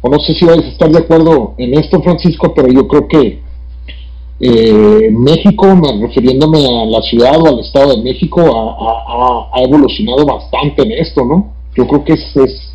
o 0.00 0.08
no 0.08 0.18
sé 0.20 0.34
si 0.34 0.44
vais 0.44 0.62
a 0.64 0.68
estar 0.68 0.90
de 0.90 0.98
acuerdo 0.98 1.54
en 1.58 1.74
esto, 1.78 2.00
Francisco, 2.02 2.52
pero 2.54 2.68
yo 2.68 2.86
creo 2.88 3.08
que 3.08 3.40
eh, 4.40 5.10
México, 5.10 5.66
me- 5.74 6.06
refiriéndome 6.06 6.58
a 6.64 6.84
la 6.86 7.02
ciudad 7.02 7.40
o 7.42 7.46
al 7.48 7.58
Estado 7.60 7.96
de 7.96 8.02
México, 8.02 8.40
ha, 8.40 8.84
ha- 8.84 9.04
ha- 9.08 9.48
ha 9.58 9.62
evolucionado 9.62 10.24
bastante 10.24 10.82
en 10.82 10.92
esto, 10.92 11.24
¿no? 11.24 11.52
Yo 11.76 11.86
creo 11.86 12.04
que 12.04 12.12
es, 12.12 12.36
es, 12.36 12.72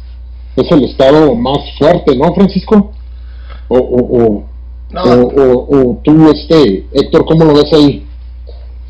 es 0.57 0.71
el 0.71 0.83
Estado 0.85 1.33
más 1.35 1.59
fuerte, 1.77 2.15
¿no, 2.17 2.33
Francisco? 2.33 2.91
O, 3.69 3.77
o, 3.77 4.23
o, 4.23 4.43
O, 5.89 5.97
tú, 6.03 6.29
este, 6.29 6.85
Héctor, 6.93 7.25
¿cómo 7.25 7.45
lo 7.45 7.53
ves 7.55 7.71
ahí? 7.73 8.05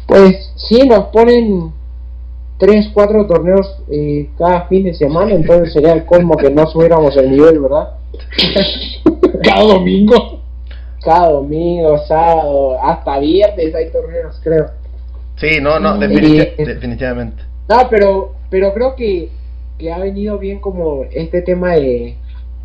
Pues 0.08 0.51
sí, 0.56 0.88
nos 0.88 1.06
ponen 1.06 1.72
tres, 2.58 2.89
cuatro 2.93 3.26
torneos 3.28 3.82
eh, 3.89 4.30
cada 4.38 4.68
fin 4.68 4.84
de 4.84 4.93
semana, 4.93 5.34
entonces 5.34 5.74
sería 5.74 5.93
el 5.93 6.06
colmo 6.06 6.38
que 6.38 6.49
no 6.49 6.68
subiéramos 6.68 7.16
el 7.18 7.32
nivel, 7.32 7.60
¿verdad? 7.60 7.89
cada 9.43 9.64
domingo. 9.64 10.39
Cada 11.04 11.32
domingo, 11.32 11.97
sábado, 12.08 12.82
hasta 12.82 13.20
viernes 13.20 13.76
hay 13.76 13.91
torneos, 13.91 14.39
creo. 14.41 14.68
Sí, 15.36 15.60
no, 15.62 15.80
no, 15.80 15.97
definitivamente. 15.97 17.43
No, 17.68 17.89
pero, 17.89 18.36
pero 18.49 18.74
creo 18.74 18.95
que, 18.95 19.30
que 19.78 19.91
ha 19.91 19.99
venido 19.99 20.38
bien 20.38 20.60
como 20.60 21.04
este 21.12 21.41
tema 21.41 21.74
de, 21.74 22.16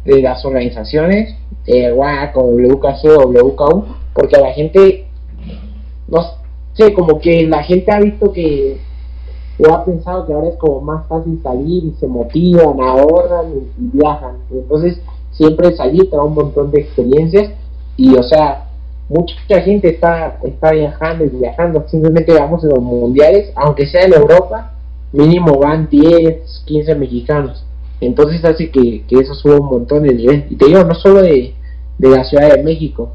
de 0.05 0.22
las 0.22 0.45
organizaciones, 0.45 1.34
eh, 1.66 1.91
WAC 1.93 2.36
WKC 2.36 3.05
o 3.18 3.26
WKU, 3.28 3.84
porque 4.14 4.36
la 4.36 4.53
gente, 4.53 5.07
no 6.07 6.22
sé, 6.79 6.95
como 6.95 7.18
que 7.18 7.47
la 7.47 7.62
gente 7.62 7.91
ha 7.93 8.01
visto 8.01 8.33
que, 8.33 8.79
o 9.59 9.74
ha 9.74 9.85
pensado 9.85 10.26
que 10.26 10.33
ahora 10.33 10.49
es 10.49 10.57
como 10.57 10.81
más 10.81 11.07
fácil 11.09 11.41
salir 11.43 11.85
y 11.85 11.95
se 11.99 12.07
motivan, 12.07 12.81
ahorran 12.81 13.53
y, 13.53 13.97
viajan. 13.97 14.37
Entonces, 14.51 15.01
siempre 15.33 15.76
salir 15.76 16.09
trae 16.09 16.20
un 16.20 16.35
montón 16.35 16.70
de 16.70 16.81
experiencias 16.81 17.51
y, 17.97 18.14
o 18.14 18.22
sea, 18.22 18.68
mucha 19.09 19.61
gente 19.62 19.89
está, 19.89 20.39
está 20.45 20.70
viajando 20.72 21.24
y 21.24 21.29
viajando. 21.29 21.85
Simplemente 21.89 22.33
vamos 22.33 22.62
en 22.62 22.70
los 22.70 22.81
mundiales, 22.81 23.51
aunque 23.57 23.87
sea 23.87 24.03
en 24.03 24.14
Europa, 24.14 24.72
mínimo 25.12 25.59
van 25.59 25.89
10, 25.89 26.62
15 26.66 26.95
mexicanos. 26.95 27.64
Entonces 28.01 28.45
hace 28.45 28.70
que, 28.70 29.05
eso 29.11 29.35
suba 29.35 29.57
un 29.57 29.66
montón 29.66 30.05
de 30.05 30.14
nivel. 30.14 30.47
Y 30.51 30.57
te 30.57 30.66
digo, 30.66 30.85
no 30.85 30.95
solo 30.95 31.22
de, 31.22 31.55
la 31.99 32.22
Ciudad 32.24 32.55
de 32.55 32.62
México. 32.62 33.11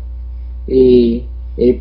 Eh, 0.67 1.25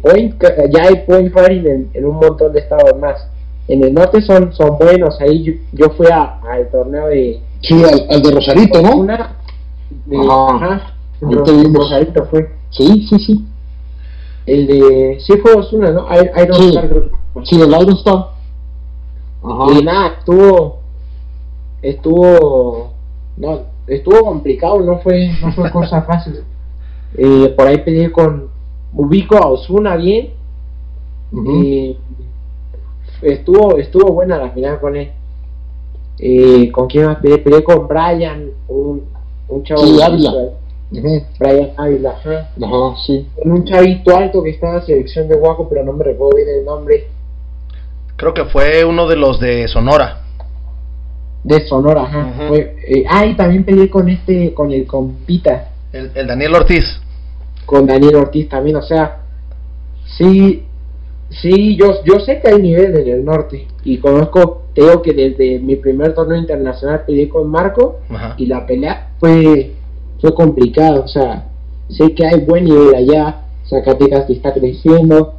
point, 0.02 0.34
ya 0.70 0.82
hay 0.82 1.04
point 1.06 1.32
fighting 1.32 1.90
en, 1.94 2.04
un 2.04 2.16
montón 2.16 2.52
de 2.52 2.60
estados 2.60 2.98
más. 2.98 3.26
En 3.68 3.82
el 3.82 3.94
norte 3.94 4.20
son, 4.22 4.52
son 4.52 4.76
buenos. 4.78 5.18
Ahí 5.20 5.62
yo, 5.72 5.90
fui 5.90 6.06
al 6.08 6.68
torneo 6.70 7.06
de. 7.06 7.40
Sí, 7.62 7.82
al, 7.82 8.22
de 8.22 8.30
Rosarito, 8.30 8.82
¿no? 8.82 8.96
Una, 8.96 9.36
de, 10.06 10.16
ajá. 10.18 10.94
Rosarito 11.20 12.26
fue. 12.26 12.50
Sí, 12.70 13.06
sí, 13.08 13.18
sí. 13.18 13.46
El 14.46 14.66
de. 14.66 15.18
Sí, 15.20 15.34
fue 15.38 15.54
Osuna, 15.54 15.90
¿no? 15.90 16.06
Iron 16.12 16.54
sí, 16.54 16.68
Star, 16.68 16.90
Sí, 17.44 17.60
el 17.60 17.68
Iron 17.70 17.92
Star. 17.92 18.28
Ajá. 19.42 19.78
Y 19.78 19.84
nada, 19.84 20.08
estuvo. 20.18 20.80
Estuvo. 21.80 22.92
No, 23.36 23.60
estuvo 23.86 24.24
complicado, 24.24 24.80
no 24.80 24.98
fue, 24.98 25.30
no 25.40 25.52
fue 25.52 25.70
cosa 25.70 26.02
fácil. 26.02 26.40
Eh, 27.14 27.52
por 27.58 27.66
ahí 27.66 27.76
pedí 27.76 28.10
con. 28.10 28.48
Ubico 28.94 29.36
a 29.36 29.46
Osuna 29.48 29.96
bien. 29.96 30.30
y 31.32 31.96
estuvo, 33.22 33.78
estuvo 33.78 34.12
buena 34.12 34.38
la 34.38 34.50
final 34.50 34.80
con 34.80 34.96
él. 34.96 35.10
Eh, 36.18 36.70
¿Con 36.70 36.88
quién 36.88 37.06
más 37.06 37.18
pedí? 37.18 37.38
Pedí 37.38 37.62
con 37.62 37.88
Brian, 37.88 38.50
un, 38.68 39.02
un 39.48 39.62
chavo. 39.64 39.80
Sí, 39.86 40.00
Ávila. 40.02 40.32
Brian 41.38 41.70
Ávila, 41.76 42.10
ajá. 42.10 42.50
sí. 43.06 43.26
Un 43.44 43.64
chavito 43.64 44.14
alto 44.16 44.42
que 44.42 44.50
está 44.50 44.68
en 44.68 44.74
la 44.76 44.82
selección 44.82 45.26
de 45.28 45.36
Guaco, 45.36 45.68
pero 45.68 45.84
no 45.84 45.94
me 45.94 46.04
recuerdo 46.04 46.36
bien 46.36 46.48
el 46.58 46.64
nombre. 46.64 47.08
Creo 48.16 48.34
que 48.34 48.44
fue 48.44 48.84
uno 48.84 49.08
de 49.08 49.16
los 49.16 49.40
de 49.40 49.66
Sonora. 49.68 50.20
De 51.42 51.66
Sonora, 51.66 52.02
ajá. 52.02 52.50
Eh, 52.54 53.04
ah, 53.08 53.26
y 53.26 53.34
también 53.34 53.64
peleé 53.64 53.88
con 53.90 54.08
este, 54.08 54.52
con 54.54 54.70
el 54.70 54.86
compita. 54.86 55.70
El, 55.92 56.12
el 56.14 56.26
Daniel 56.26 56.54
Ortiz. 56.54 57.00
Con 57.72 57.86
Daniel 57.86 58.16
Ortiz 58.16 58.50
también, 58.50 58.76
o 58.76 58.82
sea, 58.82 59.22
sí, 60.18 60.62
sí, 61.30 61.74
yo, 61.74 62.04
yo 62.04 62.20
sé 62.20 62.38
que 62.38 62.50
hay 62.50 62.60
nivel 62.60 62.94
en 62.98 63.08
el 63.08 63.24
norte. 63.24 63.66
Y 63.82 63.96
conozco, 63.96 64.64
te 64.74 64.82
digo 64.82 65.00
que 65.00 65.14
desde 65.14 65.58
mi 65.58 65.76
primer 65.76 66.12
torneo 66.12 66.36
internacional 66.36 67.04
peleé 67.06 67.30
con 67.30 67.48
Marco 67.48 68.00
y 68.36 68.44
la 68.44 68.66
pelea 68.66 69.12
fue, 69.18 69.72
fue 70.20 70.34
complicada, 70.34 71.00
o 71.00 71.08
sea, 71.08 71.48
sé 71.88 72.12
que 72.14 72.26
hay 72.26 72.40
buen 72.40 72.64
nivel 72.64 72.94
allá. 72.94 73.46
Zacatecas 73.64 74.28
está 74.28 74.52
creciendo, 74.52 75.36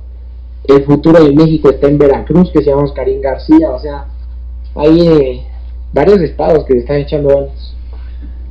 el 0.64 0.84
futuro 0.86 1.24
de 1.24 1.34
México 1.34 1.70
está 1.70 1.88
en 1.88 2.00
Veracruz, 2.00 2.50
que 2.52 2.64
se 2.64 2.72
llama 2.72 2.86
Oscarín 2.86 3.22
García, 3.22 3.70
o 3.70 3.80
sea, 3.80 4.08
hay 4.74 5.08
eh, 5.08 5.44
varios 5.94 6.20
estados 6.20 6.66
que 6.66 6.74
le 6.74 6.80
están 6.80 6.96
echando 6.98 7.30
ganas. 7.30 7.76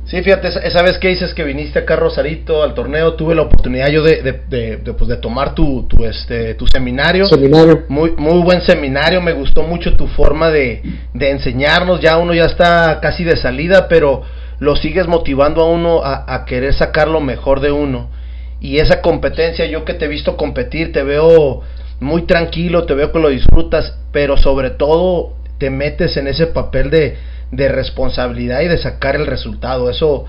Sí, 0.05 0.21
fíjate, 0.21 0.49
esa 0.49 0.83
vez 0.83 0.97
que 0.97 1.07
dices 1.07 1.33
que 1.33 1.43
viniste 1.43 1.79
acá 1.79 1.95
Rosarito 1.95 2.61
al 2.61 2.73
torneo, 2.73 3.13
tuve 3.13 3.35
la 3.35 3.43
oportunidad 3.43 3.87
yo 3.89 4.03
de, 4.03 4.21
de, 4.21 4.77
de, 4.77 4.93
pues 4.93 5.07
de 5.07 5.15
tomar 5.17 5.55
tu, 5.55 5.83
tu, 5.83 6.03
este, 6.03 6.55
tu 6.55 6.67
seminario. 6.67 7.25
Seminario. 7.25 7.83
Muy, 7.87 8.11
muy 8.17 8.41
buen 8.41 8.61
seminario, 8.61 9.21
me 9.21 9.31
gustó 9.31 9.63
mucho 9.63 9.95
tu 9.95 10.07
forma 10.07 10.51
de, 10.51 10.81
de 11.13 11.29
enseñarnos, 11.31 12.01
ya 12.01 12.17
uno 12.17 12.33
ya 12.33 12.43
está 12.43 12.99
casi 13.01 13.23
de 13.23 13.37
salida, 13.37 13.87
pero 13.87 14.23
lo 14.59 14.75
sigues 14.75 15.07
motivando 15.07 15.61
a 15.61 15.69
uno 15.69 16.03
a, 16.03 16.33
a 16.33 16.45
querer 16.45 16.73
sacar 16.73 17.07
lo 17.07 17.21
mejor 17.21 17.61
de 17.61 17.71
uno. 17.71 18.09
Y 18.59 18.79
esa 18.79 19.01
competencia, 19.01 19.65
yo 19.65 19.85
que 19.85 19.93
te 19.93 20.05
he 20.05 20.09
visto 20.09 20.35
competir, 20.35 20.91
te 20.91 21.03
veo 21.03 21.61
muy 22.01 22.23
tranquilo, 22.23 22.85
te 22.85 22.93
veo 22.93 23.11
que 23.11 23.19
lo 23.19 23.29
disfrutas, 23.29 23.97
pero 24.11 24.37
sobre 24.37 24.69
todo 24.69 25.33
te 25.57 25.69
metes 25.69 26.17
en 26.17 26.27
ese 26.27 26.47
papel 26.47 26.89
de, 26.89 27.15
de 27.55 27.69
responsabilidad 27.69 28.61
y 28.61 28.67
de 28.67 28.77
sacar 28.77 29.15
el 29.15 29.25
resultado. 29.25 29.89
Eso, 29.89 30.25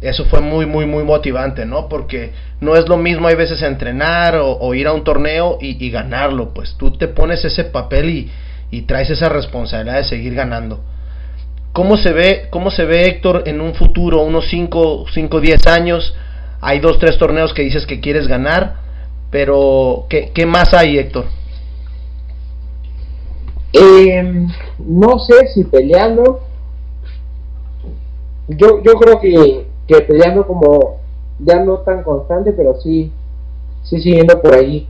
eso 0.00 0.24
fue 0.26 0.40
muy, 0.40 0.66
muy, 0.66 0.86
muy 0.86 1.04
motivante, 1.04 1.64
¿no? 1.66 1.88
Porque 1.88 2.32
no 2.60 2.76
es 2.76 2.88
lo 2.88 2.96
mismo 2.96 3.28
hay 3.28 3.34
veces 3.34 3.62
entrenar 3.62 4.36
o, 4.40 4.74
ir 4.74 4.86
a 4.86 4.92
un 4.92 5.04
torneo 5.04 5.58
y, 5.60 5.90
ganarlo, 5.90 6.52
pues 6.54 6.76
tú 6.78 6.92
te 6.92 7.08
pones 7.08 7.44
ese 7.44 7.64
papel 7.64 8.30
y, 8.70 8.82
traes 8.82 9.10
esa 9.10 9.28
responsabilidad 9.28 9.98
de 9.98 10.04
seguir 10.04 10.34
ganando. 10.34 10.80
¿Cómo 11.72 11.96
se 11.96 12.12
ve, 12.12 12.48
cómo 12.50 12.70
se 12.70 12.84
ve 12.84 13.06
Héctor 13.06 13.44
en 13.46 13.60
un 13.60 13.74
futuro, 13.74 14.22
unos 14.22 14.48
5, 14.48 15.06
5, 15.12 15.40
10 15.40 15.66
años? 15.66 16.14
Hay 16.60 16.80
dos, 16.80 16.98
tres 16.98 17.18
torneos 17.18 17.54
que 17.54 17.62
dices 17.62 17.86
que 17.86 18.00
quieres 18.00 18.28
ganar 18.28 18.82
pero, 19.32 20.04
¿qué, 20.10 20.30
qué 20.34 20.44
más 20.44 20.74
hay, 20.74 20.98
Héctor? 20.98 21.24
Eh, 23.72 24.46
no 24.78 25.18
sé 25.20 25.46
si 25.54 25.64
peleando. 25.64 26.40
Yo, 28.48 28.82
yo 28.82 28.94
creo 28.94 29.20
que, 29.20 29.66
que 29.86 30.00
peleando 30.02 30.46
como 30.46 30.96
ya 31.38 31.62
no 31.64 31.78
tan 31.78 32.02
constante, 32.02 32.52
pero 32.52 32.80
sí, 32.80 33.12
sí 33.82 34.00
siguiendo 34.00 34.40
por 34.40 34.54
ahí 34.54 34.88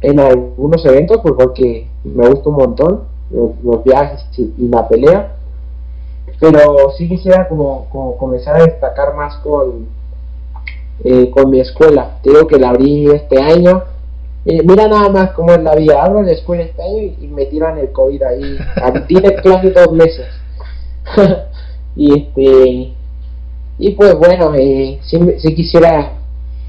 en 0.00 0.20
algunos 0.20 0.84
eventos, 0.84 1.20
pues 1.22 1.34
porque 1.36 1.88
me 2.04 2.28
gusta 2.28 2.50
un 2.50 2.56
montón 2.56 3.14
los, 3.30 3.84
viajes 3.84 4.24
y, 4.36 4.68
la 4.68 4.86
pelea. 4.88 5.36
Pero 6.40 6.90
sí 6.96 7.08
quisiera 7.08 7.48
como, 7.48 7.86
como 7.90 8.16
comenzar 8.16 8.56
a 8.56 8.64
destacar 8.64 9.14
más 9.14 9.36
con, 9.36 9.86
eh, 11.04 11.30
con 11.30 11.50
mi 11.50 11.60
escuela. 11.60 12.18
Te 12.22 12.30
digo 12.30 12.46
que 12.46 12.58
la 12.58 12.70
abrí 12.70 13.06
este 13.10 13.40
año. 13.40 13.82
Eh, 14.44 14.62
mira 14.62 14.88
nada 14.88 15.08
más 15.08 15.30
cómo 15.32 15.52
es 15.52 15.62
la 15.62 15.74
vida. 15.74 16.02
Abro 16.02 16.22
la 16.22 16.32
escuela 16.32 16.64
este 16.64 16.82
año 16.82 16.98
y, 16.98 17.28
me 17.28 17.46
tiran 17.46 17.78
el 17.78 17.92
COVID 17.92 18.22
ahí. 18.22 18.58
Tiene 19.06 19.34
clase 19.42 19.70
dos 19.70 19.92
meses. 19.92 20.26
y 21.96 22.18
este 22.18 22.94
y 23.78 23.90
pues 23.92 24.16
bueno, 24.16 24.54
eh, 24.54 25.00
si, 25.02 25.54
quisiera 25.54 26.12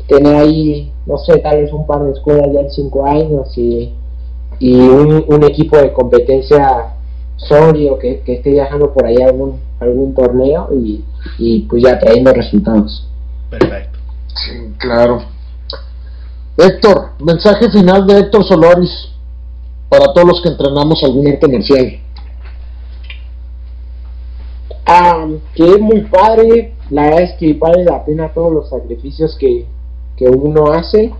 tener 0.08 0.36
ahí, 0.36 0.92
no 1.06 1.18
sé, 1.18 1.38
tal 1.40 1.62
vez 1.62 1.72
un 1.72 1.86
par 1.86 2.04
de 2.04 2.12
escuelas 2.12 2.48
ya 2.52 2.62
en 2.62 2.72
cinco 2.72 3.06
años 3.06 3.56
y, 3.58 3.94
y 4.60 4.76
un, 4.76 5.44
equipo 5.44 5.78
de 5.78 5.94
competencia 5.94 6.96
sólido 7.36 8.00
que, 8.00 8.22
que 8.22 8.34
esté 8.34 8.52
viajando 8.52 8.92
por 8.92 9.06
ahí 9.06 9.18
algún, 9.22 9.60
algún 9.80 10.16
torneo 10.16 10.70
y, 10.74 11.04
y 11.38 11.62
pues 11.62 11.84
ya 11.84 12.00
trayendo 12.00 12.34
resultados. 12.34 13.08
Perfecto. 13.50 14.00
Sí, 14.28 14.74
claro. 14.80 15.22
Héctor, 16.58 17.12
mensaje 17.20 17.70
final 17.70 18.08
de 18.08 18.20
Héctor 18.20 18.46
Soloris 18.46 19.10
para 19.90 20.12
todos 20.14 20.28
los 20.28 20.42
que 20.42 20.50
entrenamos 20.50 21.04
algún 21.04 21.28
arte 21.28 21.48
marcial. 21.48 22.00
Que 25.56 25.64
es 25.64 25.80
muy 25.80 26.02
padre, 26.02 26.74
la 26.90 27.04
verdad 27.04 27.22
es 27.24 27.34
que 27.34 27.54
vale 27.54 27.84
la 27.84 28.06
pena 28.06 28.34
todos 28.34 28.54
los 28.54 28.70
sacrificios 28.70 29.36
que, 29.40 29.66
que 30.16 30.26
uno 30.30 30.72
hace. 30.72 31.12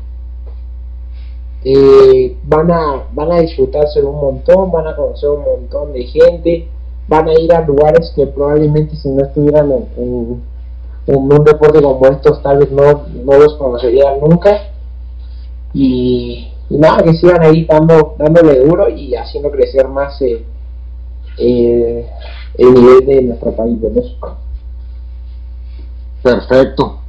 Eh, 1.64 2.38
van 2.44 2.70
a 2.72 3.08
van 3.12 3.32
a 3.32 3.40
disfrutarse 3.40 4.04
un 4.04 4.22
montón, 4.22 4.72
van 4.72 4.88
a 4.88 4.96
conocer 4.96 5.30
un 5.30 5.44
montón 5.44 5.94
de 5.94 6.04
gente, 6.04 6.68
van 7.08 7.28
a 7.28 7.34
ir 7.34 7.52
a 7.54 7.62
lugares 7.62 8.14
que 8.16 8.28
probablemente 8.28 8.96
si 8.96 9.10
no 9.10 9.24
estuvieran 9.26 9.72
en 9.98 10.44
en 11.08 11.16
un 11.18 11.44
deporte 11.44 11.82
como 11.82 12.06
estos 12.08 12.42
tal 12.42 12.60
vez 12.60 12.72
no, 12.72 13.06
no 13.24 13.38
los 13.38 13.56
conocerían 13.56 14.20
nunca 14.20 14.72
y, 15.74 16.52
nada, 16.70 17.04
que 17.04 17.14
sigan 17.14 17.42
ahí 17.44 17.66
dando, 17.66 18.16
dándole 18.18 18.60
duro 18.60 18.90
y 18.90 19.14
haciendo 19.16 19.52
crecer 19.52 19.88
más 19.88 20.20
eh, 20.22 20.44
eh, 21.38 22.08
el 22.58 22.74
nivel 22.74 23.06
de 23.06 23.22
nuestro 23.24 23.56
país 23.56 23.82
de 23.82 23.90
México. 23.90 24.38
Perfecto. 26.22 27.00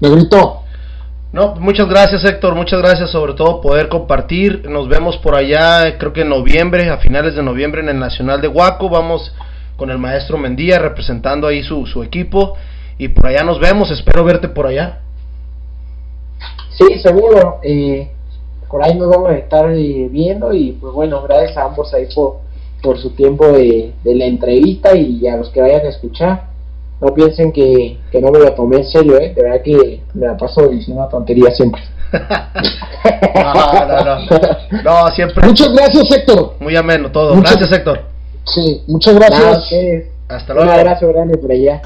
Negrito. 0.00 0.62
No, 1.32 1.54
muchas 1.56 1.88
gracias 1.88 2.24
Héctor, 2.24 2.54
muchas 2.54 2.80
gracias 2.80 3.10
sobre 3.10 3.34
todo 3.34 3.60
poder 3.60 3.88
compartir. 3.88 4.68
Nos 4.70 4.88
vemos 4.88 5.18
por 5.18 5.34
allá, 5.34 5.98
creo 5.98 6.12
que 6.12 6.22
en 6.22 6.30
noviembre, 6.30 6.88
a 6.88 6.98
finales 6.98 7.34
de 7.34 7.42
noviembre 7.42 7.82
en 7.82 7.88
el 7.88 7.98
Nacional 7.98 8.40
de 8.40 8.48
Huaco. 8.48 8.88
Vamos 8.88 9.34
con 9.76 9.90
el 9.90 9.98
maestro 9.98 10.38
Mendía 10.38 10.78
representando 10.78 11.46
ahí 11.46 11.62
su, 11.62 11.86
su 11.86 12.02
equipo. 12.02 12.56
Y 12.98 13.08
por 13.08 13.26
allá 13.26 13.42
nos 13.42 13.60
vemos, 13.60 13.90
espero 13.90 14.24
verte 14.24 14.48
por 14.48 14.66
allá. 14.66 15.00
Sí, 16.70 16.98
seguro. 17.00 17.60
Eh, 17.62 18.10
por 18.70 18.82
ahí 18.82 18.94
nos 18.94 19.08
vamos 19.08 19.30
a 19.30 19.34
estar 19.34 19.70
eh, 19.70 20.08
viendo 20.10 20.52
y 20.52 20.72
pues 20.72 20.92
bueno, 20.92 21.22
gracias 21.22 21.56
a 21.56 21.64
ambos 21.64 21.92
ahí 21.94 22.06
por, 22.14 22.40
por 22.82 22.98
su 22.98 23.10
tiempo 23.10 23.46
de, 23.48 23.92
de 24.04 24.14
la 24.14 24.26
entrevista 24.26 24.94
y 24.96 25.26
a 25.26 25.36
los 25.36 25.50
que 25.50 25.60
vayan 25.60 25.86
a 25.86 25.88
escuchar 25.88 26.56
no 27.00 27.12
piensen 27.12 27.52
que, 27.52 27.98
que, 28.10 28.20
no 28.20 28.30
me 28.30 28.38
lo 28.38 28.52
tomé 28.52 28.78
en 28.78 28.86
serio, 28.86 29.18
¿eh? 29.18 29.32
De 29.34 29.42
verdad 29.42 29.60
que 29.62 30.00
me 30.14 30.26
la 30.26 30.36
paso 30.36 30.66
diciendo 30.68 31.06
tontería 31.10 31.50
siempre. 31.50 31.82
no, 32.12 33.86
no, 33.86 34.04
no. 34.04 34.82
No, 34.82 35.10
siempre. 35.10 35.46
Muchas 35.46 35.72
gracias, 35.72 36.10
Héctor. 36.10 36.54
Muy 36.60 36.74
ameno 36.76 37.10
todo. 37.10 37.34
Muchas, 37.34 37.56
gracias, 37.56 37.78
Héctor. 37.78 38.00
Sí, 38.44 38.82
muchas 38.86 39.14
gracias. 39.14 39.70
Hasta 40.28 40.54
luego. 40.54 40.70
Un 40.70 40.78
abrazo 40.78 41.08
grande 41.08 41.36
por 41.36 41.52
allá. 41.52 41.82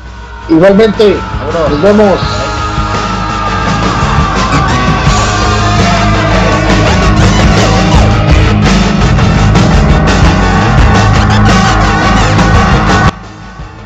Igualmente. 0.49 1.17
Vámonos. 1.41 1.71
Nos 1.71 1.83
vemos. 1.83 2.21